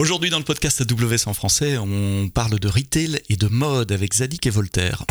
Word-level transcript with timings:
Aujourd'hui 0.00 0.30
dans 0.30 0.38
le 0.38 0.44
podcast 0.44 0.80
AWS 0.80 1.28
en 1.28 1.34
français, 1.34 1.76
on 1.76 2.30
parle 2.30 2.58
de 2.58 2.68
retail 2.68 3.20
et 3.28 3.36
de 3.36 3.48
mode 3.48 3.92
avec 3.92 4.14
Zadig 4.14 4.46
et 4.46 4.48
Voltaire. 4.48 5.04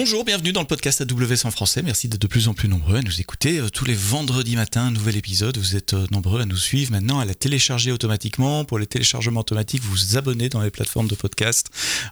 Bonjour, 0.00 0.24
bienvenue 0.24 0.52
dans 0.52 0.60
le 0.60 0.66
podcast 0.68 1.00
AWS 1.00 1.44
en 1.44 1.50
français. 1.50 1.82
Merci 1.82 2.06
d'être 2.06 2.22
de 2.22 2.28
plus 2.28 2.46
en 2.46 2.54
plus 2.54 2.68
nombreux 2.68 2.98
à 2.98 3.02
nous 3.02 3.20
écouter. 3.20 3.58
Euh, 3.58 3.68
tous 3.68 3.84
les 3.84 3.94
vendredis 3.96 4.54
matins, 4.54 4.82
un 4.82 4.90
nouvel 4.92 5.16
épisode. 5.16 5.58
Vous 5.58 5.74
êtes 5.74 5.94
euh, 5.94 6.06
nombreux 6.12 6.40
à 6.40 6.44
nous 6.44 6.56
suivre 6.56 6.92
maintenant, 6.92 7.18
à 7.18 7.24
la 7.24 7.34
télécharger 7.34 7.90
automatiquement. 7.90 8.64
Pour 8.64 8.78
les 8.78 8.86
téléchargements 8.86 9.40
automatiques, 9.40 9.82
vous 9.82 9.90
vous 9.90 10.16
abonnez 10.16 10.50
dans 10.50 10.60
les 10.60 10.70
plateformes 10.70 11.08
de 11.08 11.16
podcast. 11.16 11.66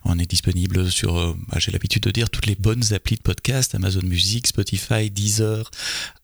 On 0.04 0.18
est 0.18 0.28
disponible 0.28 0.90
sur, 0.90 1.16
euh, 1.16 1.36
bah, 1.46 1.60
j'ai 1.60 1.70
l'habitude 1.70 2.02
de 2.02 2.10
dire, 2.10 2.28
toutes 2.28 2.46
les 2.46 2.56
bonnes 2.56 2.92
applis 2.92 3.14
de 3.14 3.22
podcast, 3.22 3.76
Amazon 3.76 4.02
Music, 4.02 4.48
Spotify, 4.48 5.08
Deezer, 5.08 5.70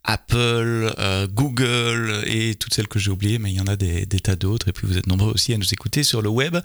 Apple, 0.03 0.93
Google 1.33 2.25
et 2.27 2.57
toutes 2.57 2.75
celles 2.75 2.89
que 2.89 2.99
j'ai 2.99 3.13
oubliées, 3.13 3.39
mais 3.39 3.53
il 3.53 3.57
y 3.57 3.61
en 3.61 3.69
a 3.69 3.77
des, 3.77 4.05
des 4.05 4.19
tas 4.19 4.35
d'autres. 4.35 4.67
Et 4.67 4.73
puis 4.73 4.89
vous 4.89 4.99
êtes 4.99 5.07
nombreux 5.07 5.31
aussi 5.31 5.55
à 5.55 5.59
nous 5.59 5.73
écouter 5.73 6.03
sur 6.03 6.23
le 6.23 6.29
web. 6.29 6.59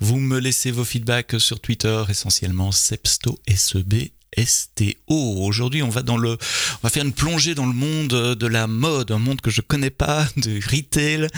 Vous 0.00 0.18
me 0.18 0.38
laissez 0.38 0.70
vos 0.70 0.84
feedbacks 0.84 1.40
sur 1.40 1.58
Twitter, 1.58 2.04
essentiellement 2.10 2.70
Sepsto 2.70 3.40
SEB 3.48 4.10
STO. 4.38 4.94
Aujourd'hui, 5.08 5.82
on 5.82 5.88
va 5.88 6.02
dans 6.02 6.16
le, 6.16 6.30
on 6.32 6.80
va 6.82 6.90
faire 6.90 7.04
une 7.04 7.12
plongée 7.12 7.54
dans 7.54 7.66
le 7.66 7.72
monde 7.72 8.08
de 8.08 8.46
la 8.46 8.66
mode, 8.66 9.10
un 9.10 9.18
monde 9.18 9.40
que 9.40 9.50
je 9.50 9.60
connais 9.60 9.90
pas, 9.90 10.26
de 10.36 10.60
retail, 10.70 11.28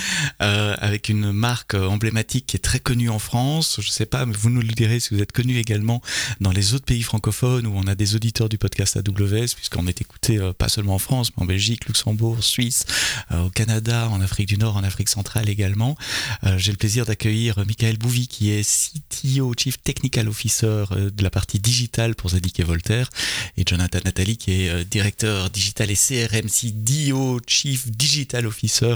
euh, 0.42 0.76
avec 0.80 1.08
une 1.08 1.32
marque 1.32 1.74
emblématique 1.74 2.46
qui 2.46 2.56
est 2.56 2.60
très 2.60 2.80
connue 2.80 3.08
en 3.08 3.18
France. 3.18 3.80
Je 3.80 3.90
sais 3.90 4.06
pas, 4.06 4.26
mais 4.26 4.34
vous 4.36 4.50
nous 4.50 4.60
le 4.60 4.68
direz 4.68 5.00
si 5.00 5.14
vous 5.14 5.20
êtes 5.20 5.32
connu 5.32 5.58
également 5.58 6.02
dans 6.40 6.52
les 6.52 6.74
autres 6.74 6.84
pays 6.84 7.02
francophones 7.02 7.66
où 7.66 7.72
on 7.74 7.86
a 7.86 7.94
des 7.94 8.14
auditeurs 8.14 8.48
du 8.48 8.58
podcast 8.58 8.96
AWS, 8.96 9.54
puisqu'on 9.54 9.86
est 9.86 10.00
écouté 10.00 10.38
euh, 10.38 10.52
pas 10.52 10.68
seulement 10.68 10.95
en 10.95 10.98
France, 10.98 11.30
mais 11.36 11.42
en 11.42 11.46
Belgique, 11.46 11.86
Luxembourg, 11.86 12.42
Suisse, 12.42 12.84
euh, 13.32 13.45
au 13.45 13.51
Canada, 13.51 14.08
en 14.10 14.20
Afrique 14.20 14.48
du 14.48 14.58
Nord, 14.58 14.76
en 14.76 14.84
Afrique 14.84 15.08
centrale 15.08 15.48
également. 15.48 15.96
Euh, 16.45 16.58
j'ai 16.58 16.73
le 16.73 16.79
plaisir 16.79 17.06
d'accueillir 17.06 17.58
Michael 17.66 17.98
Bouvy, 17.98 18.29
qui 18.29 18.51
est 18.51 18.62
CTO, 18.62 19.54
Chief 19.56 19.82
Technical 19.82 20.29
Officer 20.29 20.84
de 20.90 21.23
la 21.23 21.30
partie 21.30 21.58
digitale 21.58 22.14
pour 22.14 22.30
Zadig 22.30 22.52
et 22.58 22.64
Et 23.57 23.63
Jonathan 23.66 23.99
Nathalie 24.04 24.37
qui 24.37 24.65
est 24.65 24.71
euh, 24.71 24.85
directeur 24.85 25.51
digital 25.51 25.90
et 25.90 25.95
CRM, 25.95 26.49
CDO, 26.49 27.41
Chief 27.46 27.91
Digital 27.91 28.46
Officer, 28.46 28.95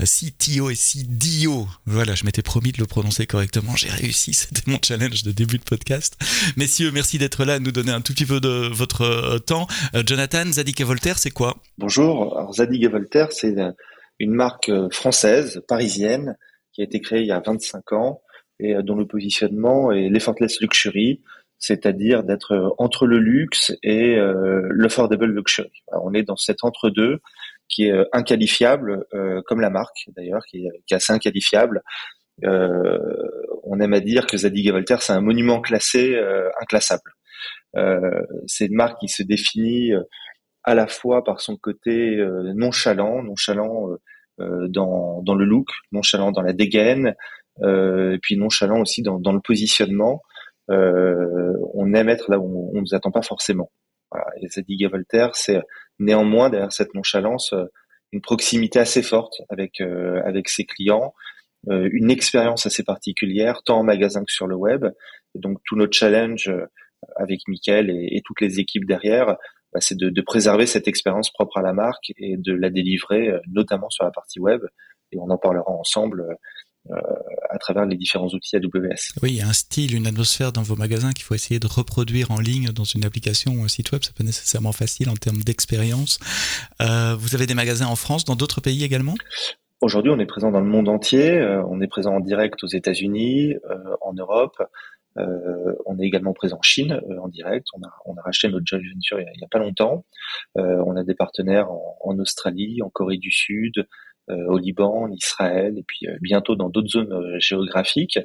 euh, 0.00 0.04
CTO 0.04 0.70
et 0.70 0.74
CDO. 0.74 1.66
Voilà, 1.86 2.14
je 2.14 2.24
m'étais 2.24 2.42
promis 2.42 2.72
de 2.72 2.78
le 2.78 2.86
prononcer 2.86 3.26
correctement, 3.26 3.76
j'ai 3.76 3.88
réussi, 3.88 4.32
c'était 4.34 4.70
mon 4.70 4.78
challenge 4.82 5.22
de 5.22 5.32
début 5.32 5.58
de 5.58 5.64
podcast. 5.64 6.16
Messieurs, 6.56 6.90
merci 6.92 7.18
d'être 7.18 7.44
là, 7.44 7.58
nous 7.58 7.72
donner 7.72 7.92
un 7.92 8.00
tout 8.00 8.12
petit 8.12 8.26
peu 8.26 8.40
de 8.40 8.68
votre 8.72 9.02
euh, 9.02 9.38
temps. 9.38 9.66
Jonathan, 10.06 10.44
Zadig 10.50 10.80
et 10.80 10.84
Voltaire, 10.84 11.18
c'est 11.18 11.30
quoi? 11.30 11.56
Bonjour, 11.78 12.50
Zadig 12.54 12.84
et 12.84 12.88
Voltaire, 12.88 13.32
c'est 13.32 13.54
une 14.18 14.32
marque 14.32 14.70
française, 14.90 15.62
parisienne, 15.68 16.36
qui 16.72 16.80
a 16.80 16.84
été 16.84 17.00
créée 17.00 17.20
il 17.20 17.26
y 17.26 17.32
a 17.32 17.40
25 17.40 17.92
ans 17.92 18.22
et 18.58 18.74
dont 18.82 18.94
le 18.94 19.06
positionnement 19.06 19.92
est 19.92 20.08
l'effortless 20.08 20.60
luxury, 20.60 21.20
c'est-à-dire 21.58 22.22
d'être 22.22 22.52
euh, 22.52 22.68
entre 22.78 23.06
le 23.06 23.18
luxe 23.18 23.74
et 23.82 24.16
euh, 24.16 24.68
l'affordable 24.74 25.26
luxury. 25.26 25.72
on 25.92 26.12
est 26.14 26.22
dans 26.22 26.36
cet 26.36 26.64
entre-deux 26.64 27.20
qui 27.68 27.86
est 27.86 27.92
euh, 27.92 28.04
inqualifiable, 28.12 29.04
comme 29.46 29.60
la 29.60 29.70
marque 29.70 30.08
d'ailleurs, 30.16 30.44
qui, 30.48 30.66
est 30.66 30.94
assez 30.94 31.12
inqualifiable. 31.12 31.82
on 32.42 33.80
aime 33.80 33.94
à 33.94 34.00
dire 34.00 34.26
que 34.26 34.36
Zadig 34.36 34.68
et 34.68 34.70
Voltaire, 34.70 35.02
c'est 35.02 35.12
un 35.12 35.20
monument 35.20 35.60
classé 35.60 36.16
inclassable. 36.60 37.10
c'est 38.46 38.66
une 38.66 38.76
marque 38.76 39.00
qui 39.00 39.08
se 39.08 39.24
définit 39.24 39.92
à 40.62 40.74
la 40.76 40.86
fois 40.86 41.24
par 41.24 41.40
son 41.40 41.56
côté 41.56 42.16
nonchalant, 42.54 43.24
nonchalant 43.24 43.88
dans, 44.38 45.22
dans 45.22 45.34
le 45.34 45.44
look, 45.44 45.68
nonchalant 45.90 46.30
dans 46.30 46.42
la 46.42 46.52
dégaine, 46.52 47.16
et 47.64 48.18
puis 48.22 48.36
nonchalant 48.36 48.80
aussi 48.80 49.02
dans 49.02 49.32
le 49.32 49.40
positionnement. 49.40 50.22
Euh, 50.70 51.52
on 51.74 51.94
aime 51.94 52.08
être 52.08 52.30
là 52.30 52.38
où 52.38 52.70
on 52.70 52.74
ne 52.74 52.80
nous 52.80 52.94
attend 52.94 53.10
pas 53.10 53.22
forcément. 53.22 53.70
Voilà. 54.10 54.26
Et 54.40 54.48
Zadig 54.48 54.88
Voltaire, 54.90 55.34
c'est 55.34 55.60
néanmoins 55.98 56.50
derrière 56.50 56.72
cette 56.72 56.94
nonchalance 56.94 57.52
euh, 57.52 57.64
une 58.12 58.20
proximité 58.20 58.78
assez 58.78 59.02
forte 59.02 59.42
avec 59.48 59.80
euh, 59.80 60.22
avec 60.24 60.48
ses 60.48 60.64
clients, 60.64 61.12
une 61.68 62.12
expérience 62.12 62.64
assez 62.64 62.84
particulière 62.84 63.62
tant 63.64 63.80
en 63.80 63.82
magasin 63.82 64.24
que 64.24 64.30
sur 64.30 64.46
le 64.46 64.54
web. 64.54 64.86
Et 65.34 65.40
donc 65.40 65.58
tout 65.64 65.74
notre 65.74 65.96
challenge 65.96 66.48
avec 67.16 67.40
Mickaël 67.48 67.90
et, 67.90 68.22
toutes 68.24 68.40
les 68.40 68.60
équipes 68.60 68.84
derrière, 68.84 69.36
bah, 69.72 69.80
c'est 69.80 69.98
de, 69.98 70.08
de, 70.08 70.22
préserver 70.22 70.66
cette 70.66 70.86
expérience 70.86 71.32
propre 71.32 71.58
à 71.58 71.62
la 71.62 71.72
marque 71.72 72.12
et 72.18 72.36
de 72.36 72.52
la 72.52 72.70
délivrer 72.70 73.32
notamment 73.48 73.90
sur 73.90 74.04
la 74.04 74.12
partie 74.12 74.38
web. 74.38 74.62
Et 75.12 75.18
on 75.18 75.30
en 75.30 75.38
parlera 75.38 75.70
ensemble 75.70 76.22
euh, 76.22 76.34
à 77.50 77.58
travers 77.58 77.86
les 77.86 77.96
différents 77.96 78.28
outils 78.28 78.56
AWS. 78.56 79.18
Oui, 79.22 79.30
il 79.30 79.36
y 79.36 79.40
a 79.40 79.48
un 79.48 79.52
style, 79.52 79.94
une 79.94 80.06
atmosphère 80.06 80.52
dans 80.52 80.62
vos 80.62 80.76
magasins 80.76 81.12
qu'il 81.12 81.24
faut 81.24 81.34
essayer 81.34 81.58
de 81.60 81.66
reproduire 81.66 82.30
en 82.30 82.38
ligne 82.38 82.68
dans 82.68 82.84
une 82.84 83.04
application 83.04 83.52
ou 83.52 83.64
un 83.64 83.68
site 83.68 83.92
web. 83.92 84.02
C'est 84.04 84.16
pas 84.16 84.24
nécessairement 84.24 84.72
facile 84.72 85.08
en 85.08 85.14
termes 85.14 85.42
d'expérience. 85.42 86.18
Euh, 86.82 87.16
vous 87.18 87.34
avez 87.34 87.46
des 87.46 87.54
magasins 87.54 87.86
en 87.86 87.96
France, 87.96 88.24
dans 88.24 88.36
d'autres 88.36 88.60
pays 88.60 88.84
également? 88.84 89.14
Aujourd'hui, 89.80 90.10
on 90.10 90.18
est 90.18 90.26
présent 90.26 90.50
dans 90.50 90.60
le 90.60 90.66
monde 90.66 90.88
entier. 90.88 91.32
Euh, 91.32 91.62
on 91.68 91.80
est 91.80 91.86
présent 91.86 92.14
en 92.14 92.20
direct 92.20 92.62
aux 92.64 92.68
États-Unis, 92.68 93.54
en 94.00 94.12
Europe. 94.14 94.56
on 95.16 95.98
est 95.98 96.06
également 96.06 96.34
présent 96.34 96.58
en 96.58 96.62
Chine 96.62 97.00
en 97.20 97.28
direct. 97.28 97.66
On 97.74 97.82
a, 97.82 97.92
on 98.04 98.16
a 98.16 98.22
racheté 98.22 98.48
notre 98.48 98.66
joint 98.66 98.80
venture 98.80 99.20
il 99.20 99.38
n'y 99.38 99.44
a, 99.44 99.48
pas 99.50 99.58
longtemps. 99.58 100.04
on 100.56 100.96
a 100.96 101.04
des 101.04 101.14
partenaires 101.14 101.70
en, 101.70 101.96
en 102.00 102.18
Australie, 102.18 102.80
en 102.82 102.90
Corée 102.90 103.18
du 103.18 103.30
Sud, 103.30 103.78
euh, 103.78 103.84
au 104.28 104.58
Liban, 104.58 105.08
Israël 105.08 105.74
et 105.78 105.84
puis 105.86 106.06
euh, 106.06 106.16
bientôt 106.20 106.56
dans 106.56 106.68
d'autres 106.68 106.88
zones 106.88 107.12
euh, 107.12 107.38
géographiques. 107.38 108.18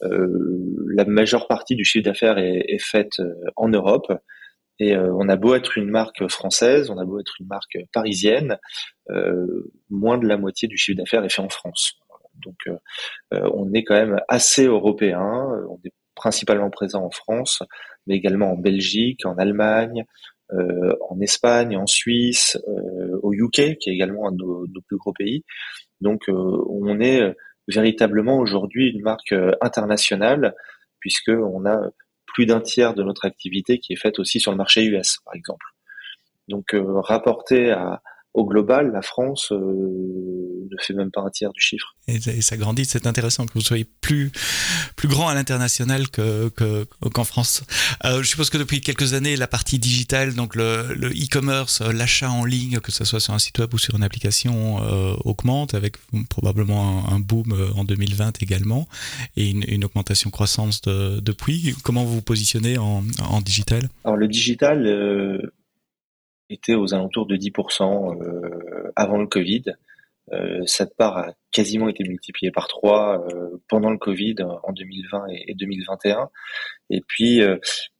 la 0.00 1.04
majeure 1.04 1.46
partie 1.48 1.76
du 1.76 1.84
chiffre 1.84 2.04
d'affaires 2.04 2.38
est, 2.38 2.64
est, 2.68 2.82
faite 2.82 3.20
en 3.56 3.68
Europe. 3.68 4.12
Et 4.78 4.94
on 4.94 5.26
a 5.30 5.36
beau 5.36 5.54
être 5.54 5.78
une 5.78 5.88
marque 5.88 6.28
française, 6.28 6.90
on 6.90 6.98
a 6.98 7.04
beau 7.06 7.18
être 7.18 7.40
une 7.40 7.46
marque 7.46 7.78
parisienne, 7.94 8.58
moins 9.88 10.18
de 10.18 10.26
la 10.26 10.36
moitié 10.36 10.68
du 10.68 10.76
chiffre 10.76 10.98
d'affaires 10.98 11.24
est 11.24 11.30
fait 11.30 11.40
en 11.40 11.48
France. 11.48 11.94
Donc 12.44 12.58
on 13.30 13.72
est 13.72 13.84
quand 13.84 13.94
même 13.94 14.20
assez 14.28 14.66
européen. 14.66 15.46
On 15.70 15.78
est 15.82 15.94
principalement 16.14 16.70
présent 16.70 17.04
en 17.04 17.10
France, 17.10 17.62
mais 18.06 18.16
également 18.16 18.52
en 18.52 18.56
Belgique, 18.56 19.24
en 19.24 19.36
Allemagne, 19.36 20.00
euh, 20.00 20.35
en 20.50 21.20
Espagne, 21.20 21.76
en 21.76 21.86
Suisse, 21.86 22.58
euh, 22.68 23.18
au 23.22 23.32
UK, 23.32 23.78
qui 23.78 23.90
est 23.90 23.94
également 23.94 24.28
un 24.28 24.32
de 24.32 24.38
nos, 24.38 24.80
plus 24.86 24.96
gros 24.96 25.12
pays. 25.12 25.44
Donc 26.00 26.28
euh, 26.28 26.32
on 26.68 27.00
est 27.00 27.34
véritablement 27.68 28.38
aujourd'hui 28.38 28.90
une 28.90 29.02
marque 29.02 29.34
internationale, 29.60 30.54
puisque 31.00 31.30
on 31.30 31.66
a 31.66 31.80
plus 32.26 32.46
d'un 32.46 32.60
tiers 32.60 32.94
de 32.94 33.02
notre 33.02 33.24
activité 33.24 33.78
qui 33.78 33.92
est 33.92 34.00
faite 34.00 34.18
aussi 34.18 34.40
sur 34.40 34.52
le 34.52 34.56
marché 34.56 34.84
US, 34.84 35.18
par 35.24 35.34
exemple. 35.34 35.66
Donc 36.48 36.74
rapporté 36.74 37.72
à, 37.72 38.00
au 38.36 38.44
global, 38.44 38.92
la 38.92 39.00
France 39.00 39.50
euh, 39.50 39.56
ne 39.56 40.76
fait 40.78 40.92
même 40.92 41.10
pas 41.10 41.22
un 41.22 41.30
tiers 41.30 41.52
du 41.52 41.60
chiffre. 41.60 41.96
Et, 42.06 42.20
ça 42.20 42.56
grandit, 42.58 42.84
c'est 42.84 43.06
intéressant 43.06 43.46
que 43.46 43.54
vous 43.54 43.62
soyez 43.62 43.86
plus 44.02 44.30
plus 44.94 45.08
grand 45.08 45.28
à 45.28 45.34
l'international 45.34 46.08
que 46.08 46.48
qu'en 46.50 47.24
France. 47.24 47.64
Euh, 48.04 48.22
je 48.22 48.28
suppose 48.28 48.50
que 48.50 48.58
depuis 48.58 48.82
quelques 48.82 49.14
années, 49.14 49.36
la 49.36 49.46
partie 49.46 49.78
digitale, 49.78 50.34
donc 50.34 50.54
le 50.54 51.08
e-commerce, 51.08 51.80
l'achat 51.80 52.30
en 52.30 52.44
ligne, 52.44 52.78
que 52.80 52.92
ce 52.92 53.04
soit 53.04 53.20
sur 53.20 53.32
un 53.32 53.38
site 53.38 53.58
web 53.58 53.72
ou 53.72 53.78
sur 53.78 53.96
une 53.96 54.02
application, 54.02 54.82
euh, 54.82 55.14
augmente 55.24 55.74
avec 55.74 55.96
probablement 56.28 57.10
un, 57.10 57.20
boom 57.20 57.72
en 57.74 57.84
2020 57.84 58.42
également 58.42 58.86
et 59.36 59.48
une, 59.48 59.84
augmentation 59.84 60.30
croissance 60.30 60.82
de, 60.82 61.20
depuis. 61.20 61.74
Comment 61.82 62.04
vous 62.04 62.16
vous 62.16 62.22
positionnez 62.22 62.76
en, 62.76 63.02
en 63.28 63.40
digital? 63.40 63.88
Alors 64.04 64.16
le 64.16 64.28
digital 64.28 64.86
était 66.50 66.74
aux 66.74 66.94
alentours 66.94 67.26
de 67.26 67.36
10% 67.36 68.22
euh, 68.22 68.92
avant 68.96 69.18
le 69.18 69.26
Covid. 69.26 69.64
Euh, 70.32 70.60
cette 70.66 70.96
part 70.96 71.18
a 71.18 71.32
quasiment 71.52 71.88
été 71.88 72.02
multipliée 72.04 72.50
par 72.50 72.66
trois 72.66 73.24
euh, 73.32 73.62
pendant 73.68 73.90
le 73.90 73.98
Covid 73.98 74.36
en 74.62 74.72
2020 74.72 75.26
et, 75.30 75.54
2021. 75.54 76.28
Et 76.90 77.00
puis 77.06 77.40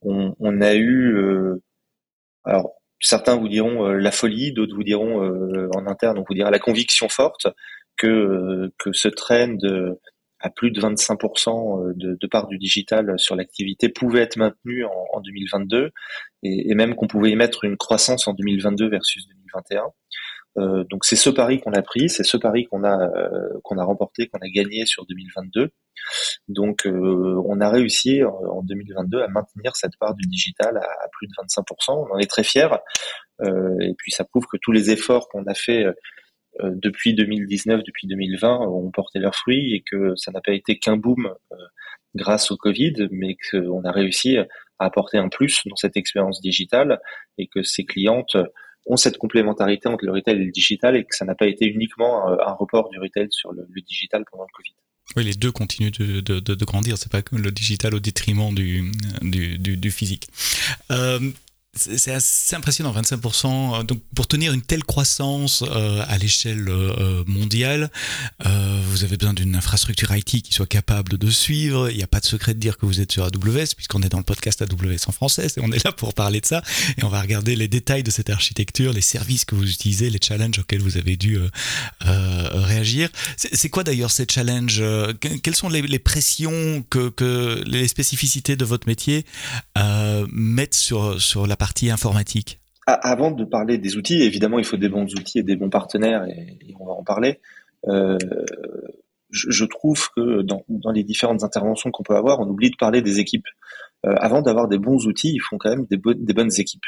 on, 0.01 0.35
on, 0.39 0.61
a 0.61 0.75
eu, 0.75 1.17
alors 2.43 2.73
certains 2.99 3.37
vous 3.37 3.47
diront 3.47 3.87
la 3.87 4.11
folie, 4.11 4.51
d'autres 4.51 4.75
vous 4.75 4.83
diront 4.83 5.21
en 5.75 5.87
interne, 5.87 6.17
on 6.19 6.25
vous 6.27 6.33
dira 6.33 6.51
la 6.51 6.59
conviction 6.59 7.09
forte 7.09 7.47
que 7.97 8.71
que 8.77 8.91
ce 8.93 9.07
trend 9.07 9.57
à 10.39 10.49
plus 10.49 10.71
de 10.71 10.79
25% 10.79 11.93
de, 11.95 12.17
de, 12.19 12.27
part 12.27 12.47
du 12.47 12.57
digital 12.57 13.13
sur 13.17 13.35
l'activité 13.35 13.89
pouvait 13.89 14.21
être 14.21 14.37
maintenu 14.37 14.85
en, 14.85 15.05
en 15.13 15.21
2022 15.21 15.91
et, 16.43 16.71
et 16.71 16.75
même 16.75 16.95
qu'on 16.95 17.07
pouvait 17.07 17.31
y 17.31 17.35
mettre 17.35 17.63
une 17.63 17.77
croissance 17.77 18.27
en 18.27 18.33
2022 18.33 18.89
versus 18.89 19.27
2021. 19.27 20.83
donc 20.89 21.05
c'est 21.05 21.15
ce 21.15 21.29
pari 21.29 21.59
qu'on 21.59 21.73
a 21.73 21.81
pris, 21.81 22.09
c'est 22.09 22.23
ce 22.23 22.37
pari 22.37 22.65
qu'on 22.65 22.83
a 22.83 23.09
qu'on 23.63 23.77
a 23.77 23.83
remporté, 23.83 24.27
qu'on 24.27 24.39
a 24.39 24.49
gagné 24.49 24.85
sur 24.85 25.05
2022. 25.05 25.71
Donc 26.47 26.85
on 26.85 27.59
a 27.59 27.69
réussi 27.69 28.23
en 28.23 28.61
2022 28.63 29.21
à 29.21 29.27
maintenir 29.27 29.75
cette 29.75 29.97
part 29.99 30.13
du 30.13 30.27
digital 30.27 30.77
à, 30.77 31.07
plus 31.11 31.27
de 31.27 31.33
25%. 31.33 32.07
On 32.09 32.13
en 32.13 32.17
est 32.17 32.29
très 32.29 32.43
fiers. 32.43 32.69
et 33.43 33.93
puis 33.97 34.11
ça 34.11 34.23
prouve 34.23 34.45
que 34.45 34.57
tous 34.61 34.71
les 34.71 34.91
efforts 34.91 35.29
qu'on 35.29 35.45
a 35.45 35.53
fait 35.53 35.85
depuis 36.63 37.13
2019, 37.13 37.83
depuis 37.83 38.07
2020 38.07 38.59
ont 38.59 38.91
porté 38.91 39.19
leurs 39.19 39.35
fruits 39.35 39.75
et 39.75 39.83
que 39.89 40.15
ça 40.15 40.31
n'a 40.31 40.41
pas 40.41 40.53
été 40.53 40.77
qu'un 40.77 40.97
boom 40.97 41.33
grâce 42.15 42.51
au 42.51 42.57
Covid, 42.57 43.07
mais 43.11 43.37
qu'on 43.51 43.83
a 43.83 43.91
réussi 43.91 44.37
à 44.37 44.47
apporter 44.79 45.17
un 45.17 45.29
plus 45.29 45.61
dans 45.65 45.75
cette 45.75 45.97
expérience 45.97 46.41
digitale 46.41 46.99
et 47.37 47.47
que 47.47 47.63
ces 47.63 47.85
clientes 47.85 48.37
ont 48.87 48.97
cette 48.97 49.17
complémentarité 49.17 49.89
entre 49.89 50.05
le 50.05 50.11
retail 50.13 50.35
et 50.35 50.45
le 50.45 50.51
digital 50.51 50.95
et 50.95 51.03
que 51.03 51.15
ça 51.15 51.25
n'a 51.25 51.35
pas 51.35 51.47
été 51.47 51.65
uniquement 51.65 52.27
un, 52.27 52.53
report 52.53 52.89
du 52.89 52.99
retail 52.99 53.27
sur 53.31 53.51
le, 53.51 53.65
digital 53.87 54.23
pendant 54.31 54.43
le 54.43 54.55
Covid. 54.55 54.73
Oui, 55.15 55.23
les 55.23 55.33
deux 55.33 55.51
continuent 55.51 55.91
de, 55.91 56.19
de, 56.19 56.39
de, 56.39 56.65
grandir. 56.65 56.97
C'est 56.97 57.11
pas 57.11 57.21
que 57.21 57.35
le 57.35 57.51
digital 57.51 57.95
au 57.95 57.99
détriment 57.99 58.53
du, 58.53 58.91
du, 59.21 59.57
du, 59.57 59.91
physique. 59.91 60.27
Euh, 60.91 61.19
c'est 61.77 62.11
assez 62.11 62.55
impressionnant, 62.55 62.93
25%. 62.93 63.85
Donc, 63.85 64.01
pour 64.15 64.27
tenir 64.27 64.53
une 64.53 64.61
telle 64.61 64.83
croissance 64.83 65.63
euh, 65.63 66.03
à 66.07 66.17
l'échelle 66.17 66.67
euh, 66.69 67.23
mondiale, 67.27 67.91
euh, 68.45 68.81
vous 68.87 69.03
avez 69.03 69.17
besoin 69.17 69.33
d'une 69.33 69.55
infrastructure 69.55 70.13
IT 70.15 70.41
qui 70.41 70.53
soit 70.53 70.67
capable 70.67 71.17
de 71.17 71.29
suivre. 71.29 71.89
Il 71.89 71.97
n'y 71.97 72.03
a 72.03 72.07
pas 72.07 72.19
de 72.19 72.25
secret 72.25 72.53
de 72.53 72.59
dire 72.59 72.77
que 72.77 72.85
vous 72.85 72.99
êtes 72.99 73.11
sur 73.11 73.23
AWS, 73.23 73.75
puisqu'on 73.75 74.01
est 74.01 74.09
dans 74.09 74.17
le 74.17 74.23
podcast 74.23 74.61
AWS 74.61 75.07
en 75.07 75.11
français, 75.11 75.47
et 75.55 75.61
on 75.61 75.71
est 75.71 75.83
là 75.83 75.91
pour 75.91 76.13
parler 76.13 76.41
de 76.41 76.45
ça. 76.45 76.61
Et 76.97 77.03
on 77.03 77.09
va 77.09 77.21
regarder 77.21 77.55
les 77.55 77.67
détails 77.67 78.03
de 78.03 78.11
cette 78.11 78.29
architecture, 78.29 78.93
les 78.93 79.01
services 79.01 79.45
que 79.45 79.55
vous 79.55 79.69
utilisez, 79.69 80.09
les 80.09 80.19
challenges 80.21 80.59
auxquels 80.59 80.81
vous 80.81 80.97
avez 80.97 81.15
dû 81.15 81.39
réagir. 82.01 83.09
C'est 83.37 83.69
quoi 83.69 83.83
d'ailleurs 83.83 84.11
ces 84.11 84.25
challenges 84.29 84.83
Quelles 85.43 85.55
sont 85.55 85.69
les, 85.69 85.99
pressions 85.99 86.83
que, 86.89 87.63
les 87.65 87.87
spécificités 87.87 88.55
de 88.55 88.65
votre 88.65 88.87
métier 88.87 89.25
mettent 90.31 90.75
sur 90.75 91.47
la 91.47 91.55
partie 91.55 91.66
Avant 92.85 93.31
de 93.31 93.43
parler 93.43 93.77
des 93.77 93.97
outils, 93.97 94.21
évidemment, 94.21 94.59
il 94.59 94.65
faut 94.65 94.77
des 94.77 94.87
bons 94.87 95.13
outils 95.13 95.39
et 95.39 95.43
des 95.43 95.57
bons 95.57 95.69
partenaires, 95.69 96.25
et, 96.25 96.57
on 96.79 96.85
va 96.85 96.93
en 96.93 97.03
parler. 97.03 97.39
Euh, 97.87 98.17
je, 99.29 99.65
trouve 99.65 100.09
que 100.15 100.41
dans, 100.41 100.63
les 100.93 101.03
différentes 101.03 101.43
interventions 101.43 101.91
qu'on 101.91 102.03
peut 102.03 102.15
avoir, 102.15 102.39
on 102.39 102.47
oublie 102.47 102.71
de 102.71 102.77
parler 102.77 103.01
des 103.01 103.19
équipes. 103.19 103.47
Euh, 104.05 104.13
avant 104.19 104.41
d'avoir 104.41 104.67
des 104.67 104.77
bons 104.77 105.07
outils, 105.07 105.31
il 105.33 105.39
faut 105.39 105.57
quand 105.57 105.71
même 105.71 105.85
des, 105.89 105.97
des 105.97 106.33
bonnes 106.33 106.51
équipes. 106.57 106.83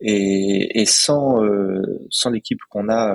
Et, 0.00 0.84
sans, 0.84 1.44
euh, 1.44 1.80
sans 2.10 2.30
l'équipe 2.30 2.58
qu'on 2.68 2.88
a 2.88 3.14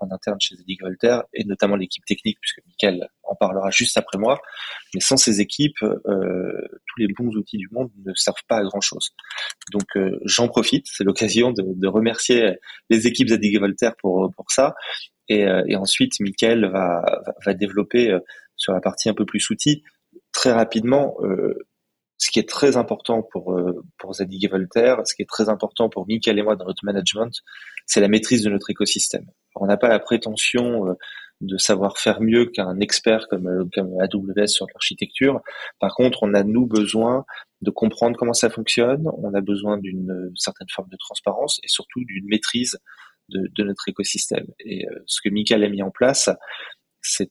en 0.00 0.10
interne 0.10 0.38
chez 0.40 0.56
Zedig 0.56 0.80
Voltaire, 0.80 1.24
et 1.34 1.44
notamment 1.44 1.76
l'équipe 1.76 2.04
technique, 2.06 2.38
puisque 2.40 2.60
Michael 2.66 3.08
en 3.22 3.34
parlera 3.34 3.70
juste 3.70 3.98
après 3.98 4.18
moi, 4.18 4.40
mais 4.94 5.00
sans 5.00 5.16
ces 5.16 5.40
équipes, 5.40 5.78
tous 5.80 6.98
les 6.98 7.08
bons 7.08 7.36
outils 7.36 7.58
du 7.58 7.68
monde 7.70 7.90
ne 8.04 8.12
servent 8.14 8.44
pas 8.48 8.56
à 8.56 8.62
grand-chose. 8.62 9.10
Donc 9.72 9.86
j'en 10.24 10.48
profite, 10.48 10.86
c'est 10.88 11.04
l'occasion 11.04 11.52
de, 11.52 11.62
de, 11.66 11.88
remercier 11.88 12.56
les 12.88 13.06
équipes 13.06 13.28
Zadig 13.28 13.58
Voltaire 13.60 13.94
pour, 14.00 14.30
pour 14.34 14.50
ça. 14.50 14.74
Et, 15.28 15.46
et 15.66 15.76
ensuite, 15.76 16.18
Michael 16.20 16.70
va, 16.70 17.02
va, 17.44 17.54
développer 17.54 18.16
sur 18.56 18.72
la 18.72 18.80
partie 18.80 19.08
un 19.08 19.14
peu 19.14 19.26
plus 19.26 19.48
outils. 19.50 19.82
Très 20.32 20.52
rapidement, 20.52 21.16
ce 22.20 22.30
qui 22.30 22.38
est 22.38 22.48
très 22.48 22.76
important 22.76 23.22
pour 23.22 23.54
euh, 23.54 23.82
pour 23.98 24.14
Zadig 24.14 24.44
et 24.44 24.48
Voltaire, 24.48 25.00
ce 25.06 25.14
qui 25.14 25.22
est 25.22 25.28
très 25.28 25.48
important 25.48 25.88
pour 25.88 26.06
Michael 26.06 26.38
et 26.38 26.42
moi 26.42 26.54
dans 26.54 26.66
notre 26.66 26.84
management, 26.84 27.32
c'est 27.86 28.00
la 28.00 28.08
maîtrise 28.08 28.44
de 28.44 28.50
notre 28.50 28.70
écosystème. 28.70 29.26
on 29.56 29.66
n'a 29.66 29.78
pas 29.78 29.88
la 29.88 29.98
prétention 29.98 30.86
euh, 30.86 30.92
de 31.40 31.56
savoir 31.56 31.96
faire 31.96 32.20
mieux 32.20 32.44
qu'un 32.44 32.78
expert 32.78 33.26
comme 33.28 33.48
euh, 33.48 33.64
comme 33.72 33.98
AWS 33.98 34.48
sur 34.48 34.66
l'architecture. 34.66 35.40
Par 35.80 35.94
contre, 35.94 36.22
on 36.22 36.34
a 36.34 36.44
nous 36.44 36.66
besoin 36.66 37.24
de 37.62 37.70
comprendre 37.70 38.18
comment 38.18 38.34
ça 38.34 38.50
fonctionne, 38.50 39.08
on 39.16 39.32
a 39.32 39.40
besoin 39.40 39.78
d'une 39.78 40.30
certaine 40.36 40.68
forme 40.68 40.90
de 40.90 40.98
transparence 40.98 41.58
et 41.64 41.68
surtout 41.68 42.04
d'une 42.04 42.26
maîtrise 42.26 42.78
de, 43.30 43.50
de, 43.54 43.64
notre 43.64 43.88
écosystème. 43.88 44.46
Et 44.58 44.86
ce 45.06 45.20
que 45.22 45.32
Michael 45.32 45.64
a 45.64 45.68
mis 45.68 45.82
en 45.82 45.90
place, 45.90 46.28
c'est 47.00 47.30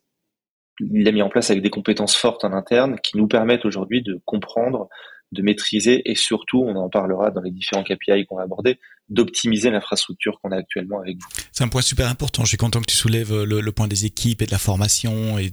il 0.79 1.03
l'a 1.03 1.11
mis 1.11 1.21
en 1.21 1.29
place 1.29 1.49
avec 1.49 1.63
des 1.63 1.69
compétences 1.69 2.15
fortes 2.15 2.43
en 2.43 2.53
interne 2.53 2.99
qui 3.01 3.17
nous 3.17 3.27
permettent 3.27 3.65
aujourd'hui 3.65 4.01
de 4.01 4.19
comprendre, 4.25 4.89
de 5.31 5.41
maîtriser 5.41 6.09
et 6.09 6.15
surtout, 6.15 6.63
on 6.63 6.75
en 6.75 6.89
parlera 6.89 7.31
dans 7.31 7.41
les 7.41 7.51
différents 7.51 7.83
KPI 7.83 8.25
qu'on 8.25 8.37
va 8.37 8.43
aborder, 8.43 8.79
d'optimiser 9.09 9.69
l'infrastructure 9.69 10.39
qu'on 10.41 10.51
a 10.51 10.57
actuellement 10.57 10.99
avec 10.99 11.17
vous. 11.17 11.27
C'est 11.51 11.63
un 11.63 11.67
point 11.67 11.81
super 11.81 12.07
important. 12.07 12.43
Je 12.43 12.49
suis 12.49 12.57
content 12.57 12.79
que 12.81 12.91
tu 12.91 12.95
soulèves 12.95 13.33
le, 13.43 13.61
le, 13.61 13.71
point 13.71 13.87
des 13.87 14.05
équipes 14.05 14.41
et 14.41 14.45
de 14.45 14.51
la 14.51 14.57
formation 14.57 15.37
et 15.37 15.49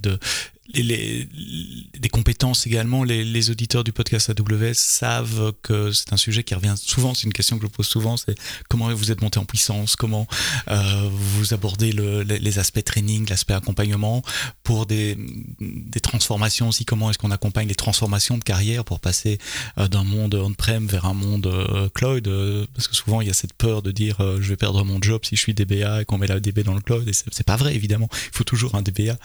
des 0.75 2.09
compétences 2.11 2.67
également. 2.67 3.05
Les, 3.05 3.51
auditeurs 3.51 3.85
du 3.85 3.93
podcast 3.93 4.31
AWS 4.31 4.75
savent 4.75 5.53
que 5.63 5.93
c'est 5.93 6.13
un 6.13 6.17
sujet 6.17 6.43
qui 6.43 6.55
revient 6.55 6.75
souvent. 6.77 7.15
C'est 7.15 7.25
une 7.25 7.33
question 7.33 7.59
que 7.59 7.67
je 7.67 7.71
pose 7.71 7.87
souvent. 7.87 8.17
C'est 8.17 8.35
comment 8.69 8.93
vous 8.93 9.13
êtes 9.13 9.23
monté 9.23 9.39
en 9.39 9.45
puissance, 9.45 9.95
comment 9.95 10.27
euh, 10.69 11.09
vous 11.11 11.55
abordez 11.55 11.93
le, 11.93 12.23
les 12.23 12.59
aspects 12.59 12.83
training, 12.83 13.29
l'aspect 13.29 13.55
accompagnement 13.55 14.23
pour 14.63 14.87
des, 14.87 15.17
des 15.61 16.01
transformations 16.01 16.69
aussi? 16.69 16.85
Comment 16.85 17.11
est-ce 17.11 17.19
qu'on 17.19 17.31
accompagne 17.31 17.69
les 17.69 17.75
transformations 17.75 18.39
de 18.39 18.45
carrière 18.45 18.85
pour 18.85 19.01
passer 19.01 19.39
euh, 19.79 19.89
d'un 19.89 20.05
monde 20.05 20.35
on-prem 20.35 20.87
vers 20.87 21.05
un 21.07 21.15
monde 21.15 21.47
euh, 21.47 21.89
cloud? 21.95 22.27
Euh, 22.27 22.67
Parce 22.75 22.89
que 22.89 22.95
souvent 22.95 23.21
il 23.21 23.29
y 23.29 23.31
a 23.31 23.35
cette 23.35 23.46
peur 23.55 23.83
de 23.83 23.91
dire 23.91 24.19
je 24.41 24.49
vais 24.49 24.57
perdre 24.57 24.85
mon 24.85 25.01
job 25.01 25.23
si 25.25 25.37
je 25.37 25.41
suis 25.41 25.55
DBA 25.55 26.03
et 26.03 26.05
qu'on 26.05 26.19
met 26.19 26.27
la 26.27 26.41
DB 26.41 26.63
dans 26.63 26.75
le 26.75 26.81
cloud. 26.81 27.09
Et 27.09 27.13
c'est 27.13 27.47
pas 27.47 27.57
vrai 27.57 27.75
évidemment. 27.75 28.09
Il 28.13 28.37
faut 28.37 28.45
toujours 28.45 28.75
un 28.75 28.83
DBA 28.83 29.17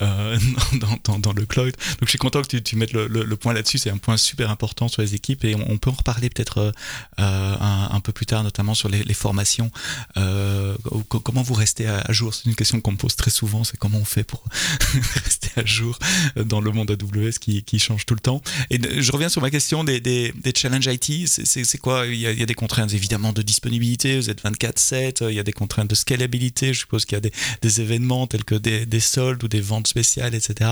dans 0.00 1.18
dans, 1.18 1.32
le 1.32 1.46
cloud. 1.46 1.72
Donc 1.72 2.04
je 2.04 2.10
suis 2.10 2.18
content 2.18 2.42
que 2.42 2.48
tu, 2.48 2.62
tu 2.62 2.76
mettes 2.76 2.92
le, 2.92 3.36
point 3.36 3.52
là-dessus. 3.52 3.78
C'est 3.78 3.90
un 3.90 3.98
point 3.98 4.16
super 4.16 4.50
important 4.50 4.88
sur 4.88 5.02
les 5.02 5.14
équipes 5.14 5.44
et 5.44 5.54
on, 5.54 5.78
peut 5.78 5.90
en 5.90 5.94
reparler 5.94 6.30
peut-être 6.30 6.72
euh, 7.18 7.56
un, 7.60 8.00
peu 8.00 8.12
plus 8.12 8.26
tard, 8.26 8.42
notamment 8.42 8.74
sur 8.74 8.88
les, 8.88 9.14
formations. 9.14 9.70
Euh, 10.16 10.76
comment 11.08 11.42
vous 11.42 11.54
restez 11.54 11.86
à, 11.86 12.12
jour? 12.12 12.34
C'est 12.34 12.46
une 12.46 12.54
question 12.54 12.80
qu'on 12.80 12.92
me 12.92 12.96
pose 12.96 13.16
très 13.16 13.30
souvent. 13.30 13.64
C'est 13.64 13.76
comment 13.76 13.98
on 13.98 14.04
fait 14.04 14.24
pour 14.24 14.44
rester 15.24 15.50
à 15.56 15.64
jour 15.64 15.98
dans 16.36 16.60
le 16.60 16.70
monde 16.70 16.90
AWS 16.90 17.38
qui, 17.40 17.78
change 17.78 18.06
tout 18.06 18.14
le 18.14 18.20
temps? 18.20 18.42
Et 18.70 18.78
je 19.00 19.12
reviens 19.12 19.28
sur 19.28 19.40
ma 19.40 19.50
question 19.50 19.84
des, 19.84 20.00
des, 20.00 20.32
challenges 20.54 20.86
IT. 20.86 21.28
C'est 21.28 21.78
quoi? 21.78 22.06
Il 22.06 22.16
y, 22.16 22.26
a, 22.26 22.32
il 22.32 22.38
y, 22.38 22.42
a, 22.42 22.46
des 22.46 22.54
contraintes 22.54 22.92
évidemment 22.92 23.32
de 23.32 23.42
disponibilité. 23.42 23.69
Vous 23.78 24.30
êtes 24.30 24.42
24/7. 24.42 25.28
Il 25.28 25.34
y 25.34 25.38
a 25.38 25.42
des 25.42 25.52
contraintes 25.52 25.88
de 25.88 25.94
scalabilité. 25.94 26.72
Je 26.72 26.80
suppose 26.80 27.04
qu'il 27.04 27.16
y 27.16 27.26
a 27.26 27.30
des, 27.62 27.80
événements 27.80 28.26
tels 28.26 28.44
que 28.44 28.54
des, 28.54 28.86
des 28.86 29.00
soldes 29.00 29.42
ou 29.44 29.48
des 29.48 29.60
ventes 29.60 29.86
spéciales, 29.86 30.34
etc. 30.34 30.70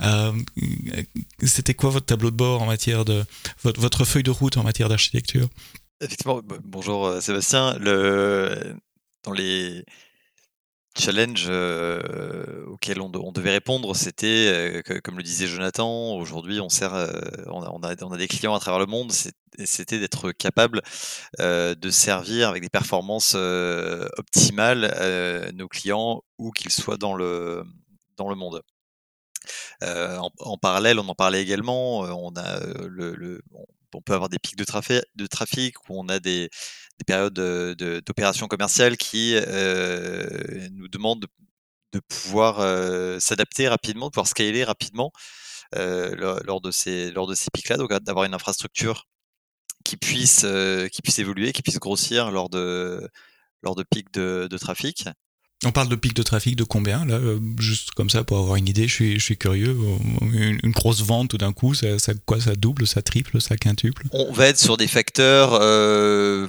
Euh, 0.00 0.32
c'était 1.42 1.74
quoi 1.74 1.90
votre 1.90 2.06
tableau 2.06 2.30
de 2.30 2.36
bord 2.36 2.62
en 2.62 2.66
matière 2.66 3.04
de 3.04 3.24
votre, 3.62 4.04
feuille 4.04 4.22
de 4.22 4.30
route 4.30 4.56
en 4.56 4.62
matière 4.62 4.88
d'architecture? 4.88 5.48
Effectivement, 6.00 6.42
bonjour 6.64 7.06
euh, 7.06 7.20
Sébastien. 7.20 7.78
Dans 9.24 9.32
les 9.32 9.84
challenges 10.96 11.46
euh, 11.48 12.64
auxquels 12.66 13.00
on, 13.00 13.08
devait 13.08 13.50
répondre, 13.50 13.94
c'était, 13.96 14.82
comme 15.02 15.16
le 15.16 15.22
disait 15.22 15.46
Jonathan, 15.46 16.16
aujourd'hui 16.16 16.60
on 16.60 16.68
sert, 16.68 16.92
on, 17.46 17.62
a, 17.62 17.70
on, 17.70 18.12
a, 18.12 18.16
des 18.16 18.28
clients 18.28 18.54
à 18.54 18.60
travers 18.60 18.78
le 18.78 18.86
monde, 18.86 19.12
c'était 19.12 19.98
d'être 19.98 20.32
capable 20.32 20.82
de 21.38 21.90
servir 21.90 22.48
avec 22.48 22.62
des 22.62 22.68
performances 22.68 23.34
optimales 23.34 25.52
nos 25.54 25.68
clients 25.68 26.22
où 26.38 26.50
qu'ils 26.50 26.72
soient 26.72 26.96
dans 26.96 27.14
le, 27.14 27.64
monde. 28.18 28.62
Euh, 29.82 30.18
en, 30.40 30.58
parallèle, 30.58 30.98
on 30.98 31.08
en 31.08 31.14
parlait 31.14 31.42
également, 31.42 32.04
euh, 32.04 32.12
on 32.12 32.32
euh, 32.36 33.38
peut 34.04 34.14
avoir 34.14 34.28
des 34.28 34.38
pics 34.38 34.56
de 34.56 35.26
trafic 35.26 35.88
où 35.88 36.00
on 36.00 36.08
a 36.08 36.18
des, 36.18 36.50
périodes 37.04 37.34
d'opérations 37.34 38.46
commerciales 38.46 38.96
qui 38.96 39.34
nous 40.72 40.88
demandent 40.88 41.26
de, 41.92 42.00
pouvoir 42.00 42.60
s'adapter 43.20 43.68
rapidement, 43.68 44.06
de 44.06 44.10
pouvoir 44.10 44.28
scaler 44.28 44.64
rapidement 44.64 45.12
lors, 45.72 46.60
de 46.60 46.70
ces, 46.70 47.10
lors 47.10 47.26
de 47.26 47.34
ces 47.34 47.48
pics-là, 47.52 47.76
donc 47.76 47.92
d'avoir 47.92 48.24
une 48.24 48.34
infrastructure 48.34 49.06
qui 49.84 49.96
puisse, 49.96 50.46
qui 50.92 51.02
puisse 51.02 51.18
évoluer, 51.18 51.52
qui 51.52 51.62
puisse 51.62 51.78
grossir 51.78 52.30
lors 52.30 52.48
de, 52.48 53.08
lors 53.62 53.74
de 53.74 53.82
pics 53.82 54.12
de, 54.12 54.46
de 54.50 54.58
trafic. 54.58 55.08
On 55.64 55.72
parle 55.72 55.88
de 55.88 55.96
pic 55.96 56.14
de 56.14 56.22
trafic 56.22 56.56
de 56.56 56.64
combien 56.64 57.04
là 57.04 57.18
Juste 57.58 57.92
comme 57.92 58.10
ça 58.10 58.24
pour 58.24 58.38
avoir 58.38 58.56
une 58.56 58.68
idée, 58.68 58.86
je 58.86 58.92
suis, 58.92 59.18
je 59.18 59.24
suis 59.24 59.38
curieux. 59.38 59.76
Une, 60.20 60.72
grosse 60.72 61.02
vente 61.02 61.30
tout 61.30 61.38
d'un 61.38 61.52
coup, 61.52 61.74
ça, 61.74 61.98
ça, 61.98 62.12
quoi, 62.26 62.40
ça 62.40 62.54
double, 62.54 62.86
ça 62.86 63.02
triple, 63.02 63.40
ça 63.40 63.56
quintuple? 63.56 64.06
On 64.12 64.32
va 64.32 64.48
être 64.48 64.58
sur 64.58 64.76
des 64.76 64.88
facteurs 64.88 65.54
euh, 65.54 66.48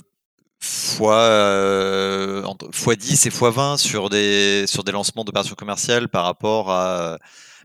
fois, 0.66 1.22
euh, 1.22 2.44
fois 2.72 2.96
10 2.96 3.26
et 3.28 3.30
fois 3.30 3.52
20 3.52 3.78
sur 3.78 4.10
des, 4.10 4.66
sur 4.68 4.84
des 4.84 4.92
lancements 4.92 5.24
d'opérations 5.24 5.56
commerciales 5.56 6.10
par 6.10 6.26
rapport 6.26 6.72
à, 6.72 7.18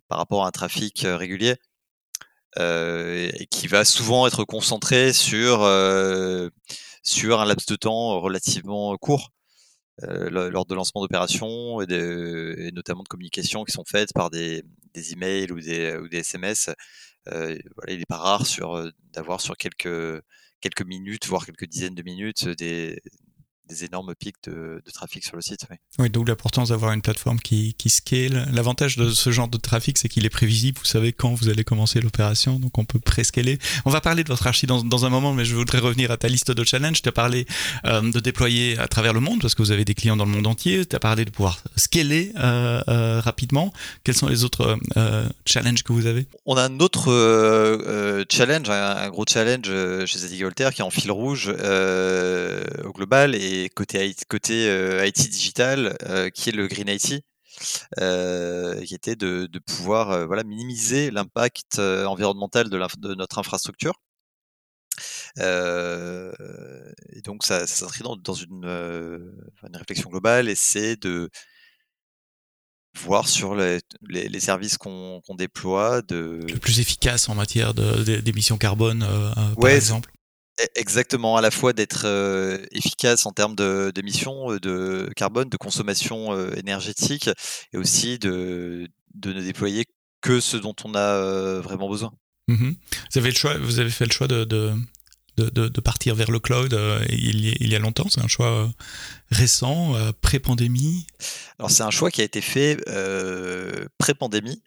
par 0.09 0.19
rapport 0.19 0.45
à 0.45 0.49
un 0.49 0.51
trafic 0.51 1.05
euh, 1.05 1.17
régulier. 1.17 1.57
et 2.59 3.47
qui 3.51 3.69
va 3.69 3.85
souvent 3.85 4.27
être 4.27 4.45
concentré 4.45 5.13
sur, 5.13 5.61
sur 7.03 7.41
un 7.41 7.45
laps 7.45 7.67
de 7.67 7.77
temps 7.77 8.21
relativement 8.21 8.97
court. 8.99 9.31
lors 10.03 10.67
de 10.67 10.75
lancement 10.75 11.03
d'opérations 11.03 11.81
et, 11.83 12.71
notamment 12.73 13.03
de 13.03 13.09
communications 13.09 13.65
qui 13.65 13.73
sont 13.73 13.85
faites 13.87 14.13
par 14.15 14.31
des, 14.31 14.63
des 14.95 15.13
emails 15.13 15.53
ou 15.53 15.61
des, 15.61 15.97
ou 15.97 16.09
des 16.09 16.19
SMS. 16.19 16.71
voilà, 17.27 17.57
il 17.89 17.99
n'est 17.99 18.07
pas 18.07 18.19
rare 18.19 18.45
d'avoir 19.15 19.41
sur 19.41 19.57
quelques 19.57 20.23
quelques 20.61 20.85
minutes, 20.85 21.27
voire 21.27 21.47
quelques 21.47 21.67
dizaines 21.67 21.95
de 21.95 22.03
minutes, 22.03 22.49
des, 22.49 23.03
des 23.71 23.85
énormes 23.85 24.15
pics 24.15 24.37
de, 24.45 24.83
trafic 24.93 25.25
sur 25.25 25.37
le 25.37 25.43
site. 25.43 25.67
Oui, 25.71 25.77
oui 25.99 26.11
donc 26.11 26.29
l'importance 26.29 26.71
d'avoir 26.71 26.93
une 26.93 27.03
plateforme 27.03 27.39
qui, 27.41 27.75
qui 27.75 27.89
scale. 27.89 28.49
L'avantage 28.53 28.97
de 28.97 29.11
ce 29.11 29.31
genre 29.31 29.49
de 29.49 29.57
trafic, 29.57 29.97
c'est 29.97 30.09
qu'il 30.09 30.27
est 30.27 30.31
prévisible. 30.31 30.79
Vous 30.79 30.87
savez 30.87 31.13
quand 31.13 31.33
vous 31.35 31.49
allez 31.49 31.65
commencer 31.65 32.01
l'opération, 32.01 32.59
donc 32.59 32.77
on 32.79 32.85
peut 32.85 32.99
pré-scaler. 32.99 33.59
On 33.85 33.91
va 33.91 34.01
parler 34.01 34.25
de 34.25 34.29
votre 34.29 34.47
archi 34.47 34.67
dans, 34.67 34.83
dans, 34.83 35.07
un 35.07 35.09
moment, 35.09 35.33
mais 35.33 35.45
je 35.45 35.55
voudrais 35.55 35.79
revenir 35.79 36.11
à 36.11 36.17
ta 36.17 36.29
liste 36.29 36.51
de 36.51 36.65
challenges. 36.65 37.01
Tu 37.03 37.09
as 37.09 37.13
parlé 37.13 37.47
euh, 37.87 38.03
de 38.11 38.21
déployer 38.21 38.79
à 38.79 38.89
travers 38.89 39.13
le 39.13 39.21
monde, 39.21 39.41
parce 39.41 39.55
que 39.55 39.63
vous 39.63 39.71
avez 39.71 39.85
des 39.85 39.95
clients 39.95 40.17
dans 40.17 40.25
le 40.25 40.33
monde 40.33 40.47
entier. 40.47 40.85
Tu 40.85 40.97
as 40.97 41.01
parlé 41.01 41.25
de 41.25 41.31
pouvoir 41.31 41.63
scaler 41.77 42.33
euh, 42.39 42.83
euh, 42.89 43.21
rapidement. 43.21 43.73
Quels 44.05 44.17
sont 44.17 44.29
les 44.29 44.45
autres 44.45 44.79
challenges 45.47 45.85
que 45.85 45.93
vous 45.93 46.07
avez? 46.07 46.27
On 46.47 46.57
a 46.57 46.65
un 46.65 46.81
autre 46.81 48.25
challenge, 48.29 48.69
un, 48.69 49.09
gros 49.11 49.25
challenge 49.29 49.71
chez 50.07 50.19
Zadig 50.19 50.43
Voltaire 50.43 50.75
qui 50.75 50.81
est 50.81 50.85
en 50.85 50.91
fil 50.91 51.11
rouge 51.11 51.49
au 51.49 52.93
global 52.93 53.35
et 53.35 53.60
côté, 53.69 54.15
côté 54.29 54.69
euh, 54.69 55.07
IT 55.07 55.29
digital, 55.29 55.97
euh, 56.05 56.31
qui 56.31 56.49
est 56.51 56.53
le 56.53 56.67
Green 56.67 56.89
IT. 56.89 57.25
Euh, 57.99 58.81
qui 58.85 58.95
était 58.95 59.17
de, 59.17 59.47
pouvoir 59.67 60.27
voilà, 60.27 60.45
minimiser 60.45 61.11
l'impact 61.11 61.79
environnemental 61.79 62.71
de, 62.71 63.15
notre 63.15 63.39
infrastructure. 63.39 63.93
et 65.37 67.21
donc 67.23 67.45
ça, 67.45 67.67
s'inscrit 67.67 68.03
dans, 68.03 68.35
une, 68.35 68.65
réflexion 69.75 70.09
globale 70.09 70.49
et 70.49 70.55
c'est 70.55 70.97
de 70.97 71.29
voir 72.97 73.29
sur 73.29 73.55
les, 73.55 74.41
services 74.41 74.79
qu'on 74.79 75.21
déploie. 75.37 76.01
De... 76.01 76.41
Le 76.49 76.59
plus 76.59 76.81
efficace 76.81 77.29
en 77.29 77.35
matière 77.35 77.75
d'émissions 77.75 78.57
carbone, 78.57 79.07
par 79.61 79.69
exemple 79.69 80.11
exactement, 80.75 81.37
à 81.37 81.41
la 81.41 81.51
fois 81.51 81.73
d'être 81.73 82.07
efficace 82.73 83.27
en 83.27 83.33
termes 83.33 83.57
d'émissions 83.93 84.57
de, 84.57 85.11
carbone, 85.17 85.49
de 85.49 85.57
consommation 85.57 86.35
énergétique, 86.55 87.31
et 87.73 87.77
aussi 87.77 88.19
de, 88.19 88.89
de 89.15 89.33
ne 89.33 89.41
déployer 89.43 89.87
que 90.21 90.41
ce 90.41 90.57
dont 90.57 90.75
on 90.85 90.95
a 90.95 91.61
vraiment 91.61 91.89
besoin. 91.89 92.13
Mmh 92.49 92.71
vous, 93.13 93.19
avez 93.19 93.31
le 93.31 93.37
choix, 93.37 93.57
vous 93.59 93.79
avez 93.79 93.91
fait 93.91 94.07
le 94.07 94.13
choix 94.13 94.27
de, 94.27 94.45
de, 94.45 94.75
de 95.37 95.81
partir 95.81 96.15
vers 96.15 96.31
le 96.31 96.41
cloud 96.41 96.77
il, 97.09 97.69
y, 97.69 97.75
a 97.75 97.79
longtemps, 97.79 98.09
c'est 98.09 98.21
un 98.21 98.29
choix 98.29 98.71
récent, 99.31 99.95
pré-pandémie? 100.21 101.07
Alors 101.59 101.71
c'est 101.71 101.83
un 101.83 101.91
choix 101.91 102.11
qui 102.11 102.21
a 102.21 102.25
été 102.25 102.41
fait 102.41 102.77
pré-pandémie. 103.99 104.63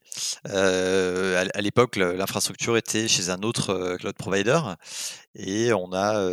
à, 0.46 1.40
à 1.54 1.62
l'époque, 1.62 1.96
l'infrastructure 1.96 2.78
était 2.78 3.08
chez 3.08 3.30
un 3.30 3.42
autre 3.42 3.98
cloud 4.00 4.16
provider 4.16 4.60
et 5.36 5.74
on 5.74 5.92
a 5.94 6.30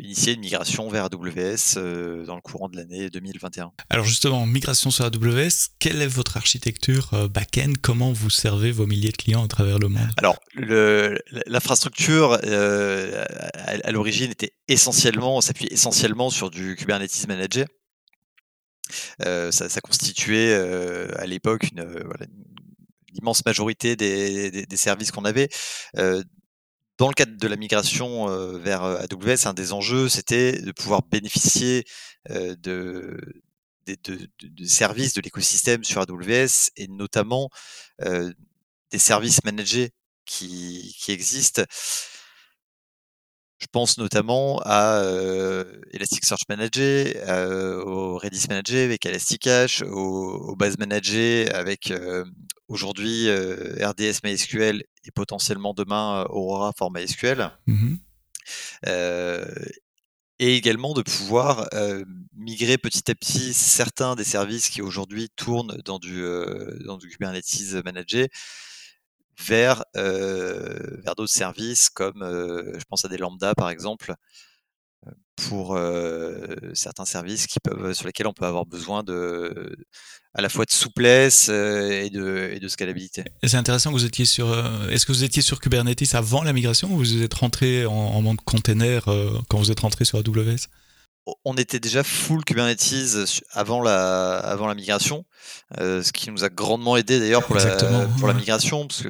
initié 0.00 0.34
une 0.34 0.40
migration 0.40 0.88
vers 0.88 1.04
AWS 1.04 2.24
dans 2.26 2.34
le 2.34 2.40
courant 2.40 2.68
de 2.68 2.76
l'année 2.76 3.08
2021. 3.10 3.72
Alors 3.90 4.04
justement, 4.04 4.44
migration 4.44 4.90
sur 4.90 5.04
AWS, 5.04 5.68
quelle 5.78 6.02
est 6.02 6.08
votre 6.08 6.36
architecture 6.36 7.28
back-end? 7.30 7.72
Comment 7.80 8.12
vous 8.12 8.30
servez 8.30 8.72
vos 8.72 8.86
milliers 8.86 9.12
de 9.12 9.16
clients 9.16 9.44
à 9.44 9.48
travers 9.48 9.78
le 9.78 9.88
monde? 9.88 10.08
Alors, 10.16 10.36
l'infrastructure 11.46 12.38
à, 12.42 13.90
l'origine 13.92 14.32
était 14.32 14.52
essentiellement, 14.68 15.40
s'appuyait 15.40 15.72
essentiellement 15.72 16.30
sur 16.30 16.50
du 16.50 16.74
Kubernetes 16.74 17.05
Manager. 17.28 17.66
ça, 19.20 19.80
constituait 19.82 20.54
à 21.16 21.26
l'époque 21.26 21.70
une, 21.72 22.04
immense 23.14 23.44
majorité 23.46 23.96
des, 23.96 24.66
des 24.66 24.76
services 24.76 25.10
qu'on 25.10 25.24
avait 25.24 25.48
dans 26.98 27.08
le 27.08 27.14
cadre 27.14 27.36
de 27.36 27.48
la 27.48 27.56
migration 27.56 28.26
vers 28.58 28.82
AWS, 28.82 29.46
un 29.46 29.54
des 29.54 29.72
enjeux, 29.72 30.08
c'était 30.08 30.60
de 30.60 30.72
pouvoir 30.72 31.02
bénéficier 31.02 31.84
de, 32.28 33.18
de, 33.86 34.64
services 34.64 35.14
de 35.14 35.20
l'écosystème 35.20 35.84
sur 35.84 36.00
AWS 36.00 36.70
et 36.76 36.88
notamment 36.88 37.50
des 38.00 38.98
services 38.98 39.44
managés 39.44 39.90
qui 40.24 40.94
existent 41.08 41.62
je 43.58 43.66
pense 43.72 43.98
notamment 43.98 44.60
à 44.64 45.02
Elasticsearch 45.92 46.42
Manager, 46.48 47.86
au 47.86 48.18
Redis 48.18 48.46
Manager 48.48 48.84
avec 48.84 49.06
Elasticache, 49.06 49.82
au, 49.82 50.50
au 50.50 50.56
Base 50.56 50.78
Manager 50.78 51.54
avec 51.54 51.92
aujourd'hui 52.68 53.30
RDS 53.30 54.20
MySQL 54.24 54.82
et 55.04 55.10
potentiellement 55.10 55.72
demain 55.72 56.26
Aurora 56.28 56.72
for 56.76 56.92
MySQL. 56.92 57.50
Mmh 57.66 57.96
et 60.38 60.54
également 60.54 60.92
de 60.92 61.00
pouvoir 61.00 61.66
migrer 62.34 62.76
petit 62.76 63.10
à 63.10 63.14
petit 63.14 63.54
certains 63.54 64.14
des 64.14 64.24
services 64.24 64.68
qui 64.68 64.82
aujourd'hui 64.82 65.30
tournent 65.34 65.78
dans 65.84 65.98
du, 65.98 66.22
dans 66.84 66.98
du 66.98 67.08
Kubernetes 67.08 67.82
Manager 67.84 68.26
vers, 69.38 69.84
vers 69.94 71.14
d'autres 71.16 71.32
services 71.32 71.90
comme, 71.90 72.20
je 72.22 72.84
pense 72.88 73.04
à 73.04 73.08
des 73.08 73.18
lambda 73.18 73.54
par 73.54 73.70
exemple, 73.70 74.14
pour 75.36 75.78
certains 76.74 77.04
services 77.04 77.46
qui 77.46 77.58
peuvent, 77.60 77.92
sur 77.92 78.06
lesquels 78.06 78.26
on 78.26 78.32
peut 78.32 78.46
avoir 78.46 78.66
besoin 78.66 79.02
de, 79.02 79.76
à 80.34 80.40
la 80.40 80.48
fois 80.48 80.64
de 80.64 80.70
souplesse 80.70 81.48
et 81.48 82.10
de, 82.10 82.50
et 82.52 82.58
de 82.58 82.68
scalabilité. 82.68 83.24
C'est 83.44 83.56
intéressant 83.56 83.90
que 83.90 83.96
vous 83.96 84.06
étiez 84.06 84.24
sur. 84.24 84.48
Est-ce 84.90 85.04
que 85.04 85.12
vous 85.12 85.24
étiez 85.24 85.42
sur 85.42 85.60
Kubernetes 85.60 86.14
avant 86.14 86.42
la 86.42 86.52
migration 86.52 86.90
ou 86.92 86.96
vous 86.96 87.22
êtes 87.22 87.34
rentré 87.34 87.84
en, 87.84 87.92
en 87.92 88.22
mode 88.22 88.40
container 88.40 89.04
quand 89.48 89.58
vous 89.58 89.70
êtes 89.70 89.80
rentré 89.80 90.04
sur 90.04 90.18
AWS 90.18 90.68
on 91.44 91.54
était 91.54 91.80
déjà 91.80 92.04
full 92.04 92.44
Kubernetes 92.44 93.42
avant 93.50 93.82
la, 93.82 94.36
avant 94.38 94.66
la 94.66 94.74
migration, 94.74 95.24
euh, 95.78 96.02
ce 96.02 96.12
qui 96.12 96.30
nous 96.30 96.44
a 96.44 96.48
grandement 96.48 96.96
aidé 96.96 97.18
d'ailleurs 97.18 97.44
pour, 97.44 97.56
la, 97.56 98.06
pour 98.18 98.28
la 98.28 98.34
migration, 98.34 98.86
parce 98.86 99.02
que 99.02 99.08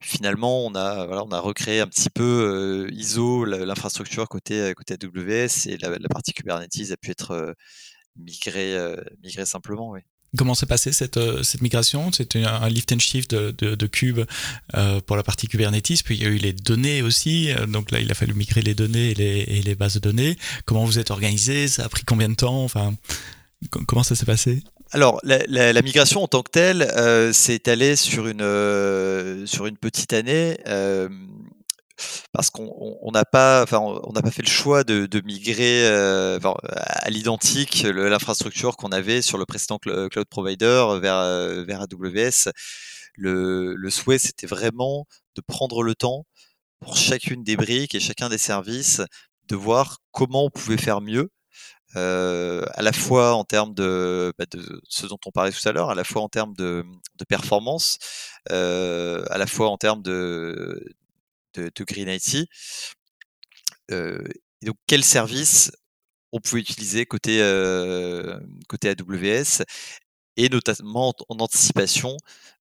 finalement 0.00 0.66
on 0.66 0.74
a, 0.74 1.06
voilà, 1.06 1.24
on 1.24 1.30
a 1.30 1.38
recréé 1.38 1.80
un 1.80 1.86
petit 1.86 2.10
peu 2.10 2.88
euh, 2.88 2.94
ISO, 2.94 3.44
l'infrastructure 3.44 4.28
côté, 4.28 4.72
côté 4.76 4.94
AWS, 4.94 5.68
et 5.68 5.76
la, 5.78 6.08
partie 6.08 6.32
Kubernetes 6.32 6.90
a 6.90 6.96
pu 6.96 7.10
être 7.10 7.30
euh, 7.30 7.52
migrée, 8.16 8.76
migrée 9.22 9.46
simplement. 9.46 9.90
Oui. 9.90 10.00
Comment 10.36 10.54
s'est 10.54 10.66
passée 10.66 10.92
cette, 10.92 11.16
euh, 11.16 11.42
migration? 11.62 12.12
C'était 12.12 12.44
un 12.44 12.68
lift 12.68 12.92
and 12.92 12.98
shift 12.98 13.34
de, 13.34 13.86
Cube 13.86 14.20
euh, 14.74 15.00
pour 15.00 15.16
la 15.16 15.22
partie 15.22 15.48
Kubernetes, 15.48 16.02
puis 16.04 16.16
il 16.16 16.22
y 16.22 16.26
a 16.26 16.28
eu 16.28 16.36
les 16.36 16.52
données 16.52 17.00
aussi, 17.00 17.50
euh, 17.50 17.66
donc 17.66 17.90
là 17.90 18.00
il 18.00 18.10
a 18.10 18.14
fallu 18.14 18.34
migrer 18.34 18.60
les 18.60 18.74
données 18.74 19.12
et 19.12 19.62
les, 19.62 19.74
bases 19.74 19.94
de 19.94 20.00
données. 20.00 20.36
Comment 20.66 20.84
vous 20.84 20.98
êtes 20.98 21.10
organisé? 21.10 21.66
Ça 21.68 21.84
a 21.84 21.88
pris 21.88 22.04
combien 22.04 22.28
de 22.28 22.34
temps? 22.34 22.62
Enfin, 22.62 22.94
comment 23.86 24.02
ça 24.02 24.14
s'est 24.14 24.26
passé? 24.26 24.62
Alors, 24.90 25.20
la, 25.22 25.82
migration 25.82 26.22
en 26.22 26.28
tant 26.28 26.42
que 26.42 26.50
telle 26.50 26.82
euh, 26.82 27.32
s'est 27.32 27.54
étalée 27.54 27.96
sur 27.96 28.26
une, 28.26 29.46
sur 29.46 29.66
une 29.66 29.76
petite 29.78 30.12
année. 30.12 30.58
Parce 32.32 32.50
qu'on 32.50 33.10
n'a 33.12 33.24
pas, 33.24 33.62
enfin, 33.62 33.78
on 33.78 34.12
n'a 34.12 34.22
pas 34.22 34.30
fait 34.30 34.42
le 34.42 34.48
choix 34.48 34.84
de, 34.84 35.20
migrer 35.24 35.86
euh, 35.86 36.38
à 36.64 37.10
l'identique 37.10 37.82
l'infrastructure 37.82 38.76
qu'on 38.76 38.90
avait 38.90 39.22
sur 39.22 39.38
le 39.38 39.44
précédent 39.44 39.78
cloud 39.78 40.26
provider 40.30 40.98
vers, 41.00 41.16
euh, 41.16 41.64
vers 41.64 41.82
AWS. 41.82 42.50
Le, 43.14 43.90
souhait, 43.90 44.18
c'était 44.18 44.46
vraiment 44.46 45.06
de 45.34 45.40
prendre 45.40 45.82
le 45.82 45.94
temps 45.94 46.24
pour 46.80 46.96
chacune 46.96 47.42
des 47.42 47.56
briques 47.56 47.94
et 47.94 48.00
chacun 48.00 48.28
des 48.28 48.38
services 48.38 49.02
de 49.48 49.56
voir 49.56 49.98
comment 50.12 50.44
on 50.44 50.50
pouvait 50.50 50.76
faire 50.76 51.00
mieux, 51.00 51.30
euh, 51.96 52.64
à 52.74 52.82
la 52.82 52.92
fois 52.92 53.34
en 53.34 53.44
termes 53.44 53.74
de, 53.74 54.32
bah, 54.38 54.44
de, 54.50 54.80
ce 54.88 55.06
dont 55.06 55.18
on 55.26 55.30
parlait 55.30 55.50
tout 55.50 55.68
à 55.68 55.72
l'heure, 55.72 55.90
à 55.90 55.94
la 55.94 56.04
fois 56.04 56.22
en 56.22 56.28
termes 56.28 56.54
de, 56.54 56.84
performance, 57.28 57.98
à 58.50 59.38
la 59.38 59.46
fois 59.46 59.68
en 59.70 59.76
termes 59.78 60.02
de, 60.02 60.80
de, 61.58 61.84
Green 61.84 62.08
IT. 62.08 62.48
donc, 64.62 64.76
quel 64.86 65.04
service 65.04 65.72
on 66.32 66.40
pouvait 66.40 66.60
utiliser 66.60 67.06
côté, 67.06 67.38
côté 68.68 68.90
AWS 68.90 69.64
et 70.36 70.48
notamment 70.48 71.12
en, 71.28 71.36
anticipation 71.40 72.16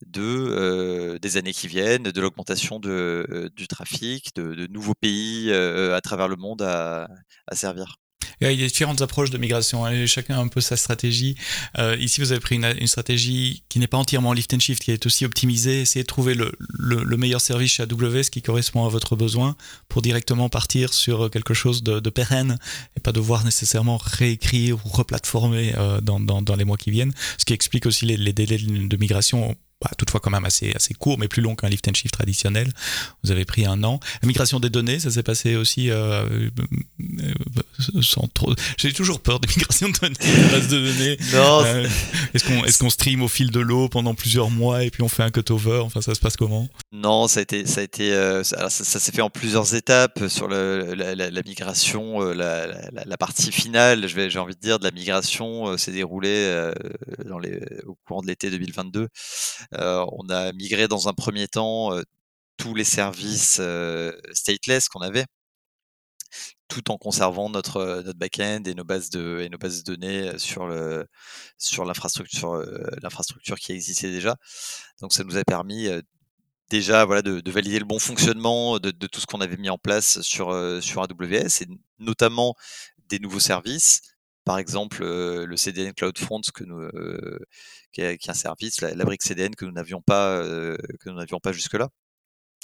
de, 0.05 1.17
des 1.21 1.37
années 1.37 1.53
qui 1.53 1.67
viennent, 1.67 2.03
de 2.03 2.21
l'augmentation 2.21 2.79
du 2.79 3.67
trafic, 3.67 4.35
de, 4.35 4.67
nouveaux 4.67 4.95
pays 4.95 5.51
à 5.53 6.01
travers 6.01 6.27
le 6.27 6.37
monde 6.37 6.61
à, 6.61 7.07
servir? 7.53 7.97
Il 8.41 8.60
y 8.60 8.63
a 8.63 8.67
différentes 8.67 9.01
approches 9.01 9.29
de 9.29 9.38
migration. 9.38 9.86
Hein, 9.86 10.06
chacun 10.06 10.38
a 10.38 10.39
un 10.39 10.48
peu 10.48 10.62
sa 10.62 10.77
stratégie. 10.77 11.36
Euh, 11.77 11.96
ici, 12.00 12.22
vous 12.22 12.32
avez 12.32 12.39
pris 12.39 12.56
une, 12.56 12.74
une 12.79 12.88
stratégie 12.88 13.63
qui 13.70 13.79
n'est 13.79 13.88
pas 13.88 13.98
entièrement 13.98 14.34
lift 14.34 14.53
and 14.53 14.60
shift, 14.60 14.84
qui 14.84 14.91
est 14.91 15.06
aussi 15.06 15.25
optimisée. 15.25 15.82
Essayez 15.82 16.03
de 16.03 16.08
trouver 16.08 16.34
le, 16.34 16.51
le, 16.60 17.03
le, 17.03 17.17
meilleur 17.17 17.41
service 17.41 17.74
chez 17.74 17.84
AWS 17.84 18.29
qui 18.32 18.41
correspond 18.41 18.86
à 18.86 18.89
votre 18.89 19.15
besoin 19.15 19.56
pour 19.89 20.01
directement 20.01 20.50
partir 20.50 20.94
sur 20.94 21.29
quelque 21.32 21.53
chose 21.53 21.84
de, 21.84 22.00
de 22.00 22.10
pérenne 22.10 22.58
et 22.96 23.00
pas 23.00 23.12
devoir 23.12 23.44
nécessairement 23.44 23.98
réécrire 23.98 24.77
ou 24.86 24.89
replatformer 24.89 25.74
euh, 25.77 26.01
dans, 26.01 26.20
dans, 26.20 26.41
dans, 26.41 26.56
les 26.56 26.65
mois 26.65 26.77
qui 26.77 26.91
viennent. 26.91 27.13
Ce 27.38 27.46
qui 27.46 27.53
explique 27.53 27.86
aussi 27.86 28.06
les, 28.06 28.17
les 28.17 28.34
délais 28.34 28.58
de 28.58 28.98
migration 28.98 29.56
bah, 29.79 29.91
toutefois 29.96 30.19
quand 30.19 30.31
même 30.31 30.46
assez, 30.46 30.72
assez 30.75 30.96
court, 30.96 31.19
mais 31.19 31.27
plus 31.27 31.43
long 31.43 31.55
qu'un 31.55 31.69
lift 31.69 31.88
and 31.88 31.93
shift 31.93 32.12
traditionnel. 32.12 32.72
Vous 33.24 33.29
avez 33.29 33.46
pris 33.46 33.67
un 33.67 33.84
an. 33.84 34.00
La 34.24 34.27
migration 34.27 34.60
des 34.60 34.72
données, 34.72 35.00
ça 35.00 35.12
s'est 35.12 35.22
passé 35.22 35.55
aussi 35.55 35.91
euh, 35.91 36.50
euh, 37.00 37.34
sans 38.01 38.27
trop. 38.34 38.55
J'ai 38.77 38.91
toujours 38.91 39.19
peur 39.19 39.39
des 39.39 39.48
migrations 39.55 39.89
de 39.89 40.00
données, 40.00 40.15
des 40.19 40.50
bases 40.50 40.67
de 40.67 40.79
données. 40.79 41.17
Non. 41.31 41.63
Euh, 41.63 41.88
est-ce 42.34 42.46
qu'on 42.46 42.65
est 42.65 42.77
qu'on 42.77 42.89
stream 42.89 43.22
au 43.22 43.27
fil 43.27 43.51
de 43.51 43.60
l'eau 43.60 43.88
pendant 43.88 44.15
plusieurs 44.15 44.50
mois 44.50 44.84
et 44.84 44.89
puis 44.89 45.03
on 45.03 45.10
fait 45.10 45.22
un 45.22 45.29
cutover? 45.29 45.81
Enfin, 45.84 46.01
ça 46.01 46.15
se 46.15 46.19
passe 46.19 46.38
comment? 46.38 46.67
Non, 46.91 47.27
ça 47.27 47.39
a 47.39 47.43
été, 47.43 47.67
ça 47.67 47.81
a 47.81 47.84
été, 47.84 48.12
ça, 48.43 48.72
ça 48.72 49.00
s'est 49.00 49.12
fait 49.12 49.22
en 49.22 49.29
plusieurs 49.29 49.75
étapes 49.75 50.27
sur 50.27 50.48
le, 50.48 50.96
la, 50.96 51.13
la, 51.13 51.29
la, 51.29 51.41
migration, 51.43 52.22
la, 52.22 52.65
la, 52.91 53.17
partie 53.17 53.51
finale. 53.51 54.07
Je 54.07 54.15
vais, 54.15 54.31
j'ai 54.31 54.39
envie 54.39 54.55
de 54.55 54.60
dire, 54.60 54.79
de 54.79 54.86
la 54.86 54.91
migration 54.91 55.77
s'est 55.77 55.91
déroulée 55.91 56.72
dans 57.25 57.38
les, 57.38 57.60
au 57.86 57.96
courant 58.07 58.22
de 58.22 58.27
l'été 58.27 58.50
2022. 58.50 59.07
Euh, 59.74 60.05
on 60.13 60.29
a 60.29 60.51
migré 60.53 60.88
dans 60.88 61.07
un 61.09 61.13
premier 61.13 61.47
temps 61.47 61.93
euh, 61.93 62.03
tous 62.57 62.74
les 62.75 62.83
services 62.83 63.57
euh, 63.59 64.13
stateless 64.33 64.89
qu'on 64.89 65.01
avait 65.01 65.25
tout 66.67 66.91
en 66.91 66.97
conservant 66.97 67.50
notre 67.50 68.01
notre 68.03 68.19
back-end 68.19 68.63
et 68.65 68.74
nos 68.74 68.83
bases 68.83 69.09
de 69.09 69.39
et 69.41 69.50
nos 69.50 69.57
bases 69.57 69.83
de 69.83 69.95
données 69.95 70.38
sur 70.38 70.67
le 70.67 71.07
sur 71.57 71.86
l'infrastructure 71.86 72.62
l'infrastructure 73.01 73.57
qui 73.57 73.71
existait 73.71 74.12
déjà. 74.12 74.36
Donc 75.01 75.13
ça 75.13 75.24
nous 75.24 75.38
a 75.38 75.43
permis 75.45 75.88
déjà 76.69 77.05
voilà 77.05 77.21
de, 77.21 77.39
de 77.39 77.51
valider 77.51 77.79
le 77.79 77.86
bon 77.86 78.00
fonctionnement 78.00 78.79
de, 78.79 78.91
de 78.91 79.07
tout 79.07 79.21
ce 79.21 79.25
qu'on 79.25 79.41
avait 79.41 79.57
mis 79.57 79.69
en 79.69 79.77
place 79.77 80.21
sur 80.21 80.47
sur 80.81 81.01
AWS 81.01 81.62
et 81.62 81.67
notamment 82.00 82.55
des 83.09 83.19
nouveaux 83.19 83.39
services 83.39 84.01
par 84.47 84.59
exemple 84.59 85.03
le 85.03 85.57
CDN 85.57 85.93
CloudFront 85.93 86.39
que 86.53 86.63
nous, 86.63 86.89
qui, 87.91 87.99
est, 87.99 88.29
un 88.29 88.33
service, 88.33 88.79
la, 88.79 89.03
brique 89.03 89.21
CDN 89.21 89.53
que 89.53 89.65
nous 89.65 89.73
n'avions 89.73 90.01
pas, 90.01 90.41
que 90.41 91.09
nous 91.09 91.17
n'avions 91.17 91.41
pas 91.41 91.51
jusque-là. 91.51 91.89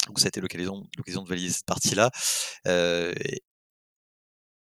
Donc 0.08 0.20
ça 0.20 0.26
a 0.26 0.30
été 0.30 0.40
l'occasion, 0.40 0.82
l'occasion 0.98 1.24
de 1.24 1.30
valider 1.30 1.52
cette 1.52 1.66
partie-là. 1.66 2.10
Euh, 2.68 3.14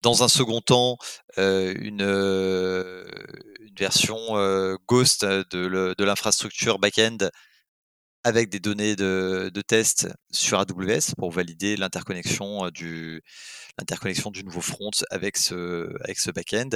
dans 0.03 0.25
un 0.25 0.29
second 0.29 0.61
temps, 0.61 0.97
euh, 1.39 1.73
une, 1.79 2.01
une, 2.01 3.75
version 3.79 4.19
Ghost 4.89 5.25
de, 5.25 5.95
de 5.97 6.05
l'infrastructure 6.05 6.81
back-end 6.81 7.19
avec 8.25 8.49
des 8.51 8.61
données 8.61 8.97
de, 8.97 9.51
test 9.67 10.09
sur 10.31 10.59
AWS 10.59 11.15
pour 11.17 11.31
valider 11.31 11.77
l'interconnexion 11.77 12.69
du, 12.71 13.23
l'interconnexion 13.79 14.31
du 14.31 14.45
nouveau 14.45 14.61
front 14.61 14.91
avec 15.11 15.37
ce, 15.37 15.93
avec 16.03 16.19
ce 16.19 16.31
back-end. 16.31 16.71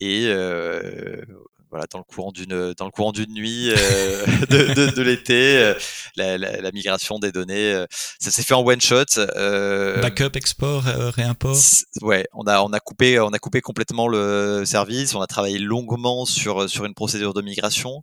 Et 0.00 0.26
euh, 0.26 1.22
voilà, 1.70 1.86
dans 1.90 1.98
le 1.98 2.04
courant 2.04 2.32
d'une 2.32 2.72
dans 2.74 2.84
le 2.86 2.90
courant 2.90 3.12
d'une 3.12 3.32
nuit 3.32 3.70
euh, 3.70 4.26
de, 4.50 4.74
de, 4.74 4.90
de 4.94 5.02
l'été, 5.02 5.58
euh, 5.58 5.74
la, 6.16 6.38
la, 6.38 6.60
la, 6.60 6.72
migration 6.72 7.18
des 7.18 7.32
données, 7.32 7.72
euh, 7.72 7.86
ça 8.18 8.30
s'est 8.30 8.42
fait 8.42 8.54
en 8.54 8.64
one 8.66 8.80
shot. 8.80 9.04
Euh, 9.18 10.00
Backup, 10.00 10.36
export, 10.36 10.84
réimport. 10.84 11.56
Ouais, 12.00 12.26
on 12.32 12.46
a 12.46 12.62
on 12.62 12.72
a 12.72 12.80
coupé 12.80 13.20
on 13.20 13.30
a 13.30 13.38
coupé 13.38 13.60
complètement 13.60 14.08
le 14.08 14.64
service. 14.64 15.14
On 15.14 15.20
a 15.20 15.26
travaillé 15.26 15.58
longuement 15.58 16.24
sur 16.24 16.68
sur 16.70 16.84
une 16.84 16.94
procédure 16.94 17.34
de 17.34 17.42
migration, 17.42 18.00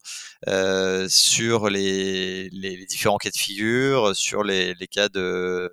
sur 1.07 1.69
les, 1.69 2.49
les, 2.49 2.75
les 2.77 2.85
différents 2.85 3.17
cas 3.17 3.31
de 3.31 3.37
figure, 3.37 4.15
sur 4.15 4.43
les, 4.43 4.73
les 4.75 4.87
cas 4.87 5.09
de 5.09 5.71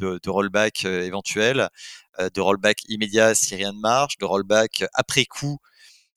de, 0.00 0.20
de 0.22 0.30
rollback 0.30 0.84
éventuel, 0.84 1.68
de 2.18 2.40
rollback 2.40 2.82
immédiat 2.88 3.34
si 3.34 3.56
rien 3.56 3.72
ne 3.72 3.80
marche, 3.80 4.18
de 4.18 4.24
rollback 4.24 4.84
après 4.94 5.24
coup 5.24 5.58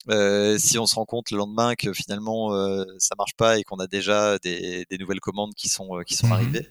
euh, 0.10 0.57
si 0.57 0.77
on 0.77 0.86
se 0.86 0.95
rend 0.95 1.05
compte 1.05 1.31
le 1.31 1.38
lendemain 1.38 1.75
que 1.75 1.93
finalement 1.93 2.53
euh, 2.53 2.83
ça 3.00 3.15
marche 3.17 3.36
pas 3.38 3.57
et 3.57 3.63
qu'on 3.63 3.77
a 3.77 3.88
déjà 3.88 4.38
des, 4.39 4.86
des, 4.89 4.98
nouvelles 4.98 5.22
commandes 5.22 5.53
qui 5.55 5.69
sont 5.69 6.01
qui 6.05 6.15
sont 6.15 6.27
mmh 6.27 6.31
arrivées. 6.33 6.69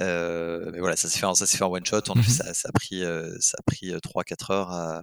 Euh, 0.00 0.70
mais 0.72 0.78
voilà, 0.78 0.96
ça 0.96 1.08
s'est 1.08 1.18
fait, 1.18 1.34
ça 1.34 1.46
s'est 1.46 1.56
fait 1.56 1.64
en 1.64 1.72
one 1.72 1.84
shot. 1.84 2.02
On 2.08 2.16
mmh 2.16 2.22
ça, 2.24 2.54
ça, 2.54 2.68
a 2.68 2.72
pris, 2.72 3.02
ça 3.40 3.56
a 3.58 3.62
pris 3.62 3.90
3-4 3.90 4.52
heures 4.52 4.70
à, 4.70 5.02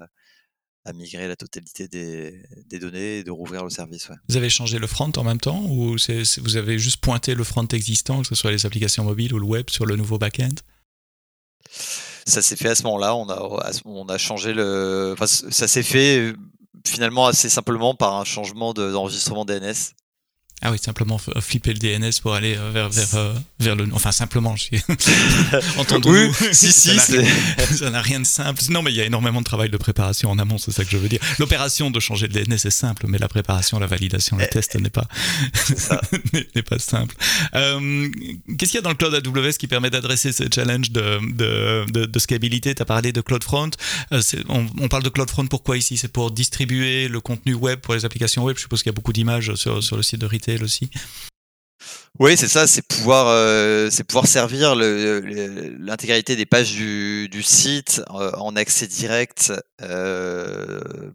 à, 0.85 0.93
migrer 0.93 1.27
la 1.27 1.35
totalité 1.35 1.87
des, 1.87 2.43
des, 2.67 2.79
données 2.79 3.17
et 3.17 3.23
de 3.23 3.31
rouvrir 3.31 3.63
le 3.63 3.69
service. 3.69 4.07
Ouais. 4.07 4.15
Vous 4.29 4.37
avez 4.37 4.49
changé 4.49 4.79
le 4.79 4.87
front 4.87 5.11
en 5.17 5.23
même 5.23 5.39
temps 5.39 5.63
ou 5.65 5.97
vous 5.97 6.57
avez 6.57 6.79
juste 6.79 6.97
pointé 6.97 7.35
le 7.35 7.43
front 7.43 7.67
existant, 7.67 8.21
que 8.21 8.27
ce 8.27 8.35
soit 8.35 8.51
les 8.51 8.65
applications 8.65 9.03
mobiles 9.03 9.33
ou 9.33 9.39
le 9.39 9.45
web, 9.45 9.69
sur 9.69 9.85
le 9.85 9.95
nouveau 9.95 10.17
back-end? 10.17 10.55
Ça 12.27 12.41
s'est 12.41 12.55
fait 12.55 12.69
à 12.69 12.75
ce 12.75 12.83
moment-là. 12.83 13.15
On 13.15 13.29
a, 13.29 13.71
on 13.85 14.05
a 14.07 14.17
changé 14.17 14.53
le. 14.53 15.13
Enfin, 15.13 15.27
ça 15.27 15.67
s'est 15.67 15.83
fait 15.83 16.33
finalement 16.85 17.27
assez 17.27 17.49
simplement 17.49 17.95
par 17.95 18.15
un 18.15 18.23
changement 18.23 18.73
d'enregistrement 18.73 19.45
DNS. 19.45 19.93
Ah 20.61 20.71
oui, 20.71 20.77
simplement 20.81 21.17
flipper 21.17 21.73
le 21.73 21.79
DNS 21.79 22.21
pour 22.21 22.33
aller 22.33 22.55
euh, 22.55 22.71
vers 22.71 22.89
vers 22.89 23.15
euh, 23.15 23.33
vers 23.59 23.75
le 23.75 23.87
enfin 23.91 24.13
simplement 24.13 24.55
j'ai 24.55 24.81
entendu 25.77 26.07
oui, 26.09 26.31
si 26.53 26.71
si 26.71 26.97
ça 27.75 27.89
n'a 27.89 28.01
rien 28.01 28.21
de 28.21 28.25
simple. 28.25 28.61
Non 28.69 28.81
mais 28.81 28.91
il 28.91 28.95
y 28.95 29.01
a 29.01 29.05
énormément 29.05 29.41
de 29.41 29.45
travail 29.45 29.69
de 29.69 29.75
préparation 29.77 30.31
en 30.31 30.39
amont 30.39 30.57
c'est 30.57 30.71
ça 30.71 30.85
que 30.85 30.89
je 30.89 30.97
veux 30.97 31.09
dire. 31.09 31.19
L'opération 31.39 31.91
de 31.91 31.99
changer 31.99 32.29
de 32.29 32.41
DNS 32.41 32.53
est 32.53 32.69
simple 32.69 33.05
mais 33.09 33.17
la 33.17 33.27
préparation 33.27 33.79
la 33.79 33.85
validation 33.85 34.37
le 34.37 34.45
eh, 34.45 34.47
test 34.47 34.75
n'est 34.75 34.89
pas 34.89 35.07
n'est 36.55 36.63
pas 36.63 36.79
simple. 36.79 37.15
Euh, 37.53 38.09
qu'est-ce 38.57 38.71
qu'il 38.71 38.75
y 38.75 38.77
a 38.77 38.81
dans 38.81 38.89
le 38.89 38.95
cloud 38.95 39.13
AWS 39.13 39.57
qui 39.59 39.67
permet 39.67 39.89
d'adresser 39.89 40.31
ce 40.31 40.45
challenge 40.53 40.89
de 40.91 41.19
de, 41.33 41.85
de, 41.91 42.05
de 42.05 42.19
scalabilité? 42.19 42.73
Tu 42.73 42.81
as 42.81 42.85
parlé 42.85 43.11
de 43.11 43.19
CloudFront. 43.19 43.71
Euh, 44.13 44.21
on, 44.47 44.65
on, 44.79 44.87
parle 44.87 45.03
de 45.03 45.09
CloudFront 45.09 45.47
pourquoi 45.47 45.77
ici? 45.77 45.97
C'est 45.97 46.07
pour 46.07 46.31
distribuer 46.31 47.09
le 47.09 47.19
contenu 47.19 47.53
web 47.53 47.81
pour 47.81 47.93
les 47.93 48.05
applications 48.05 48.43
web. 48.45 48.55
Je 48.55 48.61
suppose 48.61 48.81
qu'il 48.81 48.89
y 48.89 48.95
a 48.95 48.95
beaucoup 48.95 49.13
d'images 49.13 49.53
sur 49.55 49.83
sur 49.83 49.97
le 49.97 50.03
site 50.03 50.21
de 50.21 50.25
retail 50.25 50.44
aussi. 50.61 50.89
Oui, 52.19 52.37
c'est 52.37 52.47
ça, 52.47 52.65
c'est 52.65 52.87
pouvoir, 52.87 53.27
euh, 53.27 53.89
c'est 53.91 54.05
pouvoir 54.05 54.25
servir 54.25 54.75
l'intégralité 54.75 56.37
des 56.37 56.45
pages 56.45 56.71
du, 56.71 57.27
du 57.29 57.43
site 57.43 58.01
euh, 58.11 58.31
en 58.37 58.55
accès 58.55 58.87
direct 58.87 59.51
euh, 59.81 61.11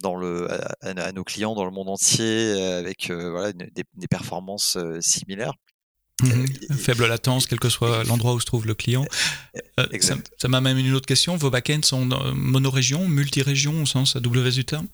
dans 0.00 0.14
le, 0.14 0.48
à, 0.50 0.76
à, 0.82 1.12
nos 1.12 1.24
clients 1.24 1.54
dans 1.54 1.64
le 1.64 1.72
monde 1.72 1.88
entier 1.88 2.62
avec 2.62 3.10
des, 3.10 3.84
des, 3.94 4.08
performances 4.08 4.78
similaires. 5.00 5.54
Mmh. 6.22 6.46
Faible 6.78 7.06
latence, 7.06 7.46
quel 7.46 7.58
que 7.58 7.68
soit 7.68 8.04
l'endroit 8.04 8.32
où 8.32 8.40
se 8.40 8.46
trouve 8.46 8.66
le 8.66 8.74
client. 8.74 9.04
exact. 9.90 10.30
ça 10.38 10.48
m'a 10.48 10.60
même 10.60 10.78
une 10.78 10.94
autre 10.94 11.06
question. 11.06 11.36
Vos 11.36 11.50
backends 11.50 11.82
sont 11.82 12.06
monorégions, 12.34 13.08
multirégions 13.08 13.82
au 13.82 13.86
sens 13.86 14.14
AWS 14.14 14.52
du 14.52 14.64
terme? 14.64 14.86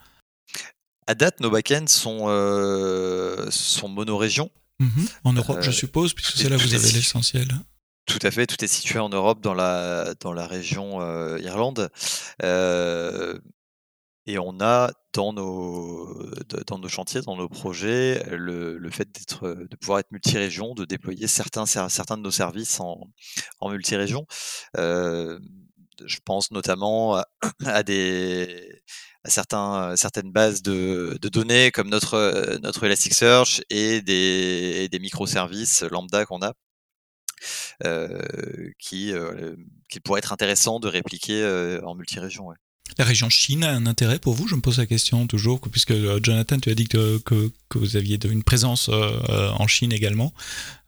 À 1.07 1.15
date, 1.15 1.41
nos 1.41 1.51
backends 1.51 1.87
sont, 1.88 2.25
euh, 2.29 3.51
sont 3.51 3.88
monorégions. 3.88 4.51
Mmh 4.79 5.05
en 5.25 5.33
Europe, 5.33 5.59
euh, 5.59 5.62
je 5.62 5.71
suppose, 5.71 6.12
puisque 6.15 6.37
c'est 6.37 6.49
là 6.49 6.57
vous 6.57 6.75
avez 6.75 6.91
l'essentiel. 6.93 7.49
Tout 8.07 8.19
à 8.23 8.31
fait, 8.33 8.47
tout 8.47 8.62
est 8.65 8.69
situé 8.69 8.99
en 8.99 9.11
Europe, 9.11 9.41
dans 9.41 9.55
la, 9.55 10.15
dans 10.21 10.33
la 10.33 10.47
région 10.47 11.01
euh, 11.01 11.38
Irlande. 11.41 11.88
Euh, 12.43 13.38
et 14.27 14.38
on 14.38 14.61
a 14.61 14.91
dans 15.12 15.33
nos, 15.33 16.31
dans 16.67 16.79
nos 16.79 16.88
chantiers, 16.88 17.21
dans 17.23 17.37
nos 17.37 17.49
projets, 17.49 18.25
le, 18.31 18.79
le 18.79 18.91
fait 18.91 19.11
d'être, 19.12 19.67
de 19.69 19.77
pouvoir 19.77 20.01
être 20.01 20.11
multirégion, 20.11 20.75
de 20.75 20.85
déployer 20.85 21.27
certains, 21.27 21.67
certains 21.67 22.17
de 22.17 22.23
nos 22.23 22.31
services 22.31 22.81
en, 22.81 23.09
en 23.61 23.71
multirégion. 23.71 24.27
Euh, 24.77 25.38
je 26.05 26.19
pense 26.25 26.51
notamment 26.51 27.17
à, 27.17 27.27
à 27.65 27.83
des, 27.83 28.83
à 29.25 29.31
certains, 29.31 29.97
certaines 29.97 30.33
bases 30.33 30.63
de, 30.63 31.19
de, 31.21 31.29
données 31.29 31.71
comme 31.71 31.89
notre, 31.89 32.59
notre 32.63 32.85
Elasticsearch 32.85 33.63
et 33.71 34.01
des, 34.01 34.83
et 34.85 34.89
des 34.89 34.99
microservices 34.99 35.83
lambda 35.83 36.25
qu'on 36.25 36.43
a. 36.43 36.53
Euh, 37.85 38.21
qui, 38.79 39.13
euh, 39.13 39.57
qui 39.91 39.99
pourrait 39.99 40.19
être 40.21 40.33
intéressant 40.33 40.79
de 40.79 40.87
répliquer 40.87 41.43
euh, 41.43 41.81
en 41.83 41.97
multirégion. 41.97 42.47
Ouais. 42.47 42.55
La 42.99 43.05
région 43.05 43.29
Chine 43.31 43.65
a 43.65 43.71
un 43.71 43.87
intérêt 43.87 44.19
pour 44.19 44.35
vous? 44.35 44.47
Je 44.47 44.55
me 44.55 44.61
pose 44.61 44.79
la 44.79 44.87
question 44.87 45.27
toujours, 45.27 45.61
puisque 45.61 45.93
euh, 45.93 46.21
Jonathan, 46.23 46.59
tu 46.59 46.71
as 46.71 46.75
dit 46.75 46.89
que, 46.89 47.19
que, 47.19 47.51
que 47.69 47.79
vous 47.79 47.97
aviez 47.97 48.19
une 48.25 48.43
présence 48.43 48.91
euh, 48.91 49.49
en 49.59 49.67
Chine 49.67 49.93
également. 49.93 50.33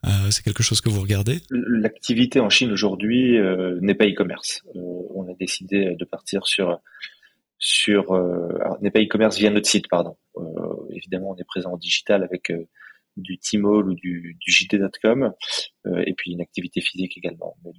Euh, 0.05 0.31
c'est 0.31 0.45
quelque 0.45 0.63
chose 0.63 0.81
que 0.81 0.91
vous 0.91 1.01
regardez? 1.01 1.41
L'activité 1.51 2.41
en 2.41 2.51
Chine 2.51 2.71
aujourd'hui 2.73 3.39
n'est 3.81 3.95
pas 3.95 4.07
e-commerce. 4.07 4.63
on 4.75 5.27
a 5.31 5.35
décidé 5.39 5.97
de 5.99 6.05
partir 6.05 6.47
sur 6.47 6.79
sur 7.65 8.13
euh, 8.13 8.47
n'est 8.83 8.91
e-commerce 9.01 9.39
via 9.39 9.49
notre 9.49 9.67
site, 9.67 9.89
pardon. 9.89 10.19
Euh, 10.37 10.43
évidemment, 10.91 11.31
on 11.31 11.37
est 11.37 11.45
présent 11.45 11.73
en 11.73 11.77
digital 11.79 12.23
avec 12.23 12.51
euh, 12.51 12.69
du 13.17 13.39
Tmall 13.39 13.89
ou 13.89 13.95
du, 13.95 14.37
du 14.41 14.51
JT.com, 14.51 15.33
euh, 15.87 16.03
et 16.07 16.15
puis 16.15 16.33
une 16.33 16.41
activité 16.41 16.81
physique 16.81 17.17
également. 17.17 17.57
Mais 17.65 17.71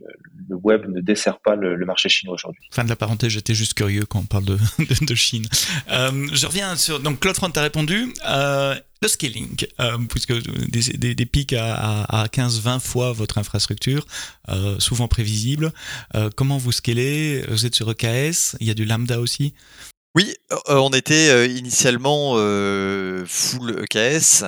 le, 0.49 0.55
web 0.55 0.87
ne 0.87 1.01
dessert 1.01 1.39
pas 1.39 1.55
le, 1.55 1.77
marché 1.85 2.09
chinois 2.09 2.35
aujourd'hui. 2.35 2.63
Fin 2.71 2.83
de 2.83 2.89
la 2.89 2.95
parenthèse, 2.95 3.29
j'étais 3.29 3.53
juste 3.53 3.73
curieux 3.73 4.05
quand 4.05 4.19
on 4.19 4.25
parle 4.25 4.45
de, 4.45 4.57
de, 5.05 5.15
Chine. 5.15 5.45
Euh, 5.91 6.27
je 6.31 6.45
reviens 6.47 6.75
sur 6.75 6.99
donc 6.99 7.19
CloudFront 7.19 7.49
a 7.49 7.61
répondu. 7.61 8.13
Euh, 8.27 8.75
le 9.01 9.07
scaling, 9.07 9.67
euh, 9.79 9.97
puisque 10.09 10.33
des, 10.69 11.13
des, 11.13 11.25
pics 11.25 11.53
à, 11.53 12.03
à 12.03 12.25
15-20 12.27 12.79
fois 12.79 13.11
votre 13.11 13.37
infrastructure, 13.37 14.05
euh, 14.49 14.79
souvent 14.79 15.07
prévisible. 15.07 15.73
Euh, 16.15 16.29
comment 16.35 16.57
vous 16.57 16.71
scalez? 16.71 17.43
Vous 17.49 17.65
êtes 17.65 17.75
sur 17.75 17.89
EKS, 17.91 18.55
il 18.59 18.67
y 18.67 18.71
a 18.71 18.73
du 18.73 18.85
Lambda 18.85 19.19
aussi? 19.19 19.53
Oui, 20.15 20.33
on 20.67 20.89
était 20.91 21.49
initialement 21.49 22.35
full 23.25 23.83
EKS, 23.83 24.45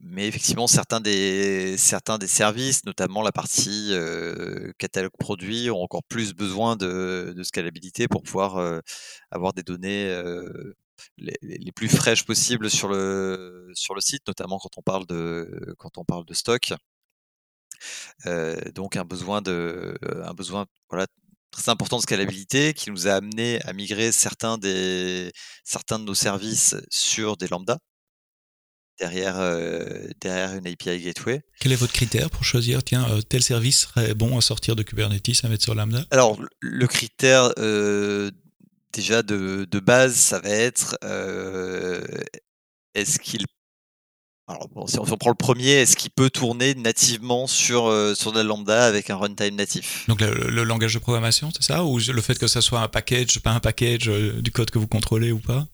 mais 0.00 0.28
effectivement 0.28 0.66
certains 0.68 1.00
des 1.00 1.76
certains 1.78 2.18
des 2.18 2.28
services, 2.28 2.84
notamment 2.84 3.22
la 3.22 3.32
partie 3.32 3.92
catalogue 4.78 5.16
produit, 5.18 5.70
ont 5.70 5.82
encore 5.82 6.04
plus 6.04 6.32
besoin 6.34 6.76
de, 6.76 7.34
scalabilité 7.42 8.06
pour 8.08 8.22
pouvoir 8.22 8.80
avoir 9.30 9.52
des 9.52 9.62
données 9.62 10.14
les, 11.18 11.72
plus 11.72 11.88
fraîches 11.88 12.24
possibles 12.24 12.70
sur 12.70 12.88
le 12.88 13.70
sur 13.74 13.94
le 13.94 14.00
site, 14.00 14.22
notamment 14.28 14.58
quand 14.58 14.78
on 14.78 14.82
parle 14.82 15.06
de 15.06 15.74
quand 15.78 15.98
on 15.98 16.04
parle 16.04 16.24
de 16.24 16.34
stock. 16.34 16.72
donc 18.74 18.96
un 18.96 19.04
besoin 19.04 19.42
de 19.42 19.96
un 20.24 20.34
besoin 20.34 20.66
voilà 20.90 21.06
très 21.54 21.70
important 21.70 21.96
de 21.96 22.02
scalabilité 22.02 22.74
qui 22.74 22.90
nous 22.90 23.06
a 23.06 23.12
amené 23.12 23.62
à 23.62 23.72
migrer 23.72 24.12
certains, 24.12 24.58
des, 24.58 25.30
certains 25.62 25.98
de 25.98 26.04
nos 26.04 26.14
services 26.14 26.74
sur 26.90 27.36
des 27.36 27.48
lambda 27.48 27.78
derrière, 28.98 29.38
euh, 29.38 30.08
derrière 30.20 30.54
une 30.54 30.66
API 30.66 31.00
Gateway. 31.00 31.42
Quel 31.60 31.72
est 31.72 31.76
votre 31.76 31.92
critère 31.92 32.30
pour 32.30 32.44
choisir, 32.44 32.82
tiens, 32.82 33.08
euh, 33.10 33.22
tel 33.22 33.42
service 33.42 33.80
serait 33.82 34.14
bon 34.14 34.36
à 34.36 34.40
sortir 34.40 34.76
de 34.76 34.82
Kubernetes, 34.82 35.44
à 35.44 35.48
mettre 35.48 35.64
sur 35.64 35.74
Lambda? 35.74 36.04
Alors, 36.10 36.38
le 36.60 36.86
critère 36.86 37.52
euh, 37.58 38.30
déjà 38.92 39.22
de, 39.22 39.66
de, 39.70 39.80
base, 39.80 40.14
ça 40.14 40.40
va 40.40 40.50
être 40.50 40.96
est-ce 42.94 43.18
qu'il 43.18 43.44
alors, 44.46 44.68
si 44.86 44.98
on 44.98 45.04
prend 45.04 45.30
le 45.30 45.34
premier, 45.34 45.70
est-ce 45.70 45.96
qu'il 45.96 46.10
peut 46.10 46.28
tourner 46.28 46.74
nativement 46.74 47.46
sur, 47.46 47.86
euh, 47.86 48.14
sur 48.14 48.34
la 48.34 48.42
lambda 48.42 48.84
avec 48.84 49.08
un 49.08 49.16
runtime 49.16 49.54
natif? 49.54 50.06
Donc 50.06 50.20
le, 50.20 50.64
langage 50.64 50.92
de 50.92 50.98
programmation, 50.98 51.50
c'est 51.54 51.62
ça? 51.62 51.84
Ou 51.84 51.98
le 51.98 52.20
fait 52.20 52.38
que 52.38 52.46
ça 52.46 52.60
soit 52.60 52.80
un 52.80 52.88
package, 52.88 53.40
pas 53.40 53.52
un 53.52 53.60
package 53.60 54.08
euh, 54.08 54.42
du 54.42 54.50
code 54.50 54.70
que 54.70 54.78
vous 54.78 54.86
contrôlez 54.86 55.32
ou 55.32 55.38
pas? 55.38 55.66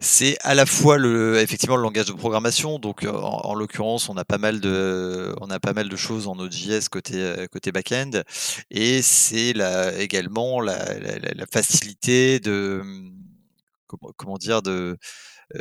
C'est 0.00 0.36
à 0.42 0.54
la 0.54 0.66
fois 0.66 0.98
le, 0.98 1.40
effectivement 1.40 1.76
le 1.76 1.82
langage 1.82 2.04
de 2.04 2.12
programmation. 2.12 2.78
Donc, 2.78 3.04
euh, 3.04 3.10
en, 3.10 3.54
l'occurrence, 3.54 4.10
on 4.10 4.18
a 4.18 4.24
pas 4.26 4.38
mal 4.38 4.60
de, 4.60 5.34
on 5.40 5.48
a 5.48 5.58
pas 5.58 5.72
mal 5.72 5.88
de 5.88 5.96
choses 5.96 6.28
en 6.28 6.36
Node.js 6.36 6.90
côté 6.90 7.46
côté 7.50 7.72
backend, 7.72 8.22
et 8.70 9.00
c'est 9.00 9.54
également 9.98 10.60
la, 10.60 10.76
la, 10.98 11.46
facilité 11.50 12.38
de, 12.38 12.82
comment, 13.86 14.12
comment 14.16 14.36
dire, 14.36 14.60
de 14.60 14.70
euh, 14.70 14.96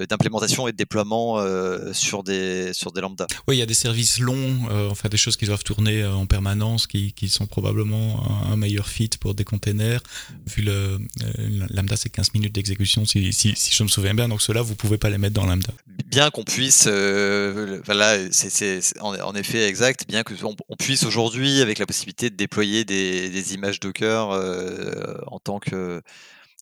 d'implémentation 0.10 0.67
et 0.67 0.71
de 0.71 0.77
déploiement 0.77 1.39
euh, 1.39 1.93
sur 1.93 2.23
des 2.23 2.73
sur 2.73 2.91
des 2.91 3.01
lambda. 3.01 3.27
Oui, 3.47 3.56
il 3.56 3.60
y 3.60 3.62
a 3.62 3.65
des 3.65 3.73
services 3.73 4.19
longs, 4.19 4.67
euh, 4.69 4.89
enfin 4.89 5.10
des 5.10 5.17
choses 5.17 5.38
qui 5.38 5.45
doivent 5.45 5.63
tourner 5.63 6.06
en 6.06 6.25
permanence, 6.25 6.88
qui, 6.88 7.13
qui 7.13 7.29
sont 7.29 7.45
probablement 7.45 8.23
un, 8.51 8.56
meilleur 8.56 8.88
fit 8.88 9.10
pour 9.19 9.36
des 9.36 9.43
containers. 9.43 10.01
Vu 10.47 10.62
le 10.62 10.99
lambda, 11.69 11.95
c'est 11.95 12.10
15 12.10 12.34
minutes 12.34 12.53
d'exécution, 12.53 13.06
si, 13.06 13.34
si, 13.34 13.53
si, 13.56 13.73
je 13.73 13.84
me 13.84 13.88
souviens 13.88 14.13
bien. 14.13 14.27
Donc 14.27 14.41
ceux-là, 14.41 14.62
vous 14.62 14.75
pouvez 14.75 14.97
pas 14.97 15.10
les 15.10 15.17
mettre 15.17 15.34
dans 15.34 15.45
lambda. 15.45 15.71
Bien 16.08 16.29
qu'on 16.29 16.43
puisse, 16.43 16.88
voilà, 16.88 18.17
c'est 18.32 18.82
en, 18.99 19.36
effet 19.36 19.67
exact. 19.67 20.06
Bien 20.08 20.23
que 20.23 20.34
on, 20.43 20.75
puisse 20.77 21.03
aujourd'hui, 21.03 21.62
avec 21.62 21.79
la 21.79 21.86
possibilité 21.86 22.29
de 22.29 22.36
déployer 22.36 22.86
des, 22.86 23.29
des 23.29 23.53
images 23.53 23.79
Docker 23.79 24.29
en 25.27 25.39
tant 25.39 25.60
que 25.60 26.01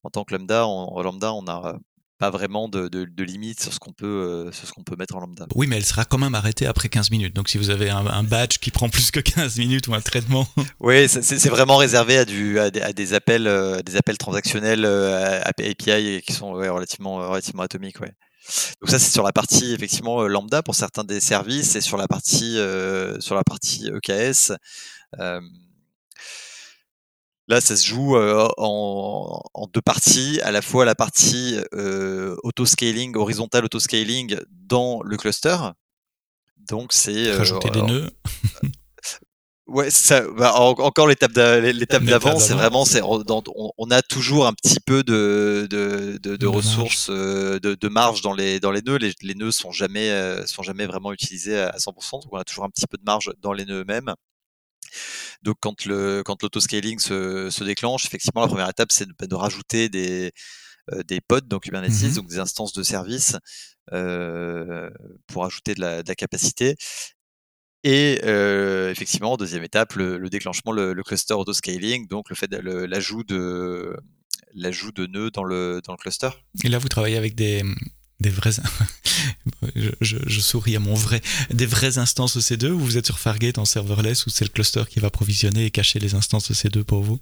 en 0.04 0.10
tant 0.10 0.24
que 0.24 0.34
lambda, 0.34 0.66
en 0.66 1.02
lambda, 1.04 1.32
on 1.34 1.48
a 1.48 1.78
pas 2.22 2.30
vraiment 2.30 2.70
de, 2.70 2.88
de, 2.88 3.24
limite 3.24 3.60
sur 3.64 3.74
ce 3.74 3.80
qu'on 3.80 3.94
peut, 3.94 4.06
euh, 4.06 4.52
sur 4.52 4.68
ce 4.68 4.74
qu'on 4.74 4.84
peut 4.84 4.96
mettre 4.96 5.16
en 5.16 5.22
lambda. 5.22 5.48
Oui, 5.56 5.66
mais 5.66 5.78
elle 5.78 5.86
sera 5.86 6.06
quand 6.06 6.20
même 6.20 6.36
arrêtée 6.36 6.68
après 6.68 6.88
15 6.88 7.10
minutes. 7.10 7.36
Donc 7.36 7.50
si 7.50 7.58
vous 7.58 7.72
avez 7.72 7.90
un, 7.90 8.22
badge 8.22 8.60
qui 8.60 8.70
prend 8.70 8.90
plus 8.90 9.10
que 9.10 9.20
15 9.20 9.58
minutes 9.58 9.88
ou 9.88 9.96
un 9.96 10.02
traitement. 10.02 10.48
Oui, 10.80 11.10
c'est 11.10 11.50
vraiment 11.50 11.78
réservé 11.78 12.20
à, 12.20 12.26
du, 12.26 12.60
à, 12.60 12.70
des, 12.70 13.14
appels, 13.16 13.48
euh, 13.48 13.82
des 13.82 13.96
appels 13.96 14.20
transactionnels 14.20 14.86
euh, 14.86 15.42
API 15.44 16.22
qui 16.22 16.34
sont 16.34 16.52
relativement, 16.52 17.16
relativement 17.16 17.64
atomiques. 17.64 18.00
Ouais. 18.00 18.14
Donc 18.82 18.92
ça 18.92 19.00
c'est 19.00 19.12
sur 19.12 19.24
la 19.24 19.32
partie 19.32 19.74
effectivement 19.74 20.28
lambda 20.28 20.62
pour 20.62 20.76
certains 20.76 21.04
des 21.04 21.20
services 21.20 21.76
et 21.76 21.82
sur 21.82 21.98
la 21.98 22.08
partie 22.08 22.58
sur 23.20 23.36
la 23.36 23.44
partie 23.44 23.90
EKS. 23.90 24.54
Là, 27.52 27.60
ça 27.60 27.76
se 27.76 27.86
joue 27.86 28.16
en, 28.16 29.68
deux 29.74 29.82
parties, 29.82 30.40
à 30.42 30.52
la 30.52 30.62
fois 30.62 30.86
la 30.86 30.96
partie 30.96 31.58
auto-scaling, 32.44 33.18
horizontal 33.18 33.66
auto-scaling 33.66 34.38
dans 34.50 35.02
le 35.04 35.18
cluster. 35.18 35.58
Donc 36.70 36.94
c'est 36.94 37.36
rajouter 37.36 37.70
des 37.70 37.82
nœuds. 37.82 38.10
Ouais, 39.68 39.90
ça, 39.90 40.22
bah, 40.38 40.54
encore 40.54 41.08
l'étape 41.08 41.34
d'avant, 41.34 42.40
c'est 42.40 42.54
vraiment, 42.54 42.86
c'est 42.86 43.02
on, 43.04 43.92
a 43.92 44.02
toujours 44.02 44.48
un 44.48 44.54
petit 44.54 44.80
peu 44.80 45.04
de, 45.04 45.68
de, 45.70 46.18
de, 46.18 46.48
ressources, 46.48 47.10
de, 47.10 47.60
de, 47.60 47.88
marge 47.90 48.22
dans 48.22 48.34
les 48.34 48.62
dans 48.62 48.72
les 48.72 48.82
nœuds. 48.82 48.98
Les, 48.98 49.14
les 49.22 49.36
nœuds 49.36 49.52
sont 49.52 49.72
jamais 49.72 50.10
sont 50.46 50.64
jamais 50.64 50.86
vraiment 50.86 51.12
utilisés 51.12 51.60
à 51.60 51.76
100%, 51.78 52.24
donc 52.24 52.32
on 52.32 52.38
a 52.38 52.46
toujours 52.46 52.64
un 52.64 52.70
petit 52.70 52.88
peu 52.88 52.98
de 52.98 53.04
marge 53.04 53.32
dans 53.42 53.52
les 53.52 53.66
nœuds 53.66 53.82
eux-mêmes. 53.82 54.14
Donc 55.44 55.58
quand 55.60 55.86
le 55.86 56.24
quand 56.26 56.42
l'autoscaling 56.42 57.00
se, 57.00 57.50
se 57.50 57.64
déclenche, 57.64 58.06
effectivement 58.06 58.42
la 58.42 58.48
première 58.48 58.70
étape 58.70 58.92
c'est 58.92 59.08
de, 59.08 59.36
rajouter 59.36 59.90
des 59.90 60.32
euh, 60.92 61.04
des 61.04 61.22
pods 61.22 61.42
dans 61.42 61.60
Kubernetes, 61.60 61.92
mmh 61.92 62.16
donc 62.16 62.28
des 62.28 62.40
instances 62.40 62.74
de 62.74 62.84
service 62.84 63.38
euh, 63.94 64.90
pour 65.28 65.46
ajouter 65.46 65.74
de 65.76 65.82
la, 65.82 66.04
de 66.04 66.08
la 66.08 66.16
capacité. 66.16 66.76
Et 67.84 68.22
euh, 68.24 68.92
effectivement, 68.92 69.38
deuxième 69.38 69.64
étape, 69.64 69.94
le, 69.94 70.30
déclenchement, 70.30 70.72
le, 70.72 70.94
le, 70.94 71.04
cluster 71.04 71.34
autoscaling, 71.34 72.08
donc 72.08 72.30
le 72.30 72.36
fait 72.36 72.52
l'ajout 72.52 73.24
de 73.24 73.96
l'ajout 74.54 74.92
de 74.92 75.08
nœuds 75.08 75.32
dans 75.32 75.44
le 75.44 75.82
dans 75.84 75.94
le 75.94 75.98
cluster. 75.98 76.30
Et 76.64 76.70
là, 76.70 76.78
vous 76.78 76.90
travaillez 76.90 77.18
avec 77.18 77.36
des 77.36 77.64
des 78.22 78.30
vrais, 78.30 78.52
je, 80.02 80.40
souris 80.40 80.76
à 80.76 80.80
mon 80.80 80.94
vrai, 80.94 81.22
des 81.52 81.66
vraies 81.66 81.98
instances 81.98 82.38
EC2 82.38 82.70
ou 82.70 82.80
vous 82.80 82.98
êtes 82.98 83.06
sur 83.06 83.20
Fargate 83.20 83.58
en 83.58 83.66
serverless 83.66 84.26
ou 84.26 84.30
c'est 84.30 84.46
le 84.46 84.50
cluster 84.50 84.84
qui 84.90 85.00
va 85.00 85.10
provisionner 85.10 85.66
et 85.66 85.72
cacher 85.72 86.00
les 86.00 86.14
instances 86.14 86.52
EC2 86.52 86.84
pour 86.84 87.02
vous? 87.02 87.20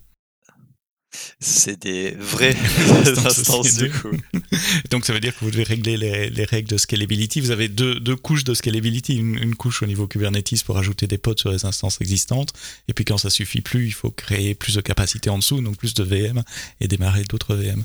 C'est 1.39 1.81
des 1.81 2.11
vraies 2.11 2.55
instances, 3.25 3.77
du 3.77 3.89
coup. 3.89 4.11
Donc 4.91 5.05
ça 5.05 5.13
veut 5.13 5.19
dire 5.19 5.35
que 5.35 5.43
vous 5.43 5.49
devez 5.49 5.63
régler 5.63 5.97
les, 5.97 6.45
règles 6.45 6.69
de 6.69 6.77
scalability. 6.77 7.41
Vous 7.41 7.49
avez 7.49 7.67
deux, 7.67 7.99
deux 7.99 8.15
couches 8.15 8.43
de 8.43 8.53
scalability, 8.53 9.15
une, 9.15 9.55
couche 9.55 9.81
au 9.81 9.87
niveau 9.87 10.05
Kubernetes 10.05 10.63
pour 10.63 10.77
ajouter 10.77 11.07
des 11.07 11.17
pods 11.17 11.37
sur 11.37 11.51
les 11.51 11.65
instances 11.65 11.99
existantes, 12.01 12.53
et 12.87 12.93
puis 12.93 13.05
quand 13.05 13.17
ça 13.17 13.31
suffit 13.31 13.61
plus, 13.61 13.87
il 13.87 13.93
faut 13.93 14.11
créer 14.11 14.53
plus 14.53 14.75
de 14.75 14.81
capacité 14.81 15.31
en 15.31 15.39
dessous, 15.39 15.61
donc 15.61 15.77
plus 15.77 15.95
de 15.95 16.03
VM 16.03 16.43
et 16.79 16.87
démarrer 16.87 17.23
d'autres 17.23 17.55
VM. 17.55 17.83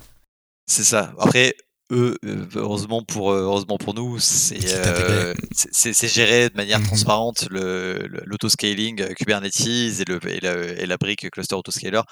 C'est 0.67 0.85
ça. 0.85 1.15
Après, 1.19 1.57
eux, 1.93 2.17
euh, 2.25 2.47
heureusement 2.57 3.03
pour 3.03 3.31
euh, 3.31 3.43
heureusement 3.43 3.79
pour 3.79 3.95
nous, 3.95 4.17
euh, 4.17 5.35
c'est 5.53 5.93
c'est 5.93 6.09
géré 6.09 6.49
de 6.49 6.57
manière 6.57 6.81
mmh 6.81 6.85
transparente 6.85 7.47
le 7.51 8.07
l'autoscaling 8.27 9.15
Kubernetes 9.15 9.61
et 9.67 10.05
le 10.07 10.19
et 10.29 10.41
la, 10.41 10.55
et 10.55 10.87
la 10.87 10.97
brique 10.97 11.31
cluster 11.31 11.55
autoscaler. 11.55 11.99
euh, 11.99 12.03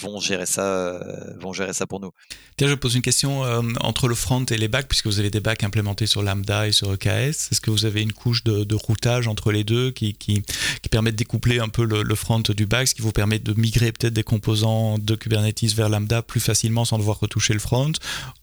vont 0.00 0.20
gérer 0.20 0.46
ça, 0.46 0.62
euh, 0.62 1.38
vont 1.38 1.52
gérer 1.52 1.72
ça 1.72 1.86
pour 1.86 2.00
nous. 2.00 2.12
Tiens, 2.56 2.68
je 2.68 2.74
pose 2.74 2.94
une 2.94 3.02
question 3.02 3.44
euh, 3.44 3.62
entre 3.80 4.06
le 4.06 4.14
front 4.14 4.44
et 4.44 4.58
les 4.58 4.68
bacs, 4.68 4.86
puisque 4.86 5.06
vous 5.06 5.18
avez 5.18 5.30
des 5.30 5.40
bacs 5.40 5.64
implémentés 5.64 6.06
sur 6.06 6.22
Lambda 6.22 6.68
et 6.68 6.72
sur 6.72 6.92
EKS. 6.92 7.50
Est-ce 7.50 7.60
que 7.60 7.70
vous 7.70 7.86
avez 7.86 8.02
une 8.02 8.12
couche 8.12 8.44
de, 8.44 8.74
routage 8.74 9.28
entre 9.28 9.52
les 9.52 9.64
deux 9.64 9.90
qui, 9.90 10.14
qui, 10.14 10.42
permet 10.90 11.12
de 11.12 11.16
découpler 11.16 11.58
un 11.58 11.68
peu 11.68 11.84
le, 11.84 12.14
front 12.14 12.40
du 12.40 12.66
bac, 12.66 12.88
ce 12.88 12.94
qui 12.94 13.02
vous 13.02 13.12
permet 13.12 13.38
de 13.38 13.58
migrer 13.58 13.92
peut-être 13.92 14.12
des 14.12 14.22
composants 14.22 14.98
de 14.98 15.14
Kubernetes 15.14 15.72
vers 15.74 15.88
Lambda 15.88 16.22
plus 16.22 16.40
facilement 16.40 16.84
sans 16.84 16.98
devoir 16.98 17.20
retoucher 17.20 17.54
le 17.54 17.60
front? 17.60 17.92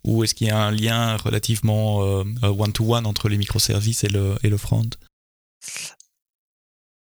Ou 0.03 0.23
est-ce 0.23 0.33
qu'il 0.33 0.47
y 0.47 0.51
a 0.51 0.57
un 0.57 0.71
lien 0.71 1.17
relativement 1.17 1.99
one-to-one 2.41 3.05
entre 3.05 3.29
les 3.29 3.37
microservices 3.37 4.03
et 4.03 4.09
le, 4.09 4.35
et 4.43 4.49
le 4.49 4.57
front? 4.57 4.89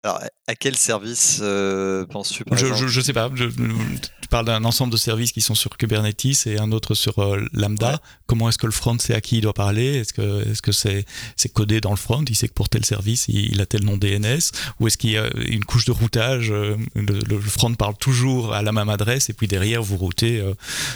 Alors, 0.05 0.21
à 0.49 0.57
quel 0.57 0.75
service 0.77 1.38
euh, 1.43 2.05
penses-tu 2.07 2.43
je, 2.51 2.88
je, 2.88 3.01
sais 3.01 3.12
pas. 3.12 3.31
Je, 3.37 3.45
tu 3.47 4.29
parles 4.29 4.47
d'un 4.47 4.65
ensemble 4.65 4.91
de 4.93 4.97
services 4.97 5.31
qui 5.31 5.41
sont 5.41 5.55
sur 5.55 5.77
Kubernetes 5.77 6.47
et 6.47 6.59
un 6.59 6.73
autre 6.73 6.95
sur 6.95 7.21
euh, 7.21 7.47
Lambda. 7.53 8.01
Comment 8.27 8.49
est-ce 8.49 8.59
que 8.59 8.67
le 8.67 8.73
front 8.73 8.99
sait 8.99 9.15
à 9.15 9.21
qui 9.21 9.38
il 9.38 9.43
doit 9.43 9.53
parler? 9.53 9.99
Est-ce 9.99 10.12
que 10.12 10.49
est-ce 10.51 10.61
que 10.61 10.73
c'est 10.73 11.05
c'est 11.37 11.53
codé 11.53 11.81
dans 11.81 11.93
le 11.93 11.97
front? 11.97 12.25
Il 12.29 12.35
sait 12.35 12.49
que 12.49 12.53
pour 12.53 12.69
tel 12.69 12.85
service 12.85 13.27
il, 13.29 13.61
a 13.61 13.67
tel 13.67 13.85
nom 13.85 13.97
DNS 13.97 14.41
Ou 14.81 14.88
est-ce 14.88 14.99
qu'il 14.99 15.11
y 15.11 15.19
a 15.19 15.31
une 15.37 15.65
couche 15.65 15.85
de 15.85 15.93
routage 15.93 16.51
euh, 16.51 16.77
le, 16.97 17.41
front 17.41 17.73
parle 17.75 17.97
toujours 17.97 18.55
à 18.55 18.62
la 18.62 18.73
même 18.73 18.88
adresse 18.88 19.31
et 19.31 19.35
puis 19.35 19.47
derrière 19.47 19.85
vous 19.85 19.97
routez 19.97 20.43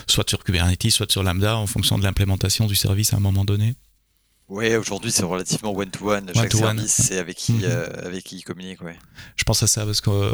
soit 0.08 0.28
sur 0.28 0.42
Kubernetes, 0.42 0.90
soit 0.90 1.10
sur 1.10 1.22
Lambda 1.22 1.56
en 1.56 1.66
fonction 1.68 1.96
de 1.96 2.02
l'implémentation 2.02 2.66
du 2.66 2.74
service 2.74 3.12
à 3.12 3.18
un 3.18 3.20
moment 3.20 3.44
donné? 3.44 3.76
Oui, 4.48 4.74
aujourd'hui 4.76 5.10
c'est 5.10 5.24
relativement 5.24 5.74
one-to-one. 5.74 6.30
Chaque 6.34 6.52
service, 6.52 6.94
c'est 7.02 7.18
avec 7.18 7.36
qui, 7.36 7.52
mhm. 7.52 7.64
avec 8.04 8.24
qui 8.24 8.36
il 8.36 8.42
communique. 8.42 8.80
Ouais. 8.82 8.96
Je 9.36 9.44
pense 9.44 9.62
à 9.62 9.66
ça 9.66 9.84
parce 9.84 10.00
que 10.00 10.32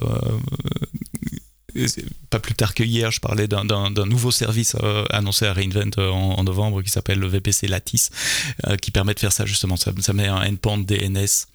pas 2.31 2.39
plus 2.39 2.55
tard 2.55 2.75
que 2.75 2.83
hier, 2.83 3.11
je 3.11 3.21
parlais 3.21 3.49
d'un 3.49 4.07
nouveau 4.07 4.31
service 4.31 4.77
euh, 4.83 5.05
annoncé 5.11 5.47
à 5.47 5.53
Reinvent 5.53 5.91
euh, 5.99 6.11
en, 6.11 6.45
novembre 6.45 6.83
qui 6.83 6.91
s'appelle 6.91 7.19
le 7.19 7.27
VPC 7.27 7.67
Lattice, 7.69 8.11
euh, 8.67 8.77
qui 8.77 8.91
permet 8.91 9.15
de 9.15 9.21
faire 9.21 9.33
ça 9.33 9.47
justement. 9.47 9.77
Ça, 9.77 9.93
ça 10.01 10.13
met 10.13 10.29
un 10.29 10.47
endpoint 10.47 10.79
DNS 10.79 11.17
euh, 11.17 11.52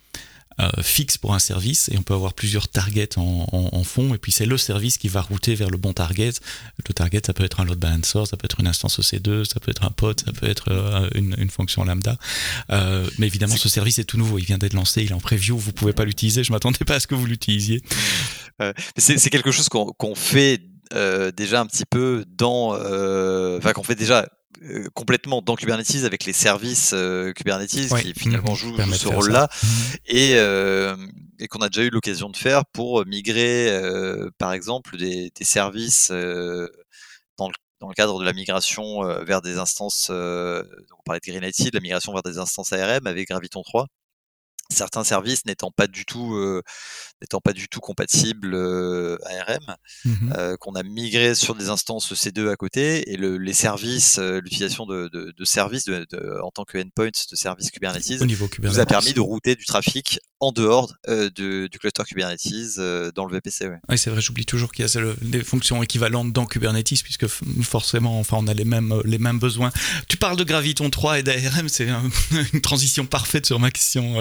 fixe 0.81 1.17
pour 1.17 1.35
un 1.35 1.39
service 1.39 1.89
et 1.89 1.97
on 1.97 2.03
peut 2.03 2.13
avoir 2.13 2.33
plusieurs 2.33 2.67
targets 2.67 3.17
en, 3.17 3.83
fond 3.83 4.13
et 4.13 4.17
puis 4.17 4.31
c'est 4.31 4.45
le 4.45 4.57
service 4.57 4.97
qui 4.97 5.07
va 5.07 5.21
router 5.21 5.55
vers 5.55 5.69
le 5.69 5.77
bon 5.77 5.93
target. 5.93 6.31
Le 6.87 6.93
target, 6.93 7.21
ça 7.25 7.33
peut 7.33 7.43
être 7.43 7.59
un 7.59 7.65
load 7.65 7.77
balancer, 7.79 8.25
ça 8.25 8.37
peut 8.37 8.45
être 8.45 8.59
une 8.59 8.67
instance 8.67 8.99
EC2, 8.99 9.45
ça 9.45 9.59
peut 9.59 9.71
être 9.71 9.83
un 9.83 9.91
pod, 9.91 10.19
ça 10.19 10.31
peut 10.31 10.49
être 10.49 10.71
euh, 10.71 11.09
une, 11.13 11.49
fonction 11.49 11.83
lambda. 11.83 12.17
Euh, 12.71 13.07
mais 13.17 13.27
évidemment, 13.27 13.55
ce 13.55 13.69
service 13.69 13.99
est 13.99 14.03
tout 14.03 14.17
nouveau, 14.17 14.39
il 14.39 14.45
vient 14.45 14.57
d'être 14.57 14.73
lancé, 14.73 15.03
il 15.03 15.11
est 15.11 15.13
en 15.13 15.19
preview, 15.19 15.57
vous 15.57 15.73
pouvez 15.73 15.93
pas 15.93 16.05
l'utiliser. 16.05 16.43
Je 16.43 16.51
m'attendais 16.51 16.85
pas 16.85 16.95
à 16.95 16.99
ce 16.99 17.07
que 17.07 17.15
vous 17.15 17.25
l'utilisiez. 17.25 17.81
c'est 18.97 19.29
quelque 19.29 19.51
chose 19.51 19.69
qu'on 19.69 20.15
fait 20.15 20.61
déjà 21.35 21.61
un 21.61 21.65
petit 21.65 21.85
peu 21.85 22.25
dans, 22.27 22.71
enfin 23.57 23.73
qu'on 23.73 23.83
fait 23.83 23.95
déjà 23.95 24.27
euh, 24.63 24.87
complètement 24.93 25.41
dans 25.41 25.55
Kubernetes 25.55 26.03
avec 26.03 26.25
les 26.25 26.33
services 26.33 26.91
euh, 26.93 27.33
Kubernetes 27.33 27.69
qui 27.69 28.13
finalement 28.13 28.53
mmh 28.53 28.55
jouent, 28.55 28.93
ce 28.93 29.07
rôle-là. 29.07 29.49
Mmh 29.51 29.67
et, 30.05 30.35
euh, 30.35 30.95
et 31.39 31.47
qu'on 31.47 31.59
a 31.59 31.69
déjà 31.69 31.83
eu 31.83 31.89
l'occasion 31.89 32.29
de 32.29 32.37
faire 32.37 32.65
pour 32.65 33.05
migrer, 33.05 33.71
par 34.37 34.53
exemple, 34.53 34.97
des, 34.97 35.31
des 35.35 35.45
services 35.45 36.09
dans 36.09 36.17
le, 37.47 37.53
dans, 37.79 37.89
le, 37.89 37.93
cadre 37.93 38.19
de 38.19 38.25
la 38.25 38.33
migration 38.33 39.03
vers 39.23 39.41
des 39.41 39.57
instances, 39.57 40.09
on 40.09 41.03
parlait 41.05 41.19
de 41.19 41.31
Greenlight, 41.31 41.73
la 41.73 41.79
migration 41.79 42.13
vers 42.13 42.23
des 42.23 42.39
instances 42.39 42.73
ARM 42.73 43.05
avec 43.05 43.27
Graviton 43.27 43.61
3 43.61 43.87
certains 44.69 45.05
services 45.05 45.45
n'étant 45.45 45.71
pas 45.71 45.87
du 45.87 46.05
tout 46.05 46.35
n'étant 47.21 47.41
pas 47.41 47.53
du 47.53 47.67
tout 47.67 47.79
compatibles 47.79 48.55
ARM, 48.55 49.75
mmh 50.05 50.57
qu'on 50.59 50.75
a 50.75 50.83
migré 50.83 51.35
sur 51.35 51.55
des 51.55 51.69
instances 51.69 52.11
EC2 52.11 52.49
à 52.49 52.55
côté 52.55 53.11
et 53.11 53.17
le, 53.17 53.37
les 53.37 53.53
services, 53.53 54.17
l'utilisation 54.19 54.85
de, 54.85 55.09
de, 55.11 55.33
de, 55.35 55.45
services 55.45 55.85
de, 55.85 56.05
en 56.43 56.51
tant 56.51 56.63
que 56.63 56.77
endpoint 56.77 57.07
de 57.07 57.35
services 57.35 57.71
Kubernetes, 57.71 58.21
nous 58.61 58.79
a 58.79 58.85
permis 58.85 59.13
de 59.13 59.19
router 59.19 59.55
du 59.55 59.65
trafic 59.65 60.19
en 60.39 60.51
dehors 60.51 60.93
du 61.35 61.69
cluster 61.79 62.03
Kubernetes 62.03 63.13
dans 63.15 63.25
le 63.25 63.33
VPC. 63.33 63.69
Oui, 63.89 63.97
c'est 63.97 64.09
vrai, 64.09 64.21
j'oublie 64.21 64.45
toujours 64.45 64.71
qu'il 64.71 64.85
y 64.85 64.97
a 64.97 65.01
des 65.21 65.43
fonctions 65.43 65.81
équivalentes 65.81 66.31
dans 66.33 66.45
Kubernetes 66.45 67.03
puisque 67.03 67.27
forcément, 67.27 68.19
enfin, 68.19 68.37
on 68.39 68.47
a 68.47 68.53
les 68.53 68.65
mêmes 68.65 69.01
les 69.05 69.17
mêmes 69.17 69.39
besoins. 69.39 69.71
Tu 70.07 70.17
parles 70.17 70.37
de 70.37 70.43
Graviton 70.43 70.89
3 70.89 71.19
et 71.19 71.23
d'ARM, 71.23 71.69
c'est 71.69 71.87
une 72.53 72.61
transition 72.61 73.05
parfaite 73.05 73.45
sur 73.45 73.59
ma 73.59 73.71
question 73.71 74.15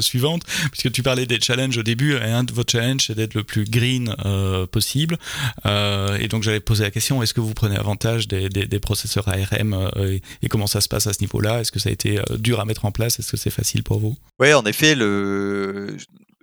suivante 0.00 0.42
puisque 0.72 0.92
tu 0.92 1.02
parlais 1.02 1.26
des 1.26 1.40
challenges 1.40 1.76
au 1.78 1.82
début 1.82 2.14
et 2.14 2.32
de 2.44 2.52
vos 2.52 2.62
challenges, 2.66 3.06
c'est 3.06 3.14
d'être 3.14 3.34
le 3.34 3.44
plus 3.44 3.64
green 3.64 4.14
euh, 4.24 4.66
possible. 4.66 5.18
Euh, 5.66 6.16
et 6.18 6.28
donc, 6.28 6.42
j'allais 6.42 6.60
poser 6.60 6.84
la 6.84 6.90
question 6.90 7.22
est-ce 7.22 7.34
que 7.34 7.40
vous 7.40 7.54
prenez 7.54 7.76
avantage 7.76 8.28
des, 8.28 8.48
des, 8.48 8.80
processeurs 8.80 9.28
ARM 9.28 9.74
euh, 9.74 10.18
et, 10.42 10.48
comment 10.48 10.66
ça 10.66 10.80
se 10.80 10.88
passe 10.88 11.06
à 11.06 11.12
ce 11.12 11.20
niveau-là? 11.20 11.60
Est-ce 11.60 11.72
que 11.72 11.78
ça 11.78 11.88
a 11.88 11.92
été 11.92 12.20
dur 12.38 12.60
à 12.60 12.64
mettre 12.64 12.84
en 12.84 12.92
place? 12.92 13.18
Est-ce 13.18 13.30
que 13.30 13.36
c'est 13.36 13.50
facile 13.50 13.82
pour 13.82 13.98
vous? 13.98 14.16
Oui, 14.38 14.52
en 14.52 14.64
effet, 14.64 14.94
le. 14.94 15.96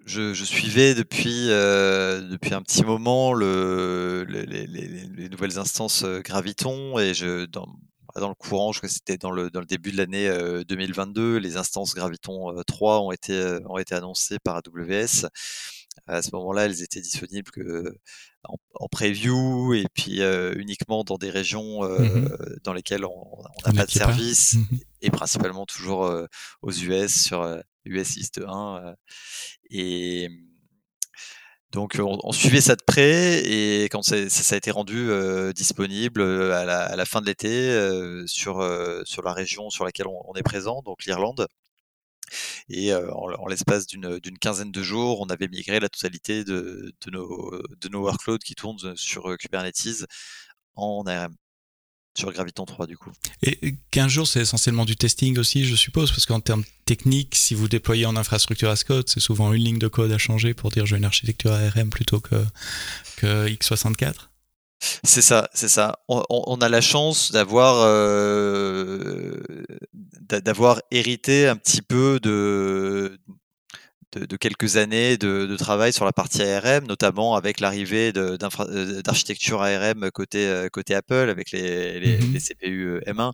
Je, 0.05 0.34
suivais 0.43 0.93
depuis, 0.93 1.47
depuis 1.47 2.53
un 2.53 2.62
petit 2.62 2.84
moment 2.84 3.34
le, 3.34 4.23
les, 4.29 5.29
nouvelles 5.29 5.58
instances 5.58 6.05
Graviton 6.23 6.99
et 6.99 7.15
je, 7.15 7.45
dans, 7.45 7.65
dans 8.15 8.29
le 8.29 8.36
courant, 8.36 8.71
je 8.71 8.77
crois 8.77 8.88
que 8.88 8.93
c'était 8.93 9.17
dans 9.17 9.31
le, 9.31 9.49
dans 9.49 9.62
le 9.62 9.65
début 9.65 9.91
de 9.91 9.97
l'année 9.97 10.31
2022, 10.67 11.38
les 11.38 11.58
instances 11.58 11.95
Graviton 11.95 12.53
3 12.67 13.01
ont 13.01 13.12
été, 13.12 13.58
ont 13.67 13.79
été 13.79 13.95
annoncées 13.95 14.38
par 14.38 14.58
AWS. 14.58 15.27
À 16.08 16.21
ce 16.21 16.29
moment-là, 16.34 16.65
elles 16.65 16.84
étaient 16.84 17.01
disponibles 17.01 17.49
que 17.51 17.97
en, 18.43 18.88
preview 18.89 19.73
et 19.73 19.86
puis 19.93 20.21
uniquement 20.55 21.03
dans 21.03 21.17
des 21.17 21.31
régions 21.31 21.84
mmh 21.84 22.29
dans 22.63 22.73
lesquelles 22.73 23.05
on 23.05 23.41
n'a 23.65 23.73
pas 23.73 23.86
de 23.86 23.91
service 23.91 24.53
mmh 24.53 24.77
et 25.01 25.12
principalement 25.12 25.65
toujours 25.65 26.12
aux 26.62 26.71
US 26.71 27.23
sur 27.23 27.62
US 27.86 28.17
East 28.17 28.41
1. 28.45 28.95
et 29.71 30.29
donc 31.71 31.99
on, 31.99 32.31
suivait 32.31 32.62
ça 32.62 32.75
de 32.75 32.84
près 32.86 33.43
et 33.45 33.86
quand 33.86 34.03
ça, 34.03 34.15
a 34.15 34.55
été 34.55 34.71
rendu 34.71 35.10
disponible 35.55 36.21
à 36.21 36.65
la, 36.95 37.05
fin 37.05 37.21
de 37.21 37.25
l'été 37.25 38.27
sur, 38.27 38.63
sur 39.05 39.23
la 39.23 39.34
région 39.34 39.69
sur 39.69 39.86
laquelle 39.86 40.08
on 40.08 40.34
est 40.36 40.43
présent, 40.43 40.81
donc 40.84 41.03
l'Irlande, 41.05 41.47
et 42.70 42.94
en, 42.94 43.48
l'espace 43.48 43.88
d'une 43.88 44.38
quinzaine 44.40 44.72
de 44.72 44.84
jours, 44.84 45.22
on 45.22 45.28
avait 45.28 45.48
migré 45.48 45.80
la 45.80 45.90
totalité 45.90 46.44
de, 46.44 46.94
nos, 47.12 47.62
workloads 47.94 48.40
qui 48.40 48.56
tournent 48.56 48.96
sur 48.96 49.38
Kubernetes 49.38 50.06
en 50.76 51.04
ARM 51.06 51.36
sur 52.18 52.32
Graviton 52.32 52.66
3 52.66 52.88
du 52.88 52.98
coup. 52.98 53.12
Et 53.42 53.76
15 53.92 54.12
jours, 54.12 54.28
c'est 54.28 54.40
essentiellement 54.40 54.86
du 54.86 54.96
testing 54.96 55.38
aussi, 55.38 55.66
je 55.66 55.76
suppose, 55.76 56.12
parce 56.12 56.26
qu'en 56.26 56.40
termes 56.40 56.64
techniques, 56.86 57.36
si 57.36 57.54
vous 57.54 57.68
déployez 57.68 58.06
en 58.06 58.16
infrastructure 58.16 58.70
as 58.70 58.84
code, 58.84 59.10
c'est 59.10 59.20
souvent 59.20 59.52
une 59.54 59.64
ligne 59.64 59.80
de 59.80 59.88
code 59.88 60.12
à 60.12 60.18
changer 60.18 60.54
pour 60.54 60.72
dire 60.72 60.86
j'ai 60.86 60.98
une 60.98 61.06
architecture 61.06 61.52
ARM 61.52 61.90
plutôt 61.90 62.22
que, 62.22 62.44
que 63.18 63.48
x64 63.50 64.30
c'est 65.04 65.21
ça, 65.21 65.50
c'est 65.54 65.67
ça. 65.67 66.00
On, 66.08 66.58
a 66.62 66.69
la 66.69 66.82
chance 66.82 67.32
d'avoir 67.32 67.78
euh, 67.80 69.41
d'avoir 70.43 70.82
hérité 70.91 71.48
un 71.48 71.56
petit 71.56 71.82
peu 71.82 72.19
de, 72.19 73.17
de, 74.13 74.38
quelques 74.38 74.78
années 74.78 75.17
de, 75.17 75.56
travail 75.58 75.93
sur 75.93 76.06
la 76.06 76.13
partie 76.13 76.43
ARM, 76.43 76.86
notamment 76.86 77.36
avec 77.36 77.60
l'arrivée 77.60 78.12
euh, 78.15 78.38
d'architecture 79.02 79.62
ARM 79.62 80.12
côté 80.12 80.48
euh, 80.48 80.69
côté 80.69 80.95
Apple 80.95 81.30
avec 81.30 81.52
les, 81.52 82.00
les, 82.00 82.17
mmh 82.17 82.39
CPU 82.39 83.00
M1. 83.08 83.34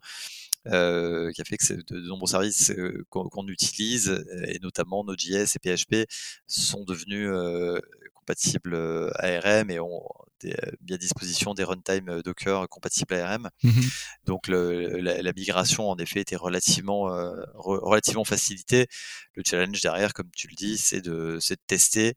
qui 1.33 1.41
a 1.41 1.45
fait 1.45 1.57
que 1.57 1.73
de, 1.73 2.07
nombreux 2.07 2.27
services 2.29 2.73
qu'on 3.09 3.47
utilise, 3.47 4.23
et 4.47 4.59
notamment 4.59 5.03
Node.js 5.03 5.55
et 5.55 5.59
PHP, 5.59 6.07
sont 6.47 6.83
devenus 6.83 7.29
compatibles 8.21 9.11
ARM 9.19 9.69
et 9.69 9.79
ont 9.79 10.07
des, 10.39 10.55
mis 10.87 10.93
à 10.93 10.97
disposition 10.97 11.53
des 11.53 11.63
runtime 11.63 12.21
Docker 12.23 12.67
compatibles 12.69 13.15
ARM. 13.15 13.49
Mmh 13.63 13.81
Donc 14.25 14.47
la, 14.47 15.33
migration 15.33 15.89
en 15.89 15.97
effet 15.97 16.21
était 16.21 16.35
relativement 16.35 17.03
relativement 17.55 18.25
facilitée. 18.25 18.87
Le 19.35 19.43
challenge 19.45 19.81
derrière, 19.81 20.13
comme 20.13 20.29
tu 20.35 20.47
le 20.47 20.55
dis, 20.55 20.77
c'est 20.77 21.01
de, 21.01 21.37
de 21.37 21.55
tester 21.67 22.15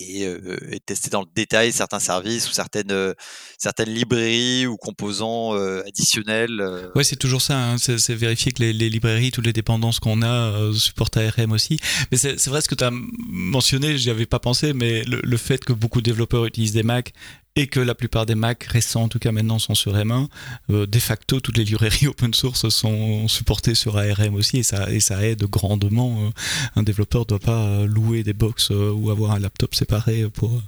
et, 0.00 0.80
tester 0.86 1.10
dans 1.10 1.20
le 1.20 1.26
détail 1.34 1.72
certains 1.72 2.00
services 2.00 2.48
ou 2.48 2.52
certaines, 2.52 3.14
certaines 3.58 3.90
librairies 3.90 4.66
ou 4.66 4.76
composants 4.76 5.52
additionnels. 5.86 6.90
Ouais, 6.94 7.04
c'est 7.04 7.16
toujours 7.16 7.42
ça. 7.42 7.58
Hein. 7.58 7.76
C'est 7.78 8.14
vérifier 8.14 8.52
que 8.52 8.62
les, 8.62 8.72
librairies, 8.72 9.30
toutes 9.30 9.46
les 9.46 9.52
dépendances 9.52 10.00
qu'on 10.00 10.22
a 10.22 10.72
supportent 10.74 11.16
ARM 11.16 11.52
aussi. 11.52 11.78
Mais 12.10 12.16
c'est 12.16 12.46
vrai 12.48 12.60
ce 12.60 12.68
que 12.68 12.74
tu 12.74 12.84
as 12.84 12.90
mentionné, 12.92 13.98
j'y 13.98 14.10
avais 14.10 14.26
pas 14.26 14.38
pensé, 14.38 14.72
mais 14.72 15.04
le, 15.04 15.20
le, 15.22 15.36
fait 15.36 15.64
que 15.64 15.72
beaucoup 15.72 16.00
de 16.00 16.04
développeurs 16.04 16.46
utilisent 16.46 16.72
des 16.72 16.82
Mac 16.82 17.12
et 17.60 17.66
que 17.66 17.78
la 17.78 17.94
plupart 17.94 18.24
des 18.24 18.34
Mac 18.34 18.64
récents, 18.64 19.02
en 19.02 19.08
tout 19.08 19.18
cas 19.18 19.32
maintenant, 19.32 19.58
sont 19.58 19.74
sur 19.74 19.94
M1. 19.94 20.28
Euh, 20.70 20.86
de 20.86 20.98
facto, 20.98 21.40
toutes 21.40 21.58
les 21.58 21.64
librairies 21.64 22.06
open 22.06 22.32
source 22.32 22.66
sont 22.70 23.28
supportées 23.28 23.74
sur 23.74 23.98
ARM 23.98 24.34
aussi, 24.34 24.58
et 24.58 24.62
ça, 24.62 24.88
aide 25.22 25.44
grandement. 25.44 26.24
Euh. 26.24 26.30
un 26.76 26.82
développeur 26.82 27.22
ne 27.22 27.26
doit 27.26 27.38
pas 27.38 27.66
euh, 27.66 27.86
louer 27.86 28.22
des 28.22 28.32
box 28.32 28.70
ou 28.70 29.10
avoir 29.10 29.32
un 29.32 29.38
laptop 29.38 29.74
séparé 29.74 30.26
pour, 30.32 30.62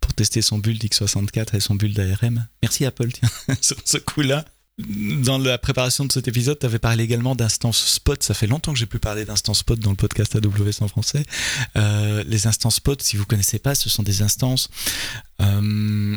pour 0.00 0.14
tester 0.14 0.40
son 0.40 0.58
build 0.58 0.82
x64 0.82 1.54
et 1.56 1.60
son 1.60 1.74
build 1.74 2.00
ARM. 2.00 2.46
Merci 2.62 2.86
Apple, 2.86 3.08
tiens, 3.12 3.28
sur 3.60 3.76
ce 3.84 3.98
coup-là 3.98 4.44
dans 4.78 5.38
la 5.38 5.58
préparation 5.58 6.04
de 6.04 6.12
cet 6.12 6.28
épisode, 6.28 6.58
tu 6.58 6.66
avais 6.66 6.78
parlé 6.78 7.02
également 7.02 7.34
d'instances 7.34 7.84
spot. 7.84 8.22
Ça 8.22 8.34
fait 8.34 8.46
longtemps 8.46 8.72
que 8.72 8.78
j'ai 8.78 8.86
pu 8.86 8.98
parler 8.98 9.24
d'instances 9.24 9.58
spot 9.58 9.78
dans 9.80 9.90
le 9.90 9.96
podcast 9.96 10.36
AWS 10.36 10.82
en 10.82 10.88
français. 10.88 11.24
Euh, 11.76 12.22
les 12.26 12.46
instances 12.46 12.76
spot, 12.76 13.02
si 13.02 13.16
vous 13.16 13.26
connaissez 13.26 13.58
pas, 13.58 13.74
ce 13.74 13.88
sont 13.88 14.04
des 14.04 14.22
instances 14.22 14.70
euh, 15.40 16.16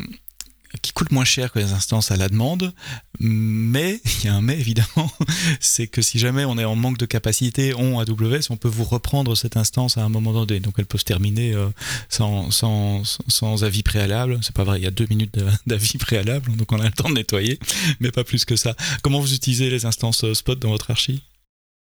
qui 0.80 0.92
coûte 0.92 1.10
moins 1.10 1.24
cher 1.24 1.52
que 1.52 1.58
les 1.58 1.72
instances 1.72 2.10
à 2.10 2.16
la 2.16 2.28
demande, 2.28 2.72
mais 3.20 4.00
il 4.04 4.24
y 4.24 4.28
a 4.28 4.34
un 4.34 4.40
mais 4.42 4.58
évidemment, 4.58 5.10
c'est 5.60 5.86
que 5.86 6.02
si 6.02 6.18
jamais 6.18 6.44
on 6.44 6.58
est 6.58 6.64
en 6.64 6.76
manque 6.76 6.98
de 6.98 7.06
capacité, 7.06 7.74
on 7.74 7.98
AWS, 7.98 8.50
on 8.50 8.56
peut 8.56 8.68
vous 8.68 8.84
reprendre 8.84 9.36
cette 9.36 9.56
instance 9.56 9.98
à 9.98 10.02
un 10.02 10.08
moment 10.08 10.32
donné. 10.32 10.60
Donc 10.60 10.74
elle 10.78 10.86
peut 10.86 10.98
se 10.98 11.04
terminer 11.04 11.54
euh, 11.54 11.68
sans, 12.08 12.50
sans, 12.50 13.64
avis 13.64 13.82
préalable. 13.82 14.38
C'est 14.42 14.54
pas 14.54 14.64
vrai, 14.64 14.78
il 14.78 14.84
y 14.84 14.86
a 14.86 14.90
deux 14.90 15.06
minutes 15.08 15.38
d'avis 15.66 15.98
préalable, 15.98 16.56
donc 16.56 16.72
on 16.72 16.80
a 16.80 16.84
le 16.84 16.92
temps 16.92 17.08
de 17.08 17.14
nettoyer, 17.14 17.58
mais 18.00 18.10
pas 18.10 18.24
plus 18.24 18.44
que 18.44 18.56
ça. 18.56 18.74
Comment 19.02 19.20
vous 19.20 19.34
utilisez 19.34 19.70
les 19.70 19.84
instances 19.84 20.24
euh, 20.24 20.34
spot 20.34 20.58
dans 20.58 20.70
votre 20.70 20.90
archi? 20.90 21.22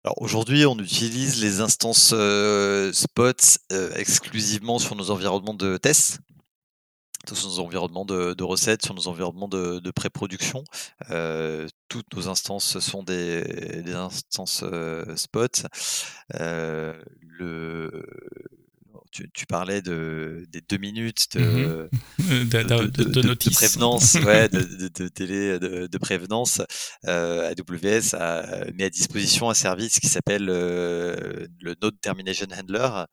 Alors 0.03 0.21
aujourd'hui, 0.21 0.65
on 0.67 0.77
utilise 0.77 1.41
les 1.41 1.61
instances 1.61 2.11
euh, 2.13 2.93
spot 2.93 3.57
exclusivement 3.95 4.77
sur 4.77 4.95
nos 4.95 5.09
environnements 5.09 5.55
de 5.55 5.77
test 5.77 6.19
sur 7.33 7.47
nos 7.47 7.59
environnements 7.59 8.05
de, 8.05 8.43
recettes, 8.43 8.83
sur 8.85 8.93
nos 8.93 9.07
environnements 9.07 9.47
de, 9.47 9.91
pré-production. 9.91 10.63
Euh, 11.09 11.67
toutes 11.87 12.13
nos 12.15 12.27
instances 12.27 12.79
sont 12.79 13.03
des, 13.03 13.81
des 13.81 13.93
instances 13.93 14.63
spot. 15.15 15.65
le 16.29 18.05
tu, 19.33 19.45
parlais 19.45 19.81
de, 19.81 20.45
des 20.49 20.61
deux 20.61 20.77
minutes 20.77 21.35
de, 21.35 21.89
de, 22.19 23.49
prévenance, 23.49 24.15
ouais, 24.25 24.49
de, 24.49 25.07
télé 25.07 25.59
de, 25.59 25.97
prévenance. 25.97 26.61
Euh, 27.07 27.51
AWS 27.51 28.15
a 28.15 28.65
mis 28.73 28.83
à 28.83 28.89
disposition 28.89 29.49
un 29.49 29.53
service 29.53 29.99
qui 29.99 30.07
s'appelle 30.07 30.49
euh, 30.49 31.47
le 31.59 31.75
Node 31.81 31.99
Termination 32.01 32.47
Handler 32.51 33.05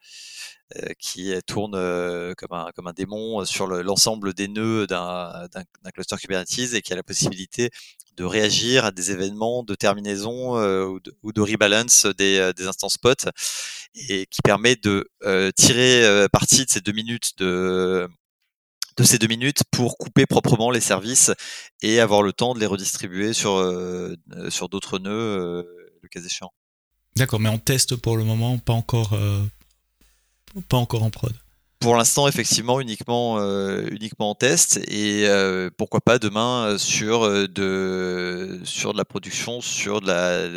euh, 0.77 0.93
qui 0.99 1.35
tourne 1.47 1.75
euh, 1.75 2.35
comme, 2.37 2.53
un, 2.53 2.71
comme 2.75 2.87
un 2.87 2.93
démon 2.93 3.45
sur 3.45 3.67
l'ensemble 3.67 4.33
des 4.33 4.49
nœuds 4.49 4.87
d'un 4.87 5.49
cluster 5.93 6.17
Kubernetes 6.17 6.73
et 6.75 6.81
qui 6.81 6.93
a 6.93 6.97
la 6.97 7.03
possibilité 7.03 7.71
de 8.17 8.25
réagir 8.25 8.85
à 8.87 8.91
des 8.91 9.11
événements 9.11 9.65
de 9.65 9.75
terminaison 9.75 10.57
euh, 10.59 10.85
ou, 10.85 11.01
de, 11.01 11.15
ou, 11.23 11.33
de, 11.33 11.41
rebalance 11.41 12.07
des, 12.17 12.53
des 12.57 12.67
instances 12.67 12.95
spot 12.95 13.27
et 13.95 14.27
qui 14.27 14.43
permet 14.43 14.77
de 14.77 15.09
tirer 15.57 16.27
parti 16.33 16.65
de 16.65 16.71
ces 16.71 16.81
deux 16.81 16.93
minutes 16.93 17.39
de 17.39 18.09
ces 19.05 19.19
deux 19.19 19.27
minutes 19.27 19.63
pour 19.71 19.97
couper 19.97 20.27
proprement 20.27 20.71
les 20.71 20.81
services 20.81 21.31
et 21.81 21.99
avoir 22.01 22.23
le 22.23 22.33
temps 22.33 22.55
de 22.55 22.61
les 22.61 22.67
redistribuer 22.67 23.33
sur, 23.33 23.59
sur 24.49 24.69
d'autres 24.69 24.99
nœuds, 24.99 25.67
le 26.03 26.09
cas 26.09 26.21
échéant. 26.21 26.53
D'accord, 27.17 27.41
mais 27.41 27.49
on 27.49 27.59
teste 27.59 27.97
pour 27.97 28.17
le 28.17 28.25
moment, 28.25 28.59
pas 28.59 28.73
encore, 28.73 29.19
pas 30.69 30.77
encore 30.77 31.03
en 31.03 31.11
prod. 31.11 31.33
Pour 31.83 31.97
l'instant, 31.97 32.29
effectivement, 32.29 32.81
uniquement, 32.81 33.39
euh, 33.41 33.89
uniquement 33.91 34.31
en 34.31 34.35
test 34.37 34.79
et 34.89 35.27
euh, 35.27 35.69
pourquoi 35.77 36.01
pas 36.01 36.21
demain 36.21 36.67
euh, 36.67 36.79
sur 36.79 37.29
de 37.49 38.61
sur 38.63 38.93
de 38.93 38.99
la 38.99 39.05
production, 39.05 39.61
sur 39.61 40.01
de 40.01 40.07
la 40.07 40.49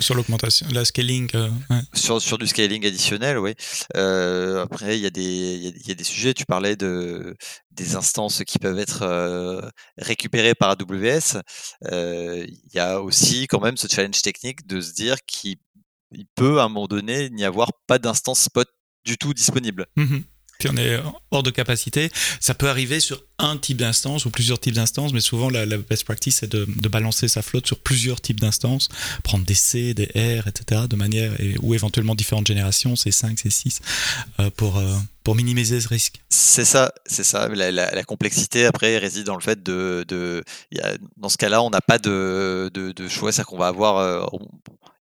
sur, 0.00 0.14
l'augmentation, 0.14 0.66
la 0.72 0.84
scaling, 0.84 1.28
sur 1.92 2.22
sur 2.22 2.38
du 2.38 2.46
scaling 2.46 2.86
additionnel, 2.86 3.38
oui. 3.38 3.54
après, 3.94 4.96
il 4.96 5.02
y 5.02 5.06
a 5.06 5.10
des 5.10 5.22
il 5.22 5.88
y, 5.88 5.90
a 5.90 5.94
des 5.94 6.04
sujets. 6.04 6.32
Tu 6.32 6.46
parlais 6.46 6.76
de 6.76 7.36
des 7.72 7.96
instances 7.96 8.44
qui 8.44 8.60
peuvent 8.60 8.78
être 8.78 9.72
récupérées 9.98 10.54
par 10.54 10.70
AWS. 10.70 11.42
Il 11.90 12.70
y 12.72 12.78
a 12.78 13.02
aussi 13.02 13.48
quand 13.48 13.60
même 13.60 13.76
ce 13.76 13.88
challenge 13.88 14.22
technique 14.22 14.66
de 14.66 14.80
se 14.80 14.92
dire 14.92 15.16
qu'il 15.26 15.56
peut 16.36 16.60
à 16.60 16.64
un 16.64 16.68
moment 16.68 16.86
donné 16.86 17.30
n'y 17.30 17.44
avoir 17.44 17.72
pas 17.88 17.98
d'instance 17.98 18.42
spot 18.42 18.68
du 19.04 19.18
tout 19.18 19.34
disponible. 19.34 19.86
Mmh 19.96 20.18
on 20.64 20.76
est 20.76 20.98
hors 21.30 21.42
de 21.42 21.50
capacité. 21.50 22.10
Ça 22.40 22.54
peut 22.54 22.68
arriver 22.68 23.00
sur 23.00 23.22
un 23.38 23.56
type 23.56 23.76
d'instance 23.76 24.24
ou 24.24 24.30
plusieurs 24.30 24.58
types 24.58 24.74
d'instances, 24.74 25.12
mais 25.12 25.20
souvent 25.20 25.50
la, 25.50 25.66
best 25.76 26.04
practice 26.04 26.36
c'est 26.36 26.50
de, 26.50 26.66
balancer 26.88 27.28
sa 27.28 27.42
flotte 27.42 27.66
sur 27.66 27.78
plusieurs 27.78 28.20
types 28.20 28.40
d'instances, 28.40 28.88
prendre 29.22 29.44
des 29.44 29.54
C, 29.54 29.92
des 29.94 30.06
R, 30.14 30.46
etc. 30.48 30.82
de 30.88 30.96
manière, 30.96 31.32
ou 31.62 31.74
éventuellement 31.74 32.14
différentes 32.14 32.46
générations, 32.46 32.94
C5, 32.94 33.36
C6, 33.36 33.80
euh, 34.40 34.50
pour, 34.56 34.78
euh, 34.78 34.94
pour 35.24 35.34
minimiser 35.34 35.80
ce 35.80 35.88
risque. 35.88 36.22
C'est 36.30 36.64
ça, 36.64 36.92
c'est 37.04 37.24
ça. 37.24 37.48
La, 37.48 38.04
complexité 38.04 38.64
après 38.66 38.98
réside 38.98 39.24
dans 39.24 39.34
le 39.34 39.42
fait 39.42 39.62
de, 39.62 40.06
dans 41.16 41.28
ce 41.28 41.36
cas-là, 41.36 41.62
on 41.62 41.70
n'a 41.70 41.80
pas 41.80 41.98
de, 41.98 42.70
de, 42.72 43.08
choix, 43.08 43.32
c'est-à-dire 43.32 43.48
qu'on 43.48 43.58
va 43.58 43.68
avoir, 43.68 43.98
euh, 43.98 44.24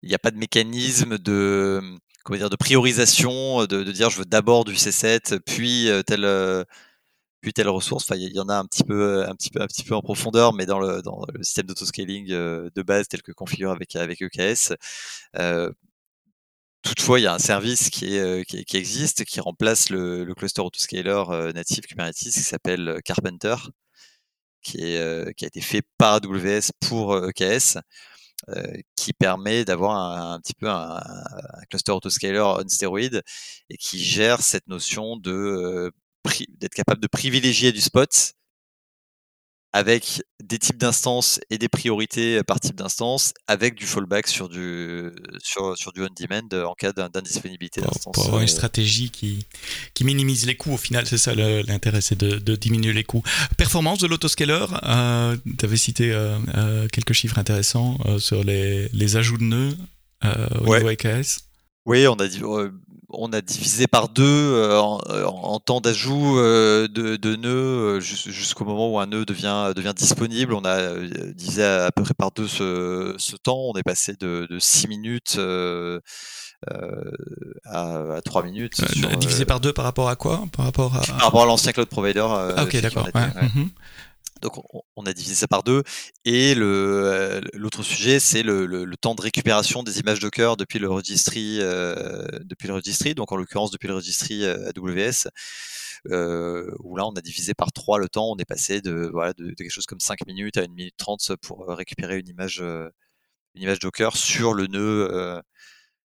il 0.03 0.09
n'y 0.09 0.15
a 0.15 0.19
pas 0.19 0.31
de 0.31 0.37
mécanisme 0.37 1.17
de 1.17 1.81
comment 2.25 2.39
dire, 2.39 2.49
de 2.49 2.55
priorisation, 2.57 3.61
euh, 3.61 3.67
de, 3.67 3.83
dire 3.91 4.09
je 4.09 4.17
veux 4.19 4.25
d'abord 4.25 4.65
du 4.65 4.73
C7, 4.73 5.39
puis 5.39 5.89
euh, 5.89 6.03
telle, 6.03 6.25
euh, 6.25 6.63
puis 7.41 7.53
telle 7.53 7.69
ressource. 7.69 8.05
Enfin, 8.05 8.17
il 8.19 8.35
y, 8.35 8.39
en 8.39 8.49
a 8.49 8.55
un 8.57 8.65
petit 8.65 8.83
peu, 8.83 9.25
un 9.27 9.35
petit 9.35 9.51
peu, 9.51 9.61
un 9.61 9.67
petit 9.67 9.83
peu 9.83 9.95
en 9.95 10.01
profondeur, 10.01 10.53
mais 10.53 10.65
dans 10.65 10.79
le, 10.79 11.01
dans 11.03 11.21
le 11.33 11.43
système 11.43 11.67
d'autoscaling 11.67 12.27
de 12.29 12.81
base 12.83 13.07
tel 13.07 13.21
que 13.21 13.31
configuré 13.31 13.71
avec, 13.71 13.95
avec 13.95 14.21
EKS. 14.21 14.73
toutefois, 16.81 17.19
il 17.19 17.23
y 17.23 17.27
a 17.27 17.33
un 17.33 17.39
service 17.39 17.89
qui, 17.89 18.15
est, 18.15 18.45
qui, 18.45 18.77
existe, 18.77 19.25
qui 19.25 19.39
remplace 19.39 19.89
le, 19.89 20.33
cluster 20.35 20.61
autoscaler 20.61 21.23
natif 21.53 21.85
Kubernetes 21.87 22.15
qui 22.15 22.31
s'appelle 22.31 22.99
Carpenter, 23.05 23.55
qui, 24.61 24.77
qui 25.37 25.45
a 25.45 25.47
été 25.47 25.61
fait 25.61 25.83
par 25.97 26.15
AWS 26.15 26.71
pour 26.79 27.15
EKS. 27.15 27.77
Euh, 28.49 28.77
qui 28.95 29.13
permet 29.13 29.65
d'avoir 29.65 29.95
un, 30.33 30.39
petit 30.39 30.53
peu 30.53 30.69
un, 30.69 31.01
cluster 31.69 31.91
autoscaler 31.93 32.39
on 32.39 32.67
stéroïde 32.67 33.23
et 33.71 33.77
qui 33.77 33.97
gère 33.97 34.41
cette 34.41 34.67
notion 34.67 35.17
de 35.17 35.31
euh, 35.31 35.91
d'être 36.49 36.75
capable 36.75 37.01
de 37.01 37.07
privilégier 37.07 37.71
du 37.71 37.81
spot 37.81 38.33
avec 39.75 40.23
des 40.41 40.57
types 40.57 40.77
d'instances 40.77 41.41
et 41.49 41.57
des 41.57 41.67
priorités 41.67 42.41
par 42.43 42.61
type 42.61 42.77
d'instance, 42.77 43.33
avec 43.45 43.75
du 43.75 43.85
fallback 43.85 44.25
sur 44.25 44.47
du, 44.47 45.11
sur, 45.39 45.77
sur 45.77 45.91
du 45.91 46.01
on-demand 46.01 46.47
en 46.65 46.73
cas 46.75 46.93
d'indisponibilité 46.93 47.81
d'instance. 47.81 48.13
Pour 48.13 48.25
avoir 48.25 48.39
une 48.39 48.47
euh. 48.47 48.47
stratégie 48.47 49.09
qui, 49.09 49.45
qui 49.93 50.05
minimise 50.05 50.45
les 50.45 50.55
coûts, 50.55 50.71
au 50.71 50.77
final, 50.77 51.05
c'est 51.05 51.17
ça 51.17 51.35
l'intérêt, 51.35 51.99
c'est 51.99 52.17
de, 52.17 52.37
de, 52.37 52.55
diminuer 52.55 52.93
les 52.93 53.03
coûts. 53.03 53.21
Performance 53.57 53.99
de 53.99 54.07
l'autoscaler, 54.07 54.65
euh, 54.83 55.35
tu 55.59 55.65
avais 55.65 55.75
cité 55.75 56.13
euh, 56.13 56.37
euh, 56.55 56.87
quelques 56.87 57.11
chiffres 57.11 57.37
intéressants 57.37 57.97
sur 58.17 58.45
les, 58.45 58.87
les, 58.93 59.17
ajouts 59.17 59.37
de 59.37 59.43
nœuds 59.43 59.77
au 60.23 60.77
niveau 60.77 60.89
EKS. 60.89 61.41
Oui, 61.85 62.07
on 62.07 62.13
a 62.13 62.29
dit, 62.29 62.41
on 63.17 63.31
a 63.33 63.41
divisé 63.41 63.87
par 63.87 64.09
deux 64.09 64.23
euh, 64.23 64.79
euh, 65.09 65.25
en, 65.25 65.59
temps 65.59 65.81
d'ajout 65.81 66.37
euh, 66.37 66.87
de, 66.87 67.35
nœuds 67.35 67.99
jusqu'au 67.99 68.65
moment 68.65 68.91
où 68.91 68.99
un 68.99 69.07
nœud 69.07 69.25
devient, 69.25 69.73
devient 69.75 69.93
disponible. 69.95 70.53
On 70.53 70.65
a 70.65 70.93
divisé 71.33 71.63
à, 71.63 71.91
peu 71.91 72.03
près 72.03 72.13
par 72.13 72.31
deux 72.31 72.47
ce, 72.47 73.35
temps. 73.37 73.57
On 73.57 73.73
est 73.73 73.83
passé 73.83 74.15
de, 74.19 74.47
6 74.59 74.87
minutes 74.87 75.39
à, 77.65 78.21
3 78.23 78.43
minutes. 78.43 78.81
divisé 79.19 79.45
par 79.45 79.59
deux 79.59 79.73
par 79.73 79.85
rapport 79.85 80.09
à 80.09 80.15
quoi? 80.15 80.43
Par 80.55 80.65
rapport 80.65 80.95
à, 80.95 81.01
par 81.01 81.21
rapport 81.21 81.43
à 81.43 81.45
l'ancien 81.45 81.71
cloud 81.71 81.87
provider. 81.87 82.25
Ah, 82.27 82.63
ok, 82.63 82.81
d'accord. 82.81 83.07
Mhm. 83.15 83.69
Donc 84.45 84.63
on, 84.95 85.05
a 85.07 85.13
divisé 85.13 85.33
ça 85.33 85.47
par 85.47 85.63
deux. 85.63 85.81
Et 86.23 86.53
euh, 86.55 87.41
l'autre 87.53 87.81
sujet, 87.81 88.19
c'est 88.19 88.43
le, 88.43 88.85
temps 89.01 89.15
de 89.15 89.21
récupération 89.21 89.81
des 89.81 89.99
images 89.99 90.19
Docker 90.19 90.55
depuis 90.55 90.77
le 90.77 90.87
registry, 90.87 91.57
euh, 91.59 92.27
depuis 92.43 92.67
le 92.67 93.13
donc 93.15 93.31
en 93.31 93.35
l'occurrence 93.35 93.71
depuis 93.71 93.87
le 93.87 93.95
registry 93.95 94.43
euh, 94.43 94.69
AWS. 94.69 95.29
où 96.79 96.95
là 96.95 97.07
on 97.07 97.13
a 97.13 97.21
divisé 97.21 97.55
par 97.55 97.71
trois 97.71 97.97
le 97.97 98.07
temps, 98.07 98.29
on 98.29 98.37
est 98.37 98.45
passé 98.45 98.81
de, 98.81 99.09
voilà, 99.11 99.33
de, 99.33 99.51
quelque 99.55 99.71
chose 99.71 99.87
comme 99.87 99.99
5 99.99 100.27
minutes 100.27 100.57
à 100.57 100.61
1 100.61 100.67
minute 100.67 100.95
30 100.97 101.35
pour 101.41 101.65
récupérer 101.67 102.19
une 102.19 102.27
image, 102.27 102.59
une 102.59 103.61
image 103.61 103.79
Docker 103.79 104.15
sur 104.15 104.53
le 104.53 104.67
nœud 104.67 105.41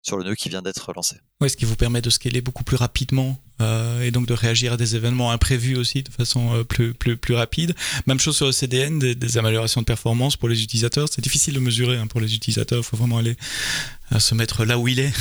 sur 0.01 0.17
le 0.17 0.25
nœud 0.25 0.35
qui 0.35 0.49
vient 0.49 0.63
d'être 0.63 0.93
lancé. 0.95 1.17
Oui, 1.41 1.51
ce 1.51 1.57
qui 1.57 1.65
vous 1.65 1.77
permet 1.77 2.01
de 2.01 2.11
scaler 2.11 2.41
beaucoup 2.41 2.65
plus 2.65 2.77
rapidement 2.77 3.37
et 4.03 4.11
donc 4.11 4.27
de 4.27 4.35
réagir 4.35 4.75
à 4.75 4.77
des 4.77 4.97
événements 4.97 5.31
imprévus 5.31 5.77
aussi 5.77 6.03
de 6.03 6.11
façon 6.11 6.55
euh, 6.55 6.65
plus, 6.65 6.95
plus, 6.95 7.35
rapide. 7.35 7.75
Même 8.07 8.19
chose 8.19 8.37
sur 8.37 8.47
le 8.47 8.53
CDN, 8.53 8.99
des, 8.99 9.39
améliorations 9.39 9.81
de 9.81 9.87
performance 9.87 10.37
pour 10.37 10.49
les 10.49 10.63
utilisateurs. 10.63 11.09
C'est 11.11 11.23
difficile 11.23 11.55
de 11.55 11.61
mesurer 11.61 11.97
hein, 11.97 12.07
pour 12.07 12.21
les 12.21 12.35
utilisateurs. 12.35 12.81
Il 12.81 12.85
faut 12.85 12.97
vraiment 12.97 13.19
aller 13.19 13.37
euh, 14.13 14.19
se 14.19 14.35
mettre 14.35 14.65
là 14.65 14.79
où 14.79 14.89
il 14.89 15.01
est 15.01 15.13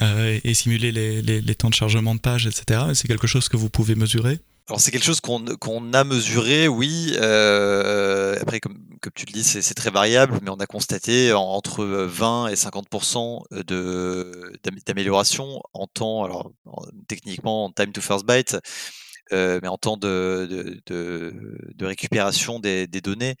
et 0.44 0.54
simuler 0.54 0.92
les, 0.92 1.22
les, 1.22 1.54
temps 1.54 1.70
de 1.70 1.74
chargement 1.74 2.14
de 2.14 2.20
page, 2.20 2.46
etc. 2.46 2.80
C'est 2.94 3.08
quelque 3.08 3.26
chose 3.26 3.48
que 3.48 3.56
vous 3.56 3.70
pouvez 3.70 3.94
mesurer. 3.94 4.40
Alors 4.68 4.80
c'est 4.80 4.90
quelque 4.92 5.04
chose 5.04 5.20
qu'on 5.20 5.92
a 5.92 6.04
mesuré, 6.04 6.68
oui. 6.68 7.14
Euh, 7.16 8.36
après, 8.40 8.60
comme, 8.60 8.78
tu 9.14 9.26
le 9.26 9.32
dis, 9.32 9.42
c'est 9.42 9.74
très 9.74 9.90
variable, 9.90 10.38
mais 10.42 10.50
on 10.50 10.56
a 10.56 10.66
constaté 10.66 11.32
entre 11.32 11.84
20 11.84 12.48
et 12.48 12.54
50% 12.54 13.42
d'amélioration 14.86 15.60
en 15.74 15.86
temps, 15.88 16.24
alors 16.24 16.52
techniquement 17.08 17.64
en 17.64 17.72
time 17.72 17.92
to 17.92 18.00
first 18.00 18.24
byte, 18.24 18.56
euh, 19.32 19.58
mais 19.62 19.68
en 19.68 19.78
temps 19.78 19.96
de, 19.96 20.80
de, 20.86 21.84
récupération 21.84 22.60
des, 22.60 22.86
données. 22.86 23.34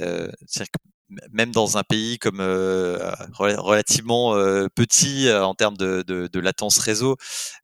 Euh, 0.00 0.30
même 1.32 1.52
dans 1.52 1.78
un 1.78 1.82
pays 1.82 2.18
comme 2.18 2.40
euh, 2.40 2.98
relativement 3.38 4.34
euh, 4.34 4.68
petit 4.74 5.28
euh, 5.28 5.44
en 5.44 5.54
termes 5.54 5.76
de, 5.76 6.02
de, 6.06 6.28
de, 6.28 6.40
latence 6.40 6.78
réseau, 6.78 7.16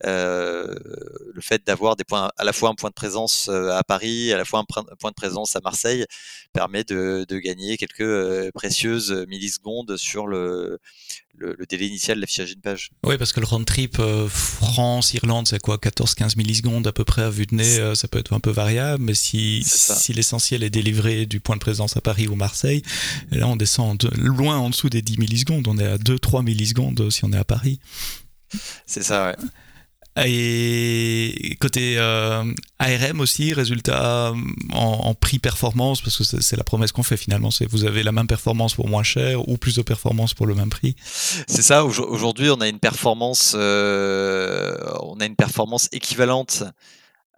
le 0.05 1.41
fait 1.41 1.67
d'avoir 1.67 1.97
des 1.97 2.05
points, 2.05 2.31
à 2.37 2.45
la 2.45 2.53
fois 2.53 2.71
un 2.71 2.75
point 2.75 2.91
de 2.91 2.95
présence 2.95 3.49
à 3.49 3.83
Paris, 3.85 4.33
à 4.33 4.37
la 4.37 4.45
fois 4.45 4.61
un 4.61 4.65
point 4.65 5.11
de 5.11 5.15
présence 5.15 5.57
à 5.57 5.61
Marseille, 5.63 6.05
permet 6.53 6.85
de, 6.85 7.25
de 7.29 7.39
gagner 7.39 7.77
quelques 7.77 8.53
précieuses 8.53 9.27
millisecondes 9.29 9.97
sur 9.97 10.27
le, 10.27 10.79
le, 11.39 11.57
délai 11.69 11.87
initial 11.87 12.17
de 12.17 12.21
l'affichage 12.23 12.51
d'une 12.51 12.61
page. 12.61 12.91
Oui, 13.05 13.17
parce 13.19 13.33
que 13.33 13.41
le 13.41 13.47
round 13.47 13.65
trip 13.65 13.99
euh, 13.99 14.29
France-Irlande, 14.29 15.49
c'est 15.49 15.61
quoi 15.61 15.77
14-15 15.77 16.37
millisecondes 16.37 16.87
à 16.87 16.93
peu 16.93 17.05
près 17.05 17.23
à 17.23 17.31
vue 17.31 17.47
de 17.47 17.55
nez, 17.55 17.79
euh, 17.79 17.95
ça 17.95 18.09
peut 18.09 18.19
être 18.19 18.33
un 18.33 18.41
peu 18.41 18.51
variable, 18.51 19.03
mais 19.03 19.15
si, 19.15 19.63
si 19.65 20.13
l'essentiel 20.13 20.63
est 20.63 20.71
délivré 20.71 21.27
du 21.27 21.41
point 21.41 21.57
de 21.57 21.61
présence 21.61 21.97
à 21.97 22.01
Paris 22.01 22.29
ou 22.29 22.35
Marseille, 22.35 22.83
là 23.31 23.47
on 23.49 23.57
descend 23.57 24.03
loin 24.17 24.59
en 24.59 24.71
dessous 24.71 24.89
des 24.89 25.03
10 25.03 25.19
millisecondes, 25.19 25.69
on 25.69 25.79
est 25.79 25.87
à 25.87 25.97
2-3 25.97 26.45
millisecondes 26.45 27.11
si 27.11 27.25
on 27.25 27.33
est 27.33 27.39
à 27.39 27.45
Paris. 27.45 27.81
C'est 28.87 29.03
ça, 29.03 29.27
ouais. 29.27 29.37
Et 30.27 31.57
côté 31.61 31.97
euh, 31.99 32.43
ARM 32.79 33.21
aussi, 33.21 33.53
résultat 33.53 34.33
en, 34.73 35.15
prix 35.15 35.39
performance, 35.39 36.01
parce 36.01 36.17
que 36.17 36.25
c'est 36.25 36.57
la 36.57 36.65
promesse 36.65 36.93
qu'on 36.93 37.03
fait 37.03 37.17
finalement, 37.17 37.51
c'est 37.51 37.67
vous 37.67 37.85
avez 37.85 38.03
la 38.03 38.13
même 38.13 38.27
performance 38.27 38.75
pour 38.75 38.89
moins 38.89 39.03
cher 39.03 39.49
ou 39.49 39.57
plus 39.57 39.77
de 39.77 39.83
performance 39.83 40.35
pour 40.35 40.47
le 40.47 40.55
même 40.55 40.71
prix. 40.71 40.97
C'est 41.05 41.63
ça. 41.63 41.85
Aujourd'hui, 41.85 42.51
on 42.51 42.61
a 42.61 42.69
une 42.69 42.79
performance, 42.79 43.55
euh, 43.57 44.77
on 45.03 45.21
a 45.21 45.27
une 45.27 45.37
performance 45.37 45.89
équivalente 45.93 46.65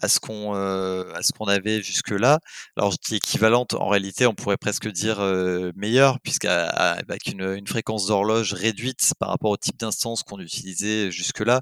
à 0.01 0.09
ce 0.09 0.21
qu'on 0.21 0.55
euh, 0.55 1.13
à 1.15 1.23
ce 1.23 1.33
qu'on 1.33 1.47
avait 1.47 1.83
jusque 1.83 2.11
là. 2.11 2.41
Alors 2.77 2.93
je 2.93 2.97
dis 3.07 3.17
équivalente, 3.17 3.75
en 3.75 3.89
réalité 3.89 4.27
on 4.27 4.35
pourrait 4.35 4.57
presque 4.57 4.89
dire 4.89 5.21
euh, 5.21 5.73
meilleure 5.77 6.21
puisqu'avec 6.21 7.27
une, 7.27 7.55
une 7.57 7.67
fréquence 7.67 8.07
d'horloge 8.07 8.53
réduite 8.53 9.13
par 9.19 9.31
rapport 9.31 9.51
au 9.51 9.57
type 9.57 9.79
d'instance 9.79 10.23
qu'on 10.23 10.41
utilisait 10.41 11.11
jusque 11.11 11.41
là, 11.41 11.61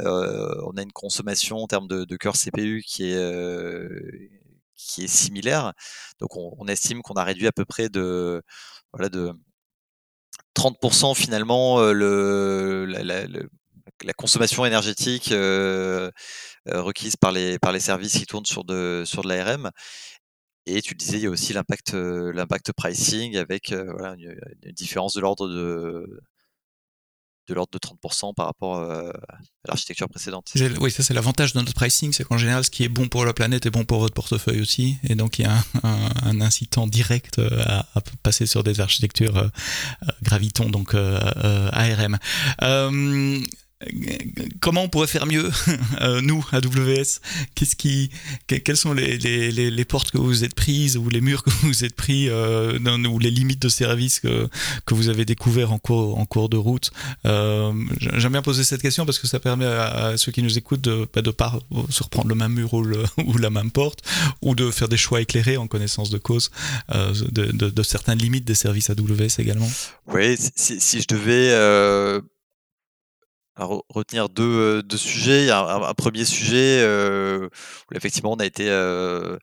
euh, 0.00 0.54
on 0.66 0.76
a 0.76 0.82
une 0.82 0.92
consommation 0.92 1.58
en 1.58 1.66
termes 1.66 1.88
de, 1.88 2.04
de 2.04 2.16
cœur 2.16 2.34
CPU 2.34 2.82
qui 2.86 3.10
est 3.10 3.16
euh, 3.16 3.88
qui 4.76 5.04
est 5.04 5.08
similaire. 5.08 5.72
Donc 6.20 6.36
on, 6.36 6.66
estime 6.68 7.02
qu'on 7.02 7.14
a 7.14 7.24
réduit 7.24 7.46
à 7.46 7.52
peu 7.52 7.64
près 7.64 7.88
de 7.88 8.42
voilà 8.92 9.08
de 9.08 9.32
30% 10.56 11.14
finalement 11.14 11.80
euh, 11.80 11.92
le, 11.92 12.86
la, 12.86 13.02
la, 13.02 13.26
la, 14.02 14.12
consommation 14.12 14.64
énergétique 14.64 15.32
euh, 15.32 16.10
requises 16.66 17.16
par 17.16 17.32
les, 17.32 17.58
par 17.58 17.72
les 17.72 17.80
services 17.80 18.14
qui 18.14 18.26
tournent 18.26 18.46
sur 18.46 18.64
de, 18.64 19.02
sur 19.06 19.22
de 19.22 19.28
l'ARM. 19.28 19.70
Et 20.66 20.80
tu 20.80 20.94
disais, 20.94 21.18
il 21.18 21.24
y 21.24 21.26
a 21.26 21.30
aussi 21.30 21.52
l'impact, 21.52 21.94
euh, 21.94 22.32
l'impact 22.32 22.72
pricing 22.72 23.36
avec 23.36 23.70
euh, 23.72 23.92
une, 24.16 24.72
différence 24.72 25.14
de 25.14 25.20
l'ordre 25.20 25.46
de, 25.46 26.22
de 27.48 27.54
l'ordre 27.54 27.70
de 27.70 27.78
30% 27.78 28.34
par 28.34 28.46
rapport 28.46 28.78
à 28.80 29.12
l'architecture 29.66 30.08
précédente. 30.08 30.50
Oui, 30.80 30.90
ça 30.90 31.02
c'est 31.02 31.12
l'avantage 31.12 31.52
de 31.52 31.58
notre 31.58 31.74
pricing, 31.74 32.14
c'est 32.14 32.24
qu'en 32.24 32.38
général 32.38 32.64
ce 32.64 32.70
qui 32.70 32.82
est 32.82 32.88
bon 32.88 33.08
pour 33.08 33.26
la 33.26 33.34
planète 33.34 33.66
est 33.66 33.70
bon 33.70 33.84
pour 33.84 34.00
votre 34.00 34.14
portefeuille 34.14 34.62
aussi, 34.62 34.96
et 35.04 35.14
donc 35.14 35.38
il 35.38 35.42
y 35.42 35.44
a 35.44 35.54
un, 35.82 36.10
un, 36.22 36.40
incitant 36.40 36.86
direct 36.86 37.38
à, 37.38 37.84
passer 38.22 38.46
sur 38.46 38.64
des 38.64 38.80
architectures 38.80 39.36
euh, 39.36 39.48
Graviton, 40.22 40.70
donc 40.70 40.94
euh, 40.94 41.18
ARM 41.72 42.18
comment 44.60 44.82
on 44.82 44.88
pourrait 44.88 45.06
faire 45.06 45.26
mieux, 45.26 45.50
euh, 46.00 46.20
nous, 46.20 46.44
AWS 46.52 47.20
Qu'est-ce 47.54 47.76
qui, 47.76 48.10
Quelles 48.46 48.76
sont 48.76 48.92
les, 48.92 49.18
les, 49.18 49.70
les, 49.70 49.84
portes 49.84 50.10
que 50.10 50.18
vous 50.18 50.44
êtes 50.44 50.54
prises 50.54 50.96
ou 50.96 51.08
les 51.08 51.20
murs 51.20 51.42
que 51.42 51.50
vous 51.62 51.84
êtes 51.84 51.94
pris 51.94 52.28
euh, 52.28 52.78
ou 52.78 53.18
les 53.18 53.30
limites 53.30 53.60
de 53.60 53.68
service 53.68 54.20
que, 54.20 54.48
que 54.86 54.94
vous 54.94 55.08
avez 55.08 55.24
découvert 55.24 55.72
en 55.72 55.78
cours, 55.78 56.18
en 56.18 56.24
cours 56.24 56.48
de 56.48 56.56
route? 56.56 56.90
Euh, 57.26 57.72
J'aime 57.98 58.32
bien 58.32 58.42
poser 58.42 58.64
cette 58.64 58.82
question 58.82 59.04
parce 59.04 59.18
que 59.18 59.26
ça 59.26 59.40
permet 59.40 59.66
à, 59.66 60.16
ceux 60.16 60.32
qui 60.32 60.42
nous 60.42 60.56
écoutent 60.58 60.80
de 60.80 61.06
ne 61.14 61.30
pas 61.30 61.58
se 61.90 62.02
reprendre 62.02 62.28
le 62.28 62.34
même 62.34 62.52
mur 62.52 62.72
ou, 62.74 62.82
le, 62.82 63.04
ou, 63.24 63.36
la 63.38 63.50
même 63.50 63.70
porte 63.70 64.00
ou 64.42 64.54
de 64.54 64.70
faire 64.70 64.88
des 64.88 64.96
choix 64.96 65.20
éclairés 65.20 65.56
en 65.56 65.66
connaissance 65.66 66.10
de 66.10 66.18
cause 66.18 66.50
euh, 66.94 67.12
de, 67.30 67.46
de, 67.46 67.70
de, 67.70 67.82
certaines 67.82 68.18
limites 68.18 68.44
des 68.44 68.54
services 68.54 68.90
AWS 68.90 69.38
également. 69.38 69.70
Oui, 70.08 70.36
si, 70.56 70.80
si 70.80 71.00
je 71.00 71.06
devais 71.08 71.50
euh, 71.52 72.20
retenir 73.56 74.28
deux, 74.28 74.82
deux 74.82 74.96
sujets. 74.96 75.50
Un, 75.50 75.58
un, 75.58 75.82
un 75.82 75.94
premier 75.94 76.24
sujet 76.24 76.82
euh, 76.82 77.48
où 77.90 77.96
effectivement 77.96 78.32
on 78.32 78.36
a 78.36 78.46
été 78.46 78.68
euh, 78.70 79.38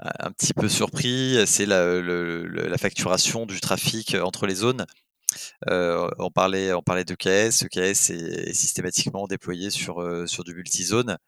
un 0.00 0.30
petit 0.32 0.54
peu 0.54 0.68
surpris, 0.68 1.38
c'est 1.46 1.66
la, 1.66 2.78
facturation 2.78 3.46
du 3.46 3.60
trafic 3.60 4.14
entre 4.14 4.46
les 4.46 4.56
zones. 4.56 4.86
Euh, 5.70 6.08
on 6.18 6.30
parlait, 6.30 6.72
on 6.72 6.82
parlait 6.82 7.04
de 7.04 7.14
KS. 7.14 7.64
EKS 7.64 8.10
est, 8.10 8.50
est 8.50 8.54
systématiquement 8.54 9.26
déployé 9.26 9.70
sur, 9.70 10.04
sur 10.28 10.44
du 10.44 10.54
multizone. 10.54 11.18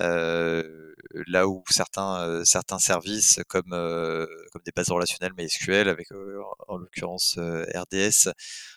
Euh, 0.00 0.92
là 1.28 1.46
où 1.48 1.62
certains, 1.70 2.44
certains 2.44 2.78
services 2.78 3.40
comme, 3.48 3.70
comme 3.70 4.62
des 4.64 4.72
bases 4.74 4.90
relationnelles 4.90 5.32
MySQL, 5.38 5.88
avec 5.88 6.08
en 6.68 6.76
l'occurrence 6.76 7.38
RDS, 7.38 8.30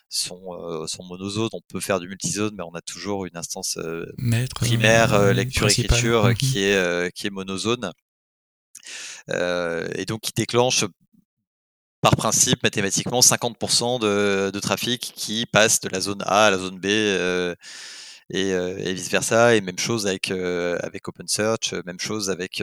sont, 0.10 0.54
euh, 0.54 0.88
sont 0.88 1.04
monozones. 1.04 1.50
On 1.54 1.62
peut 1.68 1.80
faire 1.80 2.00
du 2.00 2.08
multizone, 2.08 2.56
mais 2.56 2.64
on 2.64 2.76
a 2.76 2.82
toujours 2.82 3.26
une 3.26 3.38
instance 3.38 3.78
euh, 3.78 4.06
Maître, 4.18 4.56
primaire, 4.56 5.14
euh, 5.14 5.34
lecture-écriture, 5.34 6.34
qui 6.38 6.60
mhm. 6.60 6.64
est 6.64 7.12
qui 7.14 7.28
est 7.28 7.32
monozone. 7.32 7.92
et 9.30 10.06
donc 10.06 10.22
qui 10.22 10.32
déclenche 10.36 10.86
par 12.02 12.16
principe 12.16 12.64
mathématiquement 12.64 13.22
50% 13.22 14.00
de, 14.00 14.52
de, 14.52 14.60
trafic 14.60 15.14
qui 15.16 15.46
passe 15.46 15.80
de 15.80 15.90
la 15.90 16.00
zone 16.00 16.22
A 16.26 16.46
à 16.46 16.52
la 16.52 16.58
zone 16.58 16.80
B 16.80 16.86
euh, 16.86 17.56
et, 18.30 18.54
euh, 18.54 18.78
et, 18.78 18.94
vice 18.94 19.10
versa 19.10 19.56
et 19.56 19.62
même 19.62 19.80
chose 19.80 20.06
avec 20.06 20.32
euh, 20.32 20.78
avec 20.82 21.08
OpenSearch, 21.08 21.74
même 21.86 22.00
chose 22.00 22.30
avec 22.30 22.62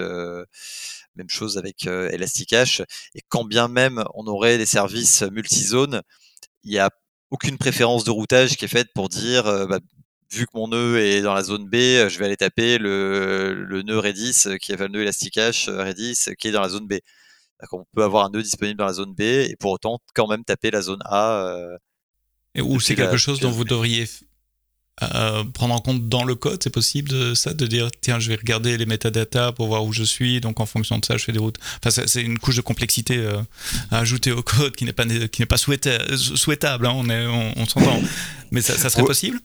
même 1.17 1.29
chose 1.29 1.59
avec 1.59 1.87
Elasticache 1.87 2.83
et 3.15 3.21
quand 3.29 3.45
bien 3.45 3.69
même 3.69 4.05
on 4.15 4.27
aurait 4.27 4.59
des 4.59 4.67
services 4.67 5.23
multizone, 5.23 6.03
il 6.63 6.73
y 6.73 6.79
a 6.79 6.91
aucune 7.35 7.59
préférence 7.59 8.05
de 8.05 8.13
routage 8.13 8.57
qui 8.57 8.65
est 8.65 8.69
faite 8.69 8.91
pour 8.95 9.09
dire 9.09 9.49
euh, 9.49 9.67
bah, 9.67 9.81
vu 10.33 10.47
que 10.47 10.53
mon 10.55 10.69
nœud 10.69 11.01
est 11.01 11.21
dans 11.21 11.35
la 11.35 11.43
zone 11.43 11.69
B, 11.69 11.75
euh, 11.75 12.09
je 12.09 12.17
vais 12.21 12.27
aller 12.27 12.37
taper 12.37 12.79
le, 12.79 13.55
le 13.55 13.83
nœud 13.83 13.99
Redis 13.99 14.45
euh, 14.47 14.57
qui 14.57 14.71
est 14.71 14.77
le 14.77 14.87
nœud 14.87 15.03
Elasticache 15.03 15.69
Redis 15.69 16.27
qui 16.39 16.49
est 16.49 16.53
dans 16.53 16.61
la 16.61 16.69
zone 16.69 16.87
B. 16.87 16.95
On 17.73 17.85
peut 17.93 18.05
avoir 18.05 18.27
un 18.27 18.31
nœud 18.31 18.43
disponible 18.43 18.79
dans 18.79 18.87
la 18.87 18.93
zone 18.93 19.15
B 19.15 19.23
et 19.23 19.57
pour 19.59 19.73
autant 19.73 19.99
quand 20.15 20.29
même 20.29 20.45
taper 20.45 20.71
la 20.71 20.81
zone 20.81 21.01
A. 21.07 21.57
et 22.55 22.61
ou 22.61 22.79
c'est 22.79 22.95
quelque 22.95 23.17
chose 23.17 23.41
dont 23.41 23.51
vous 23.51 23.65
devriez 23.65 24.07
euh, 25.03 25.43
prendre 25.45 25.75
en 25.75 25.81
compte 25.81 26.09
dans 26.09 26.25
le 26.25 26.35
code, 26.37 26.63
c'est 26.63 26.71
possible 26.71 27.09
de, 27.09 27.35
ça, 27.35 27.53
de 27.53 27.67
dire 27.67 27.91
tiens, 28.01 28.21
je 28.21 28.29
vais 28.29 28.37
regarder 28.37 28.77
les 28.77 28.87
métadatas 28.87 29.53
pour 29.53 29.67
voir 29.67 29.85
où 29.85 29.93
je 29.93 30.05
suis, 30.05 30.41
donc 30.41 30.61
en 30.61 30.67
fonction 30.67 30.99
de 30.99 31.05
ça, 31.05 31.17
je 31.17 31.25
fais 31.25 31.33
des 31.33 31.41
routes. 31.41 31.59
Enfin, 31.85 32.05
c'est 32.07 32.23
une 32.23 32.39
couche 32.39 32.57
de 32.57 32.61
complexité 32.61 33.17
euh, 33.19 33.41
à 33.91 33.99
ajouter 33.99 34.31
au 34.31 34.43
code 34.43 34.77
qui 34.77 34.85
n'est 34.85 34.93
pas 34.93 35.05
qui 35.05 35.43
n'est 35.43 35.47
pas 35.47 35.57
souhaitable, 35.57 36.17
souhaitable 36.17 36.87
hein, 36.87 36.93
on 36.95 37.09
est, 37.09 37.27
on, 37.27 37.53
on 37.57 37.67
s'entend. 37.67 38.01
Mais 38.53 38.63
ça, 38.63 38.79
ça 38.79 38.89
serait 38.89 39.05
possible? 39.05 39.41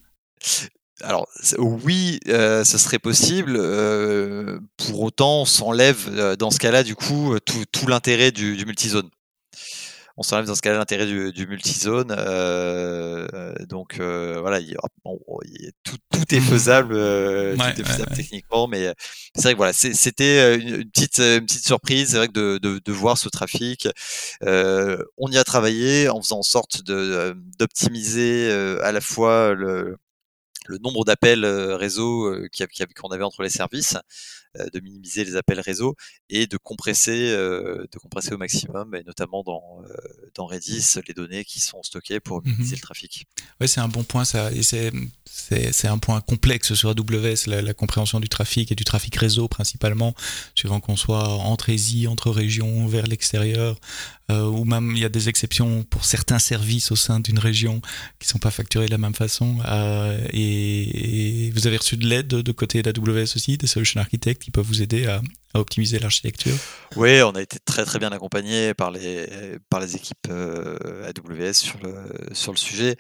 Alors 1.01 1.27
oui, 1.57 2.19
euh, 2.27 2.63
ce 2.63 2.77
serait 2.77 2.99
possible. 2.99 3.55
Euh, 3.57 4.59
pour 4.77 5.01
autant, 5.01 5.41
on 5.41 5.45
s'enlève 5.45 6.09
euh, 6.09 6.35
dans 6.35 6.51
ce 6.51 6.59
cas-là 6.59 6.83
du 6.83 6.93
coup 6.93 7.37
tout, 7.45 7.63
tout 7.71 7.87
l'intérêt 7.87 8.31
du, 8.31 8.57
du 8.57 8.65
multizone 8.65 9.09
on 10.19 10.23
s'enlève 10.23 10.45
dans 10.45 10.55
ce 10.55 10.61
cas-là 10.61 10.77
l'intérêt 10.77 11.05
du, 11.05 11.31
du 11.31 11.47
multizone. 11.47 12.13
Euh, 12.15 13.53
donc 13.69 14.01
euh, 14.01 14.37
voilà, 14.41 14.59
il, 14.59 14.75
bon, 15.05 15.17
il, 15.45 15.71
tout, 15.83 15.95
tout, 16.11 16.35
est 16.35 16.41
faisable, 16.41 16.93
euh, 16.93 17.55
ouais, 17.55 17.73
tout 17.73 17.81
est 17.81 17.85
faisable 17.85 18.09
ouais, 18.09 18.17
techniquement, 18.17 18.67
mais 18.67 18.87
euh, 18.87 18.93
c'est 19.33 19.43
vrai 19.43 19.53
que 19.53 19.57
voilà, 19.57 19.71
c'était 19.71 20.39
euh, 20.39 20.59
une, 20.59 20.75
une, 20.81 20.91
petite, 20.91 21.19
une 21.19 21.45
petite 21.45 21.65
surprise, 21.65 22.09
c'est 22.09 22.17
vrai 22.17 22.27
que 22.27 22.33
de, 22.33 22.57
de, 22.57 22.81
de, 22.83 22.91
voir 22.91 23.17
ce 23.17 23.29
trafic. 23.29 23.87
on 24.41 25.31
y 25.31 25.37
a 25.37 25.43
travaillé 25.45 26.09
en 26.09 26.21
faisant 26.21 26.39
en 26.39 26.43
sorte 26.43 26.81
d'optimiser 26.83 28.51
à 28.83 28.91
la 28.91 28.99
fois 28.99 29.53
le, 29.53 29.95
le 30.67 30.77
nombre 30.79 31.05
d'appels 31.05 31.45
réseau 31.45 32.35
qu'on 32.97 33.09
avait 33.09 33.23
entre 33.23 33.41
les 33.41 33.49
services 33.49 33.95
euh, 34.48 34.48
de 34.55 34.79
minimiser 34.79 35.23
les 35.23 35.35
appels 35.35 35.59
réseau 35.59 35.95
et 36.29 36.47
de 36.47 36.57
compresser, 36.57 37.31
euh, 37.31 37.85
de 37.91 37.99
compresser 37.99 38.33
au 38.33 38.37
maximum, 38.37 38.95
et 38.95 39.03
notamment 39.03 39.43
dans, 39.43 39.81
euh, 39.83 39.93
dans 40.35 40.47
Redis, 40.47 40.95
les 41.07 41.13
données 41.13 41.45
qui 41.45 41.59
sont 41.59 41.83
stockées 41.83 42.19
pour 42.19 42.43
minimiser 42.43 42.75
mmh. 42.75 42.79
le 42.79 42.81
trafic. 42.81 43.27
Oui, 43.61 43.67
c'est 43.67 43.79
un 43.79 43.87
bon 43.87 44.03
point 44.03 44.25
ça, 44.25 44.51
et 44.51 44.63
c'est 44.63 45.87
un 45.87 45.97
point 45.97 46.21
complexe 46.21 46.73
sur 46.73 46.89
AWS, 46.89 47.47
la, 47.47 47.61
la, 47.61 47.73
compréhension 47.73 48.19
du 48.19 48.29
trafic 48.29 48.71
et 48.71 48.75
du 48.75 48.83
trafic 48.83 49.15
réseau 49.15 49.47
principalement, 49.47 50.13
suivant 50.55 50.79
qu'on 50.79 50.95
soit 50.95 51.27
entre 51.27 51.69
ESI, 51.69 52.07
entre 52.07 52.31
régions, 52.31 52.87
vers 52.87 53.05
l'extérieur, 53.05 53.79
euh, 54.31 54.45
ou 54.45 54.63
même 54.63 54.91
il 54.95 54.99
y 54.99 55.05
a 55.05 55.09
des 55.09 55.27
exceptions 55.27 55.83
pour 55.83 56.05
certains 56.05 56.37
services 56.37 56.91
au 56.91 56.95
sein 56.95 57.19
d'une 57.19 57.39
région 57.39 57.81
qui 58.19 58.27
ne 58.27 58.31
sont 58.31 58.39
pas 58.39 58.51
facturés 58.51 58.85
de 58.85 58.91
la 58.91 58.99
même 58.99 59.15
façon. 59.15 59.57
Euh, 59.65 60.19
et, 60.31 61.47
et, 61.47 61.51
vous 61.51 61.65
avez 61.65 61.77
reçu 61.77 61.97
de 61.97 62.05
l'aide 62.05 62.27
de, 62.27 62.41
de 62.41 62.51
côté 62.51 62.83
d'AWS 62.83 63.35
aussi, 63.35 63.57
des 63.57 63.65
solution 63.65 64.01
architects 64.01 64.45
qui 64.49 64.51
peuvent 64.51 64.65
vous 64.65 64.81
aider 64.81 65.05
à, 65.05 65.21
à 65.53 65.59
optimiser 65.59 65.99
l'architecture 65.99 66.55
Oui, 66.95 67.21
on 67.21 67.31
a 67.31 67.41
été 67.41 67.59
très 67.59 67.85
très 67.85 67.99
bien 67.99 68.09
accompagné 68.09 68.73
par 68.73 68.89
les, 68.89 69.27
par 69.69 69.79
les 69.79 69.95
équipes 69.95 70.27
euh, 70.29 71.07
AWS 71.07 71.53
sur 71.53 71.79
le, 71.83 71.93
sur 72.33 72.51
le 72.51 72.57
sujet. 72.57 72.97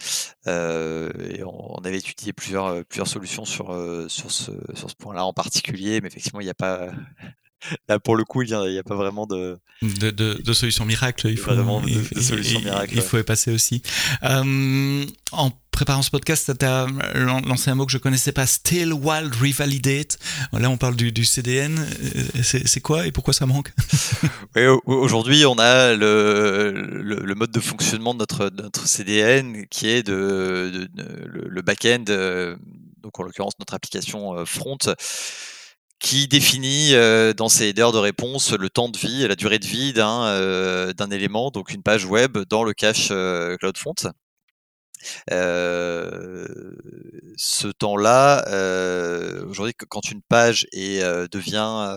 Euh, 0.47 1.09
et 1.31 1.43
on, 1.43 1.79
on, 1.79 1.83
avait 1.83 1.97
étudié 1.97 2.33
plusieurs, 2.33 2.85
plusieurs 2.85 3.07
solutions 3.07 3.45
sur, 3.45 3.73
euh, 3.73 4.07
sur 4.07 4.31
ce, 4.31 4.51
sur 4.75 4.89
ce 4.89 4.95
point-là 4.95 5.25
en 5.25 5.33
particulier, 5.33 6.01
mais 6.01 6.07
effectivement, 6.07 6.39
il 6.39 6.45
n'y 6.45 6.51
a 6.51 6.55
pas. 6.55 6.91
Là, 7.89 7.99
pour 7.99 8.15
le 8.15 8.23
coup, 8.23 8.41
il 8.41 8.47
n'y 8.47 8.53
a, 8.53 8.79
a, 8.79 8.83
pas 8.83 8.95
vraiment 8.95 9.27
de... 9.27 9.59
De, 9.81 10.11
de, 10.11 10.41
de 10.41 10.53
solution 10.53 10.85
miracle. 10.85 11.27
Il 11.27 11.37
faut, 11.37 11.53
vraiment 11.53 11.81
de, 11.81 11.89
de 11.89 12.21
solution 12.21 12.61
miracle. 12.61 12.93
Il 12.95 13.01
faut 13.01 13.19
y 13.19 13.23
passer 13.23 13.51
aussi. 13.51 13.81
Euh, 14.23 15.05
en 15.33 15.51
préparant 15.79 16.01
ce 16.01 16.11
podcast, 16.11 16.51
tu 16.59 16.65
as 16.65 16.87
lancé 17.15 17.71
un 17.71 17.75
mot 17.75 17.85
que 17.85 17.91
je 17.93 17.97
connaissais 17.99 18.33
pas, 18.33 18.45
Still 18.45 18.91
Wild 18.91 19.33
Revalidate. 19.33 20.19
Là, 20.51 20.69
on 20.69 20.75
parle 20.75 20.97
du, 20.97 21.23
CDN. 21.23 21.79
Euh, 21.79 22.41
c'est 22.43 22.81
quoi 22.81 23.07
et 23.07 23.13
pourquoi 23.13 23.33
ça 23.33 23.45
manque? 23.45 23.71
Aujourd'hui, 24.85 25.45
on 25.45 25.57
a 25.57 25.95
le, 25.95 27.33
mode 27.33 27.51
de 27.51 27.61
fonctionnement 27.61 28.13
de 28.13 28.17
notre, 28.19 28.87
CDN 28.87 29.67
qui 29.67 29.87
est 29.87 30.03
de, 30.03 30.89
le 30.93 31.61
back-end 31.61 32.03
euh, 32.09 32.57
donc 33.01 33.17
en 33.17 33.23
l'occurrence 33.23 33.53
notre 33.57 33.73
application 33.73 34.45
Front, 34.45 34.79
qui 36.01 36.27
définit 36.27 36.91
dans 37.37 37.47
ses 37.47 37.69
headers 37.69 37.93
de 37.93 37.99
réponse 37.99 38.51
le 38.51 38.69
temps 38.69 38.89
de 38.89 38.97
vie 38.97 39.23
et 39.23 39.29
la 39.29 39.37
durée 39.37 39.59
de 39.59 39.65
vie 39.65 39.93
d'un 39.93 41.09
élément, 41.09 41.51
donc 41.51 41.71
une 41.73 41.83
page 41.83 42.03
web 42.03 42.37
dans 42.49 42.65
le 42.65 42.73
cache 42.73 43.13
CloudFront. 43.59 44.11
Ce 47.37 47.67
temps-là, 47.67 48.43
aujourd'hui, 49.45 49.73
quand 49.73 50.11
une 50.11 50.21
page 50.21 50.67
est, 50.71 51.01
devient, 51.31 51.95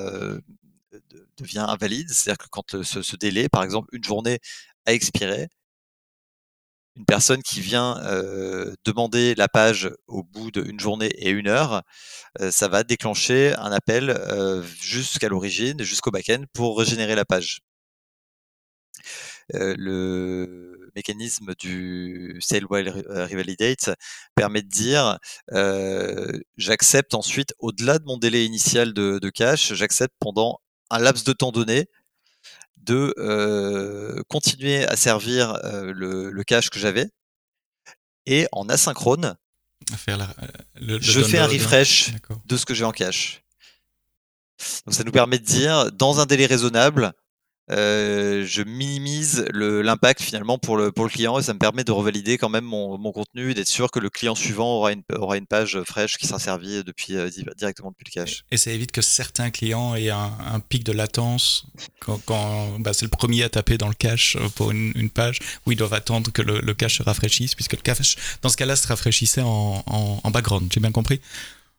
devient 1.38 1.64
invalide, 1.68 2.10
c'est-à-dire 2.10 2.38
que 2.38 2.48
quand 2.50 2.82
ce, 2.82 3.16
délai, 3.16 3.48
par 3.48 3.62
exemple, 3.62 3.88
une 3.92 4.04
journée 4.04 4.38
a 4.86 4.92
expiré, 4.92 5.48
une 6.96 7.06
personne 7.06 7.42
qui 7.42 7.60
vient 7.60 7.94
demander 8.84 9.34
la 9.34 9.48
page 9.48 9.90
au 10.06 10.22
bout 10.22 10.50
d'une 10.50 10.78
journée 10.78 11.06
et 11.06 11.30
une 11.30 11.48
heure, 11.48 11.82
ça 12.50 12.68
va 12.68 12.84
déclencher 12.84 13.54
un 13.56 13.72
appel 13.72 14.18
jusqu'à 14.80 15.28
l'origine, 15.28 15.82
jusqu'au 15.82 16.10
back-end 16.10 16.44
pour 16.52 16.78
régénérer 16.78 17.14
la 17.14 17.24
page. 17.24 17.60
Le 19.50 20.90
mécanisme 20.94 21.54
du 21.58 22.38
sale 22.40 22.64
while 22.68 22.90
revalidate 22.90 23.90
permet 24.34 24.62
de 24.62 24.68
dire 24.68 25.18
j'accepte 26.56 27.14
ensuite, 27.14 27.54
au-delà 27.58 27.98
de 27.98 28.04
mon 28.04 28.18
délai 28.18 28.44
initial 28.44 28.92
de, 28.92 29.18
de 29.18 29.30
cache, 29.30 29.74
j'accepte 29.74 30.14
pendant 30.18 30.60
un 30.90 30.98
laps 30.98 31.24
de 31.24 31.32
temps 31.32 31.52
donné 31.52 31.88
de 32.76 34.22
continuer 34.28 34.84
à 34.84 34.96
servir 34.96 35.58
le, 35.62 36.42
cache 36.42 36.70
que 36.70 36.78
j'avais 36.78 37.08
et 38.26 38.46
en 38.52 38.68
asynchrone, 38.68 39.36
je 39.90 41.22
fais 41.22 41.38
un 41.38 41.46
refresh 41.46 42.12
de 42.46 42.56
ce 42.56 42.64
que 42.64 42.74
j'ai 42.74 42.84
en 42.84 42.92
cache. 42.92 43.42
Donc 44.86 44.94
ça 44.94 45.04
nous 45.04 45.12
permet 45.12 45.38
de 45.38 45.44
dire, 45.44 45.90
dans 45.92 46.20
un 46.20 46.26
délai 46.26 46.46
raisonnable, 46.46 47.12
euh, 47.72 48.44
je 48.46 48.62
minimise 48.62 49.46
l'impact 49.52 50.22
finalement 50.22 50.58
pour 50.58 50.76
le, 50.76 50.92
pour 50.92 51.04
le 51.04 51.10
client 51.10 51.38
et 51.38 51.42
ça 51.42 51.54
me 51.54 51.58
permet 51.58 51.84
de 51.84 51.92
revalider 51.92 52.36
quand 52.38 52.48
même 52.48 52.64
mon, 52.64 52.98
mon 52.98 53.12
contenu 53.12 53.54
d'être 53.54 53.68
sûr 53.68 53.90
que 53.90 53.98
le 53.98 54.10
client 54.10 54.34
suivant 54.34 54.76
aura 54.76 54.92
une, 54.92 55.02
aura 55.16 55.36
une 55.36 55.46
page 55.46 55.82
fraîche 55.82 56.18
qui 56.18 56.26
sera 56.26 56.38
servie 56.38 56.84
depuis, 56.84 57.16
euh, 57.16 57.30
directement 57.56 57.90
depuis 57.90 58.04
le 58.06 58.22
cache. 58.22 58.44
Et 58.50 58.56
ça 58.56 58.70
évite 58.70 58.92
que 58.92 59.02
certains 59.02 59.50
clients 59.50 59.94
aient 59.94 60.10
un, 60.10 60.60
pic 60.68 60.84
de 60.84 60.92
latence 60.92 61.66
quand, 62.00 62.78
bah, 62.78 62.92
c'est 62.92 63.04
le 63.04 63.10
premier 63.10 63.42
à 63.42 63.48
taper 63.48 63.78
dans 63.78 63.88
le 63.88 63.94
cache 63.94 64.36
pour 64.54 64.70
une, 64.70 64.92
une, 64.94 65.10
page 65.10 65.40
où 65.66 65.72
ils 65.72 65.78
doivent 65.78 65.94
attendre 65.94 66.30
que 66.30 66.42
le, 66.42 66.60
le 66.60 66.74
cache 66.74 66.98
se 66.98 67.02
rafraîchisse 67.02 67.54
puisque 67.54 67.72
le 67.72 67.82
cache, 67.82 68.16
dans 68.42 68.48
ce 68.48 68.56
cas-là, 68.56 68.76
se 68.76 68.86
rafraîchissait 68.86 69.42
en, 69.42 69.82
en, 69.86 70.20
en 70.22 70.30
background. 70.30 70.70
J'ai 70.72 70.80
bien 70.80 70.92
compris? 70.92 71.20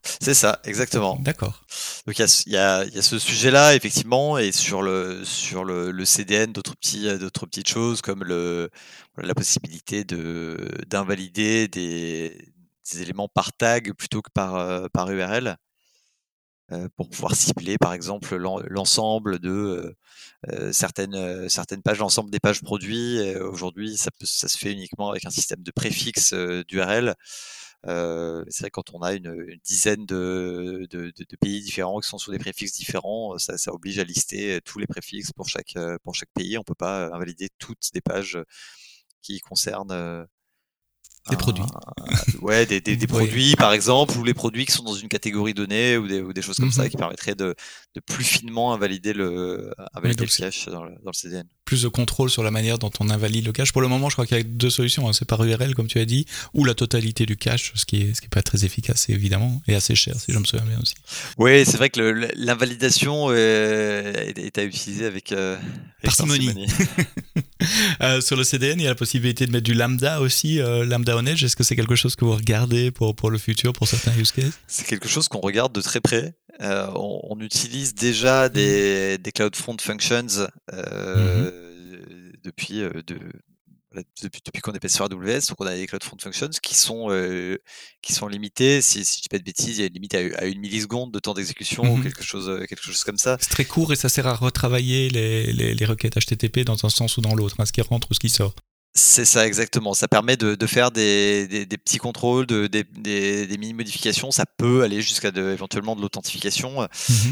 C'est 0.04 0.34
ça, 0.34 0.60
exactement. 0.66 1.18
D'accord. 1.22 1.66
Donc 2.06 2.20
il 2.20 2.26
y, 2.48 2.52
y 2.52 2.58
a, 2.58 2.86
ce 3.02 3.20
sujet-là 3.20 3.76
effectivement, 3.76 4.38
et 4.38 4.52
sur 4.52 4.82
le 4.82 5.24
sur 5.24 5.64
le, 5.64 5.92
le 5.92 6.06
CDN, 6.06 6.52
d'autres 6.52 6.76
petits 6.76 7.18
d'autres 7.18 7.46
petites 7.46 7.70
choses 7.70 8.02
comme 8.02 8.24
le 8.24 8.70
la 9.18 9.36
possibilité 9.36 10.04
de 10.04 10.58
d'invalider 10.88 11.68
des, 11.68 12.38
des, 12.92 13.02
éléments 13.02 13.30
par 13.30 13.54
tag 13.54 13.94
plutôt 13.94 14.22
que 14.22 14.32
par 14.34 14.56
euh, 14.56 14.88
par 14.92 15.10
URL 15.12 15.58
euh, 16.72 16.88
pour 16.98 17.10
pouvoir 17.10 17.36
cibler 17.36 17.78
par 17.78 17.94
exemple 17.94 18.36
l'ensemble 18.36 19.40
de 19.40 19.96
euh, 20.50 20.72
certaines 20.74 21.48
certaines 21.50 21.82
pages, 21.82 22.00
l'ensemble 22.00 22.30
des 22.32 22.40
pages 22.40 22.62
produits. 22.62 23.20
Aujourd'hui, 23.38 23.98
ça 23.98 24.12
ça 24.22 24.48
se 24.48 24.58
fait 24.58 24.72
uniquement 24.74 25.10
avec 25.10 25.26
un 25.26 25.30
système 25.30 25.62
de 25.64 25.72
préfixe 25.72 26.34
d'URL. 26.68 27.16
C'est 27.86 28.62
vrai 28.62 28.70
quand 28.72 28.94
on 28.94 29.02
a 29.02 29.14
une, 29.14 29.58
dizaine 29.64 30.06
de, 30.06 30.88
pays 31.42 31.62
différents 31.62 32.00
qui 32.00 32.08
sont 32.10 32.18
sous 32.18 32.32
des 32.32 32.40
préfixes 32.40 32.74
différents, 32.74 33.38
ça, 33.38 33.56
oblige 33.74 34.00
à 34.00 34.04
lister 34.04 34.60
tous 34.64 34.80
les 34.80 34.88
préfixes 34.88 35.32
pour 35.34 35.50
chaque, 35.50 35.76
pays. 36.34 36.58
On 36.58 36.64
peut 36.64 36.76
pas 36.76 37.14
invalider 37.14 37.50
toutes 37.60 37.92
des 37.94 38.02
pages 38.02 38.38
qui 39.22 39.40
concernent 39.40 40.28
des 41.30 41.38
produits. 41.38 41.64
ouais, 42.42 42.66
des, 42.66 42.82
des, 42.82 43.08
produits 43.08 43.56
par 43.56 43.72
exemple, 43.72 44.18
ou 44.18 44.24
les 44.24 44.34
produits 44.34 44.66
qui 44.66 44.74
sont 44.74 44.84
dans 44.84 44.94
une 44.94 45.08
catégorie 45.08 45.54
donnée, 45.54 45.98
ou 45.98 46.08
des, 46.08 46.22
ou 46.22 46.34
des 46.34 46.42
choses 46.42 46.58
comme 46.58 46.72
ça, 46.72 46.84
mmh 46.84 46.90
qui 46.90 46.98
permettraient 46.98 47.36
de, 47.36 47.56
de, 47.96 48.00
plus 48.02 48.26
finement 48.26 48.74
invalider 48.74 49.14
le, 49.14 49.74
invalider 49.94 50.26
le 50.26 50.30
cache 50.30 50.68
dans 50.68 50.84
le, 50.84 50.92
dans 51.04 51.12
le, 51.12 51.14
CDN. 51.14 51.46
Plus 51.64 51.84
de 51.84 51.88
contrôle 51.88 52.30
sur 52.30 52.44
la 52.44 52.52
manière 52.52 52.78
dont 52.78 52.92
on 53.00 53.10
invalide 53.10 53.46
le 53.46 53.54
cache. 53.54 53.72
Pour 53.72 53.82
le 53.82 53.88
moment, 53.88 54.10
je 54.10 54.16
crois 54.16 54.26
qu'il 54.26 54.36
y 54.36 54.40
a 54.40 54.44
deux 54.44 54.70
solutions. 54.70 55.08
Hein. 55.08 55.14
C'est 55.14 55.26
par 55.26 55.42
URL, 55.44 55.76
comme 55.76 55.88
tu 55.88 56.00
as 56.00 56.06
dit, 56.06 56.26
ou 56.54 56.66
la 56.66 56.74
totalité 56.74 57.26
du 57.26 57.38
cache, 57.38 57.72
ce 57.76 57.86
qui 57.86 58.02
est, 58.02 58.14
ce 58.14 58.20
qui 58.20 58.26
est 58.26 58.30
pas 58.30 58.42
très 58.42 58.66
efficace, 58.66 59.10
évidemment, 59.10 59.62
et 59.68 59.76
assez 59.76 59.96
cher, 59.96 60.16
si 60.20 60.34
je 60.34 60.40
me 60.40 60.44
souviens 60.44 60.66
bien 60.66 60.80
aussi. 60.82 60.96
Oui, 61.38 61.66
c'est 61.66 61.78
vrai 61.78 61.90
que 61.90 62.30
l'invalidation 62.36 63.32
est, 63.32 64.34
est, 64.38 64.58
à 64.58 64.64
utiliser 64.64 65.06
avec, 65.06 65.32
euh, 65.32 65.58
parcimonie. 66.04 66.68
euh, 68.02 68.20
sur 68.22 68.36
le 68.36 68.44
CDN, 68.44 68.80
il 68.80 68.84
y 68.84 68.88
a 68.88 68.90
la 68.90 68.96
possibilité 68.96 69.46
de 69.46 69.52
mettre 69.52 69.64
du 69.64 69.74
lambda 69.74 70.20
aussi, 70.20 70.60
euh, 70.60 70.86
lambda 70.86 71.13
est-ce 71.22 71.56
que 71.56 71.64
c'est 71.64 71.76
quelque 71.76 71.96
chose 71.96 72.16
que 72.16 72.26
vous 72.26 72.36
regardez 72.36 72.92
pour, 72.92 73.16
pour 73.16 73.30
le 73.30 73.38
futur, 73.38 73.74
pour 73.74 73.88
certains 73.88 74.16
use 74.18 74.32
cases? 74.32 74.60
C'est 74.68 74.86
quelque 74.86 75.08
chose 75.08 75.28
qu'on 75.28 75.40
regarde 75.40 75.74
de 75.74 75.82
très 75.82 76.02
près. 76.02 76.36
Euh, 76.62 76.88
on, 76.96 77.40
utilise 77.40 77.96
déjà 77.96 78.48
des, 78.48 79.18
des 79.18 79.32
Cloud 79.32 79.56
Front 79.56 79.76
Functions 79.82 80.48
euh, 80.72 81.52
depuis, 82.44 82.82
euh, 82.82 82.92
de, 83.08 83.18
depuis, 84.22 84.42
depuis 84.46 84.62
qu'on 84.62 84.72
est 84.72 84.88
sur 84.88 85.06
AWS, 85.06 85.48
donc 85.50 85.60
on 85.60 85.66
a 85.66 85.76
des 85.76 85.88
Cloud 85.88 86.04
Front 86.04 86.18
Functions 86.22 86.50
qui 86.62 86.76
sont, 86.76 87.10
qui 88.02 88.14
sont 88.14 88.28
limitées, 88.28 88.82
si, 88.82 89.04
si 89.04 89.18
je 89.18 89.22
dis 89.24 89.30
pas 89.30 89.40
de 89.40 89.44
bêtises, 89.44 89.78
il 89.78 89.82
y 89.82 89.84
a 89.84 89.88
une 89.88 89.94
limite 89.94 90.16
à, 90.16 90.46
une 90.46 90.60
milliseconde 90.60 91.12
de 91.12 91.20
temps 91.20 91.34
d'exécution 91.34 91.84
ou 91.84 91.98
mm-hmm. 91.98 92.04
quelque 92.04 92.24
chose, 92.24 92.66
quelque 92.70 92.84
chose 92.84 93.04
comme 93.04 93.18
ça. 93.18 93.38
C'est 93.42 93.50
très 93.50 93.66
court 93.66 93.92
et 93.92 93.96
ça 93.96 94.08
sert 94.08 94.28
à 94.28 94.36
retravailler 94.36 95.10
les, 95.10 95.52
les, 95.52 95.74
les 95.74 95.86
requêtes 95.86 96.18
HTTP 96.20 96.60
dans 96.60 96.86
un 96.86 96.90
sens 96.90 97.18
ou 97.18 97.22
dans 97.22 97.34
l'autre, 97.34 97.56
hein, 97.60 97.66
ce 97.66 97.74
qui 97.74 97.82
rentre 97.82 98.12
ou 98.12 98.14
ce 98.14 98.20
qui 98.20 98.30
sort. 98.30 98.56
C'est 98.96 99.26
ça 99.26 99.48
exactement. 99.48 99.96
Ça 99.96 100.08
permet 100.08 100.38
de, 100.38 100.54
de 100.54 100.68
faire 100.68 100.92
des, 100.92 101.48
des, 101.48 101.66
des, 101.66 101.78
petits 101.80 101.98
contrôles, 101.98 102.46
de, 102.46 102.68
des, 102.68 102.84
des, 102.84 103.58
mini 103.58 103.74
modifications. 103.74 104.30
Ça 104.30 104.46
peut 104.46 104.84
aller 104.84 105.02
jusqu'à 105.02 105.32
de, 105.32 105.52
éventuellement 105.52 105.96
de 105.96 106.02
l'authentification, 106.02 106.88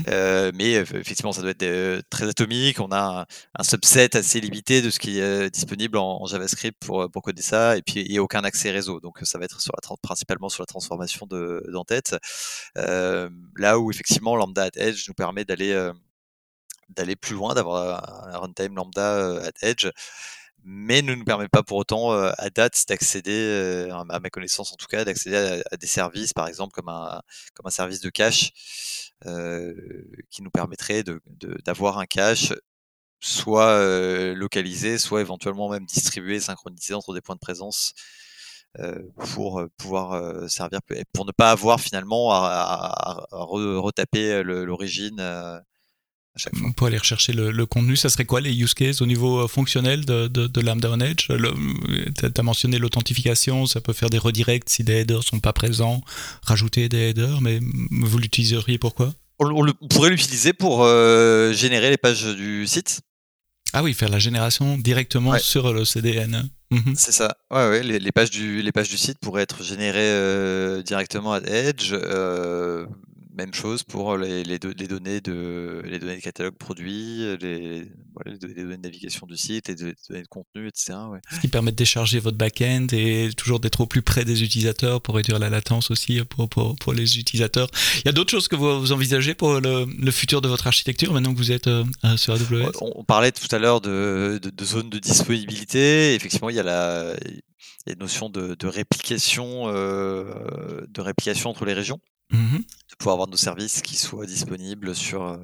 euh, 0.07 0.51
mais 0.55 0.77
euh, 0.77 0.81
effectivement, 0.81 1.31
ça 1.31 1.41
doit 1.41 1.51
être 1.51 1.61
euh, 1.61 2.01
très 2.09 2.27
atomique. 2.27 2.79
On 2.79 2.91
a 2.91 3.27
un, 3.59 3.63
subset 3.63 4.15
assez 4.17 4.41
limité 4.41 4.81
de 4.81 4.89
ce 4.89 4.97
qui 4.97 5.19
est 5.19 5.51
disponible 5.51 5.99
en, 5.99 6.25
JavaScript 6.25 6.83
pour, 6.83 7.11
pour 7.11 7.21
coder 7.21 7.43
ça, 7.43 7.77
et 7.77 7.83
puis 7.83 8.01
il 8.01 8.11
n'y 8.11 8.17
a 8.17 8.23
aucun 8.23 8.43
accès 8.43 8.71
réseau. 8.71 8.99
Donc 8.99 9.19
ça 9.21 9.37
va 9.37 9.45
être 9.45 9.61
sur 9.61 9.73
la, 9.75 9.95
principalement 10.01 10.49
sur 10.49 10.63
la 10.63 10.67
transformation 10.67 11.27
d'entête. 11.27 12.15
Euh, 12.79 13.29
là 13.55 13.77
où 13.77 13.91
effectivement 13.91 14.35
Lambda 14.35 14.63
at 14.63 14.71
Edge 14.77 15.07
nous 15.07 15.13
permet 15.13 15.45
d'aller 15.45 15.91
d'aller 16.89 17.15
plus 17.15 17.35
loin, 17.35 17.53
d'avoir 17.53 18.03
un 18.27 18.37
runtime 18.39 18.75
Lambda 18.75 19.43
at 19.43 19.53
Edge 19.61 19.87
mais 20.63 21.01
ne 21.01 21.15
nous 21.15 21.25
permet 21.25 21.47
pas 21.47 21.63
pour 21.63 21.77
autant 21.77 22.11
à 22.11 22.49
date 22.49 22.85
d'accéder, 22.87 23.89
à 23.91 24.19
ma 24.19 24.29
connaissance 24.29 24.71
en 24.73 24.75
tout 24.75 24.87
cas, 24.87 25.03
d'accéder 25.05 25.61
à, 25.71 25.77
des 25.77 25.87
services, 25.87 26.33
par 26.33 26.47
exemple 26.47 26.73
comme 26.73 26.89
un, 26.89 27.21
comme 27.55 27.67
un 27.67 27.71
service 27.71 28.01
de 28.01 28.09
cache, 28.09 28.51
qui 30.29 30.41
nous 30.41 30.51
permettrait 30.51 31.03
d'avoir 31.65 31.99
un 31.99 32.05
cache 32.05 32.53
soit 33.19 34.33
localisé, 34.33 34.97
soit 34.97 35.21
éventuellement 35.21 35.69
même 35.69 35.85
distribué, 35.85 36.39
synchronisé 36.39 36.93
entre 36.93 37.13
des 37.13 37.21
points 37.21 37.35
de 37.35 37.39
présence. 37.39 37.93
pour 39.33 39.63
pouvoir 39.77 40.49
servir 40.49 40.79
pour 41.13 41.25
ne 41.25 41.31
pas 41.31 41.51
avoir 41.51 41.79
finalement 41.79 42.31
à, 42.31 43.25
retaper 43.31 44.43
l'origine 44.43 45.19
on 46.63 46.71
peut 46.71 46.85
aller 46.85 46.97
rechercher 46.97 47.33
le, 47.33 47.65
contenu. 47.65 47.95
Ça 47.95 48.09
serait 48.09 48.25
quoi 48.25 48.41
les 48.41 48.53
use 48.53 48.73
cases 48.73 49.01
au 49.01 49.05
niveau 49.05 49.41
euh, 49.41 49.47
fonctionnel 49.47 50.05
de, 50.05 50.27
de, 50.27 50.61
Lambda 50.61 50.89
on 50.91 50.99
Edge? 50.99 51.27
Tu 51.27 52.25
as 52.37 52.43
mentionné 52.43 52.79
l'authentification, 52.79 53.65
ça 53.65 53.81
peut 53.81 53.93
faire 53.93 54.09
des 54.09 54.17
redirects 54.17 54.69
si 54.69 54.83
des 54.83 55.01
headers 55.01 55.23
sont 55.23 55.39
pas 55.39 55.53
présents, 55.53 56.01
rajouter 56.43 56.89
des 56.89 57.09
headers, 57.09 57.41
mais 57.41 57.59
vous 57.91 58.17
l'utiliseriez 58.17 58.77
pourquoi 58.77 59.13
on, 59.39 59.73
pourrait 59.89 60.11
l'utiliser 60.11 60.53
pour 60.53 60.83
euh, 60.83 61.51
générer 61.53 61.89
les 61.89 61.97
pages 61.97 62.23
du 62.23 62.67
site. 62.67 63.01
Ah 63.73 63.83
oui, 63.83 63.93
faire 63.93 64.09
la 64.09 64.19
génération 64.19 64.77
directement 64.77 65.37
sur 65.39 65.73
le 65.73 65.85
CDN. 65.85 66.49
Mhm. 66.71 66.93
C'est 66.95 67.11
ça. 67.11 67.37
Ouais, 67.49 67.67
ouais 67.69 67.83
les, 67.83 68.11
pages 68.11 68.29
du, 68.29 68.61
les 68.61 68.71
pages 68.71 68.89
du 68.89 68.97
site 68.97 69.17
pourraient 69.19 69.43
être 69.43 69.63
générées 69.63 69.99
euh, 70.01 70.83
directement 70.83 71.33
à 71.33 71.39
Edge 71.41 71.93
même 73.33 73.53
chose 73.53 73.83
pour 73.83 74.17
les, 74.17 74.43
les, 74.43 74.59
les, 74.77 74.87
données 74.87 75.21
de 75.21 75.81
les 75.85 75.99
données 75.99 76.17
de 76.17 76.21
catalogue 76.21 76.55
produit, 76.55 77.37
les, 77.39 77.91
voilà, 78.13 78.31
les, 78.31 78.37
données 78.37 78.77
de 78.77 78.81
navigation 78.81 79.25
du 79.27 79.37
site, 79.37 79.67
les 79.67 79.75
données 79.75 80.21
de 80.21 80.27
contenu, 80.27 80.67
etc. 80.67 80.93
Ouais. 81.09 81.19
Ce 81.31 81.39
qui 81.39 81.47
permet 81.47 81.71
de 81.71 81.75
décharger 81.75 82.19
votre 82.19 82.37
back-end 82.37 82.87
et 82.91 83.29
toujours 83.35 83.59
d'être 83.59 83.81
au 83.81 83.85
plus 83.85 84.01
près 84.01 84.25
des 84.25 84.43
utilisateurs 84.43 85.01
pour 85.01 85.15
réduire 85.15 85.39
la 85.39 85.49
latence 85.49 85.91
aussi 85.91 86.21
pour, 86.25 86.49
pour, 86.49 86.75
pour 86.75 86.93
les 86.93 87.19
utilisateurs. 87.19 87.69
Il 87.97 88.05
y 88.05 88.09
a 88.09 88.11
d'autres 88.11 88.31
choses 88.31 88.47
que 88.47 88.55
vous, 88.55 88.79
vous 88.79 88.91
envisagez 88.91 89.33
pour 89.33 89.59
le, 89.59 89.85
le, 89.85 90.11
futur 90.11 90.41
de 90.41 90.47
votre 90.47 90.67
architecture 90.67 91.13
maintenant 91.13 91.33
que 91.33 91.37
vous 91.37 91.51
êtes 91.51 91.67
euh, 91.67 91.83
sur 92.17 92.33
AWS 92.33 92.71
on, 92.81 93.03
parlait 93.03 93.31
tout 93.31 93.53
à 93.53 93.59
l'heure 93.59 93.81
de, 93.81 94.39
de, 94.41 94.49
de 94.49 94.65
zones 94.65 94.89
de 94.89 94.99
disponibilité. 94.99 96.15
Effectivement, 96.15 96.49
il 96.49 96.55
y 96.55 96.59
a 96.59 96.63
la 96.63 97.15
des 97.87 97.95
notions 97.95 98.29
de, 98.29 98.55
réplication, 98.67 99.67
de 99.67 101.01
réplication 101.01 101.49
entre 101.49 101.65
les 101.65 101.73
régions, 101.73 101.99
mmh 102.31 102.57
de 102.57 102.95
pouvoir 102.97 103.13
avoir 103.13 103.27
nos 103.29 103.37
services 103.37 103.81
qui 103.81 103.95
soient 103.95 104.25
disponibles 104.25 104.93
sur 104.95 105.39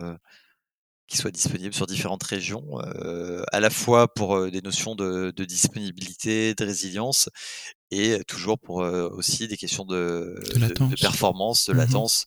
qui 1.08 1.18
soient 1.18 1.32
disponibles 1.32 1.74
sur 1.74 1.88
différentes 1.88 2.24
régions, 2.24 2.80
à 3.52 3.60
la 3.62 3.70
fois 3.70 4.14
pour 4.14 4.52
des 4.52 4.62
notions 4.62 4.94
de, 4.94 5.32
disponibilité, 5.46 6.54
de 6.54 6.66
résilience, 6.66 7.30
et 7.92 8.22
toujours 8.28 8.60
pour 8.60 8.78
aussi 8.78 9.48
des 9.48 9.58
questions 9.58 9.86
de, 9.86 10.36
de, 10.56 10.96
performance, 11.00 11.68
de 11.68 11.74
mmh 11.74 11.78
latence, 11.78 12.26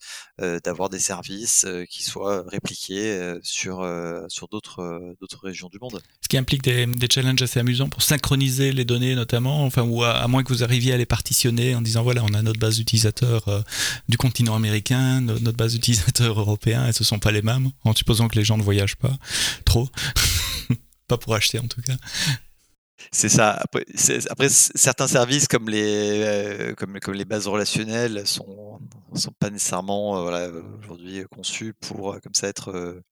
d'avoir 0.65 0.89
des 0.89 0.99
services 0.99 1.67
qui 1.91 2.03
soient 2.03 2.45
répliqués 2.47 3.35
sur, 3.43 3.87
sur 4.29 4.49
d'autres, 4.49 5.15
d'autres 5.21 5.45
régions 5.45 5.69
du 5.69 5.79
monde. 5.79 6.01
Ce 6.23 6.29
qui 6.29 6.39
implique 6.39 6.63
des, 6.63 6.87
des, 6.87 7.09
challenges 7.11 7.43
assez 7.43 7.61
amusants 7.61 7.89
pour 7.89 8.03
synchroniser 8.03 8.73
les 8.73 8.85
données 8.85 9.15
notamment, 9.15 9.65
enfin, 9.65 9.83
ou 9.83 10.03
à, 10.03 10.27
moins 10.29 10.43
que 10.43 10.53
vous 10.53 10.63
arriviez 10.63 10.95
à 10.95 10.97
les 10.97 11.07
partitionner 11.07 11.75
en 11.75 11.83
disant 11.83 12.03
voilà, 12.03 12.25
on 12.25 12.33
a 12.35 12.43
notre 12.43 12.61
base 12.61 12.77
d'utilisateurs 12.77 13.65
du 14.09 14.17
continent 14.17 14.55
américain, 14.55 15.21
notre 15.21 15.57
base 15.57 15.75
d'utilisateurs 15.75 16.39
européens, 16.39 16.89
et 16.89 16.93
ce 16.93 17.03
ne 17.03 17.07
sont 17.07 17.19
pas 17.19 17.33
les 17.33 17.43
mêmes, 17.43 17.71
en 17.85 17.95
supposant 17.95 18.29
que 18.29 18.37
les 18.37 18.45
gens 18.45 18.57
ne 18.57 18.63
voyagent 18.63 18.97
pas 18.97 19.17
trop. 19.65 19.89
pas 21.09 21.19
pour 21.19 21.35
acheter 21.35 21.59
en 21.59 21.67
tout 21.67 21.83
cas. 21.83 21.97
C'est 23.13 23.29
ça. 23.29 23.53
Après, 23.53 23.85
après, 24.29 24.49
certains 24.49 25.09
services 25.09 25.49
comme 25.49 25.69
les, 25.69 26.23
euh, 26.25 26.75
comme, 26.75 26.99
les 27.15 27.25
bases 27.25 27.49
relationnelles 27.49 28.27
sont, 28.27 28.81
sont 29.15 29.33
pas 29.33 29.51
nécessairement 29.51 30.29
euh, 30.29 30.63
aujourd'hui 30.79 31.25
conçus 31.31 31.75
pour 31.75 32.15
euh, 32.15 32.19
comme 32.21 32.35
ça 32.35 32.49
être, 32.49 33.03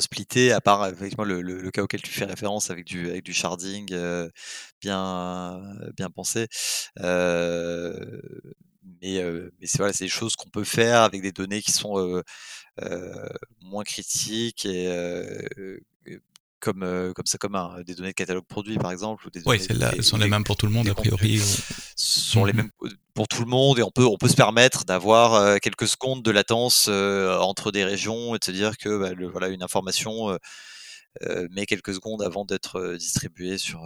splittés, 0.00 0.52
à 0.52 0.60
part 0.60 0.86
effectivement 0.86 1.24
le, 1.24 1.40
le, 1.42 1.70
cas 1.70 1.82
auquel 1.82 2.02
tu 2.02 2.10
fais 2.10 2.24
référence 2.24 2.70
avec 2.70 2.84
du, 2.84 3.32
sharding 3.32 3.86
bien, 4.80 5.60
pensé. 6.14 6.48
mais 6.96 7.02
c'est 9.64 9.98
des 10.00 10.08
choses 10.08 10.36
qu'on 10.36 10.50
peut 10.50 10.64
faire 10.64 11.02
avec 11.02 11.22
des 11.22 11.32
données 11.32 11.62
qui 11.62 11.72
sont 11.72 12.22
moins 13.60 13.84
critiques 13.84 14.66
et 14.66 14.88
comme, 16.60 16.82
euh, 16.82 17.12
comme 17.12 17.26
ça, 17.26 17.38
comme 17.38 17.54
un, 17.54 17.80
des 17.82 17.94
données 17.94 18.10
de 18.10 18.14
catalogue 18.14 18.46
produit 18.46 18.78
par 18.78 18.90
exemple. 18.90 19.26
Ou 19.26 19.30
des 19.30 19.42
oui, 19.46 19.60
celles-là 19.60 19.92
sont 20.02 20.16
les 20.16 20.28
mêmes 20.28 20.44
pour 20.44 20.56
tout 20.56 20.66
le 20.66 20.72
monde, 20.72 20.88
a 20.88 20.94
priori. 20.94 21.40
Sont 21.96 22.44
les 22.44 22.52
mmh 22.52 22.56
mêmes 22.56 22.70
pour 23.14 23.26
tout 23.28 23.42
le 23.42 23.48
monde 23.48 23.78
et 23.78 23.82
on 23.82 23.90
peut, 23.90 24.06
on 24.06 24.16
peut 24.16 24.28
se 24.28 24.36
permettre 24.36 24.84
d'avoir 24.84 25.34
euh, 25.34 25.56
quelques 25.60 25.88
secondes 25.88 26.22
de 26.22 26.30
latence 26.30 26.86
euh, 26.88 27.36
entre 27.38 27.72
des 27.72 27.84
régions 27.84 28.36
et 28.36 28.38
de 28.38 28.44
se 28.44 28.52
dire 28.52 28.76
que 28.78 28.96
bah, 28.96 29.12
le, 29.12 29.28
voilà, 29.28 29.48
une 29.48 29.62
information 29.62 30.38
met 31.50 31.66
quelques 31.66 31.94
secondes 31.94 32.22
avant 32.22 32.44
d'être 32.44 32.94
distribuée 32.96 33.58
sur, 33.58 33.80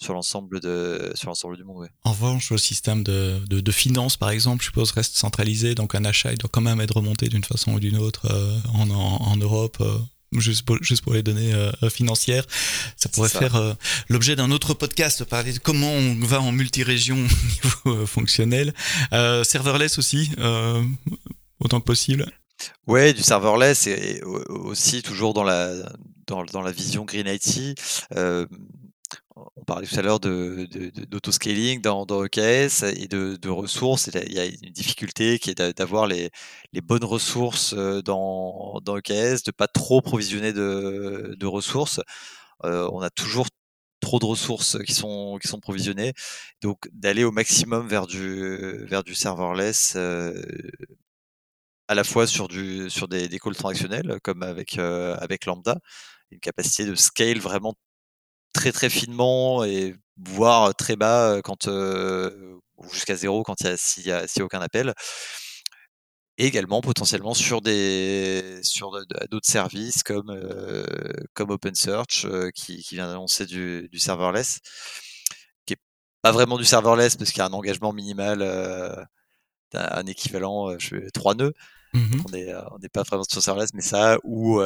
sur 0.00 0.14
l'ensemble 0.14 0.60
de 0.60 1.10
sur 1.16 1.28
l'ensemble 1.28 1.56
du 1.56 1.64
monde. 1.64 1.88
En 2.04 2.12
revanche, 2.12 2.52
le 2.52 2.58
système 2.58 3.02
de, 3.02 3.42
de, 3.48 3.58
de, 3.58 3.72
finance, 3.72 4.16
par 4.16 4.30
exemple, 4.30 4.62
je 4.62 4.66
suppose 4.66 4.92
reste 4.92 5.16
centralisé, 5.16 5.74
donc 5.74 5.96
un 5.96 6.04
achat 6.04 6.30
il 6.30 6.38
doit 6.38 6.50
quand 6.52 6.60
même 6.60 6.80
être 6.80 6.94
remonté 6.94 7.28
d'une 7.28 7.42
façon 7.42 7.72
ou 7.72 7.80
d'une 7.80 7.96
autre 7.96 8.30
en, 8.74 8.88
en, 8.90 9.22
en, 9.22 9.36
Europe 9.38 9.82
juste 10.32 10.62
pour, 10.62 10.76
juste 10.82 11.02
pour 11.02 11.14
les 11.14 11.22
données 11.22 11.54
euh, 11.54 11.90
financières. 11.90 12.44
Ça 12.96 13.08
pourrait 13.08 13.28
faire 13.28 13.56
euh, 13.56 13.74
l'objet 14.08 14.36
d'un 14.36 14.50
autre 14.50 14.74
podcast, 14.74 15.24
parler 15.24 15.52
de 15.52 15.58
comment 15.58 15.90
on 15.90 16.14
va 16.20 16.40
en 16.40 16.52
multi-région 16.52 17.16
au 17.16 17.20
niveau 17.20 18.02
euh, 18.02 18.06
fonctionnel. 18.06 18.74
serverless 19.44 19.98
aussi, 19.98 20.30
autant 21.60 21.80
que 21.80 21.86
possible. 21.86 22.26
Ouais, 22.86 23.12
du 23.12 23.22
serverless 23.22 23.86
et 23.86 24.20
aussi 24.22 25.02
toujours 25.02 25.32
dans 25.32 25.44
la, 25.44 25.72
dans, 26.26 26.44
dans 26.44 26.62
la 26.62 26.72
vision 26.72 27.04
Green 27.04 27.26
IT 27.28 27.78
on 29.60 29.64
parlait 29.64 29.86
tout 29.86 29.98
à 29.98 30.02
l'heure 30.02 30.20
d'autoscaling 30.20 31.78
de, 31.78 31.82
dans, 31.82 32.06
dans, 32.06 32.24
EKS 32.24 32.84
et 32.84 33.08
de, 33.08 33.48
ressources. 33.48 34.08
il 34.26 34.32
y 34.32 34.38
a 34.38 34.46
une 34.46 34.72
difficulté 34.72 35.38
qui 35.38 35.50
est 35.50 35.60
d'avoir 35.76 36.06
les, 36.06 36.30
bonnes 36.82 37.04
ressources 37.04 37.74
euh, 37.74 38.02
dans, 38.02 38.80
dans 38.84 38.96
EKS, 38.96 39.42
de 39.44 39.50
pas 39.50 39.68
trop 39.68 40.00
provisionner 40.00 40.52
de, 40.52 41.46
ressources. 41.46 42.00
Euh, 42.64 42.88
on 42.92 43.00
a 43.00 43.10
toujours 43.10 43.46
trop 44.00 44.18
de 44.18 44.24
ressources 44.26 44.78
qui 44.84 44.94
sont, 44.94 45.38
provisionnées. 45.60 46.14
Donc 46.62 46.88
d'aller 46.92 47.24
au 47.24 47.32
maximum 47.32 47.88
vers 47.88 48.06
du, 48.06 48.78
serverless. 49.14 49.94
Euh, 49.96 50.32
à 51.88 51.94
la 51.94 52.04
fois 52.04 52.26
sur, 52.26 52.48
des, 52.48 52.88
calls 53.42 53.56
transactionnels 53.56 54.18
comme 54.22 54.42
avec 54.42 54.76
Lambda, 55.46 55.78
une 56.30 56.40
capacité 56.40 56.84
de 56.84 56.94
scale 56.94 57.38
vraiment 57.38 57.74
très 58.52 58.72
très 58.72 58.90
finement 58.90 59.64
et 59.64 59.94
voire 60.16 60.74
très 60.74 60.96
bas 60.96 61.40
quand 61.42 61.68
jusqu'à 62.92 63.16
zéro 63.16 63.42
quand 63.42 63.60
il 63.60 63.66
y 63.66 63.70
a 63.70 63.76
s'il 63.76 64.06
y 64.06 64.12
a, 64.12 64.26
aucun 64.40 64.60
appel. 64.60 64.94
Et 66.40 66.46
également 66.46 66.80
potentiellement 66.80 67.34
sur 67.34 67.60
des 67.60 68.60
sur 68.62 68.92
d'autres 69.30 69.48
services 69.48 70.02
comme 70.04 70.32
comme 71.34 71.50
OpenSearch 71.50 72.26
qui, 72.54 72.82
qui 72.82 72.94
vient 72.94 73.08
d'annoncer 73.08 73.44
du, 73.44 73.88
du, 73.90 73.98
serverless, 73.98 74.60
qui 75.66 75.74
est 75.74 75.80
pas 76.22 76.30
vraiment 76.30 76.56
du 76.56 76.64
serverless 76.64 77.16
parce 77.16 77.32
qu'il 77.32 77.40
y 77.40 77.42
a 77.42 77.46
un 77.46 77.52
engagement 77.52 77.92
minimal, 77.92 78.42
un 79.74 80.06
équivalent 80.06 80.78
je 80.78 81.08
3 81.10 81.34
nœuds. 81.34 81.54
Mmh 81.94 82.20
on 82.26 82.78
n'est 82.78 82.88
pas 82.90 83.02
vraiment 83.02 83.24
sur 83.24 83.42
serverless, 83.42 83.74
mais 83.74 83.82
ça 83.82 84.18
ou 84.22 84.60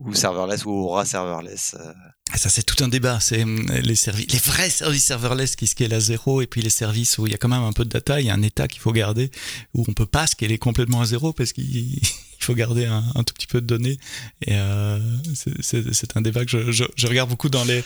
ou 0.00 0.14
serverless 0.14 0.64
ou 0.64 0.70
aura 0.70 1.04
serverless. 1.04 1.76
Euh. 1.78 1.92
Ça, 2.34 2.48
c'est 2.48 2.62
tout 2.62 2.82
un 2.84 2.88
débat. 2.88 3.20
C'est 3.20 3.42
hum, 3.42 3.66
les 3.82 3.94
services, 3.94 4.32
les 4.32 4.38
vrais 4.38 4.70
services 4.70 5.04
serverless 5.04 5.56
qui 5.56 5.66
scalent 5.66 5.94
à 5.94 6.00
zéro 6.00 6.42
et 6.42 6.46
puis 6.46 6.60
les 6.62 6.70
services 6.70 7.18
où 7.18 7.26
il 7.26 7.32
y 7.32 7.34
a 7.34 7.38
quand 7.38 7.48
même 7.48 7.62
un 7.62 7.72
peu 7.72 7.84
de 7.84 7.90
data, 7.90 8.20
il 8.20 8.26
y 8.26 8.30
a 8.30 8.34
un 8.34 8.42
état 8.42 8.68
qu'il 8.68 8.80
faut 8.80 8.92
garder, 8.92 9.30
où 9.74 9.84
on 9.88 9.92
peut 9.92 10.06
pas 10.06 10.26
scaler 10.26 10.58
complètement 10.58 11.00
à 11.00 11.06
zéro 11.06 11.32
parce 11.32 11.52
qu'il 11.52 12.00
faut 12.38 12.54
garder 12.54 12.86
un, 12.86 13.02
tout 13.24 13.34
petit 13.34 13.46
peu 13.46 13.60
de 13.60 13.66
données. 13.66 13.98
Et 14.42 14.54
euh, 14.54 14.98
c'est 15.60 16.16
un 16.16 16.20
débat 16.20 16.44
que 16.44 16.50
je, 16.50 16.86
je, 16.96 17.06
regarde 17.06 17.30
beaucoup 17.30 17.48
dans 17.48 17.64
les, 17.64 17.82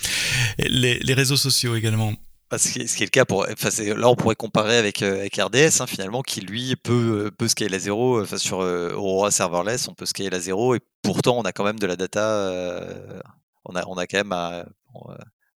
les, 0.58 0.98
les 0.98 1.14
réseaux 1.14 1.36
sociaux 1.36 1.76
également. 1.76 2.14
Ce 2.58 2.70
qui, 2.70 2.80
est, 2.80 2.86
ce 2.86 2.96
qui, 2.96 3.02
est, 3.02 3.06
le 3.06 3.10
cas 3.10 3.24
pour. 3.24 3.46
Enfin, 3.50 3.70
là, 3.94 4.08
on 4.08 4.16
pourrait 4.16 4.34
comparer 4.34 4.76
avec, 4.76 5.02
euh, 5.02 5.20
avec 5.20 5.36
RDS, 5.36 5.80
hein, 5.80 5.86
finalement, 5.86 6.22
qui 6.22 6.42
lui 6.42 6.76
peut, 6.76 7.30
peut 7.38 7.48
scaler 7.48 7.76
à 7.76 7.78
zéro. 7.78 8.20
Enfin, 8.20 8.36
sur 8.36 8.60
euh, 8.60 8.92
Aurora 8.92 9.30
Serverless, 9.30 9.88
on 9.88 9.94
peut 9.94 10.04
scaler 10.04 10.34
à 10.36 10.40
zéro, 10.40 10.74
et 10.74 10.80
pourtant, 11.02 11.38
on 11.38 11.42
a 11.42 11.52
quand 11.52 11.64
même 11.64 11.78
de 11.78 11.86
la 11.86 11.96
data. 11.96 12.20
Euh, 12.20 13.20
on, 13.64 13.74
a, 13.74 13.84
on 13.86 13.96
a 13.96 14.06
quand 14.06 14.18
même 14.18 14.32
un, 14.32 14.64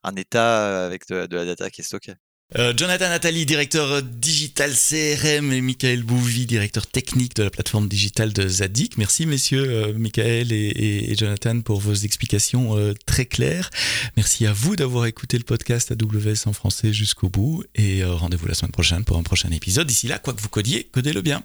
un 0.05 0.16
état 0.16 0.86
avec 0.86 1.07
de, 1.09 1.26
de, 1.26 1.36
la 1.36 1.44
data 1.44 1.68
qui 1.70 1.82
est 1.82 1.84
stockée. 1.84 2.14
Euh, 2.55 2.72
Jonathan 2.76 3.07
Attali, 3.07 3.44
directeur 3.44 3.90
euh, 3.90 4.01
digital 4.01 4.70
CRM, 4.70 5.53
et 5.53 5.61
Michael 5.61 6.05
Bouvy, 6.05 6.47
directeur 6.47 6.86
technique 6.86 7.34
de 7.34 7.42
la 7.42 7.51
plateforme 7.51 7.88
digitale 7.88 8.32
de 8.32 8.47
Zadik. 8.47 8.99
Merci 8.99 9.26
messieurs, 9.26 9.68
euh, 9.68 9.92
Michael 9.94 10.53
et, 10.53 11.12
Jonathan, 11.18 11.61
pour 11.61 11.80
vos 11.80 11.94
explications 11.94 12.76
très 13.05 13.26
claires. 13.26 13.70
Merci 14.16 14.47
à 14.47 14.53
vous 14.53 14.76
d'avoir 14.76 15.07
écouté 15.07 15.38
le 15.38 15.44
podcast 15.44 15.90
AWS 15.90 16.47
en 16.47 16.53
français 16.53 16.92
jusqu'au 16.92 17.28
bout, 17.28 17.64
et 17.74 18.05
rendez-vous 18.05 18.47
la 18.47 18.55
semaine 18.55 18.70
prochaine 18.70 19.05
pour 19.05 19.16
un 19.16 19.22
prochain 19.22 19.51
épisode. 19.51 19.86
D'ici 19.86 20.07
là, 20.07 20.18
quoi 20.18 20.32
que 20.32 20.40
vous 20.40 20.49
codiez, 20.49 20.84
codez-le 20.92 21.22
bien. 21.22 21.42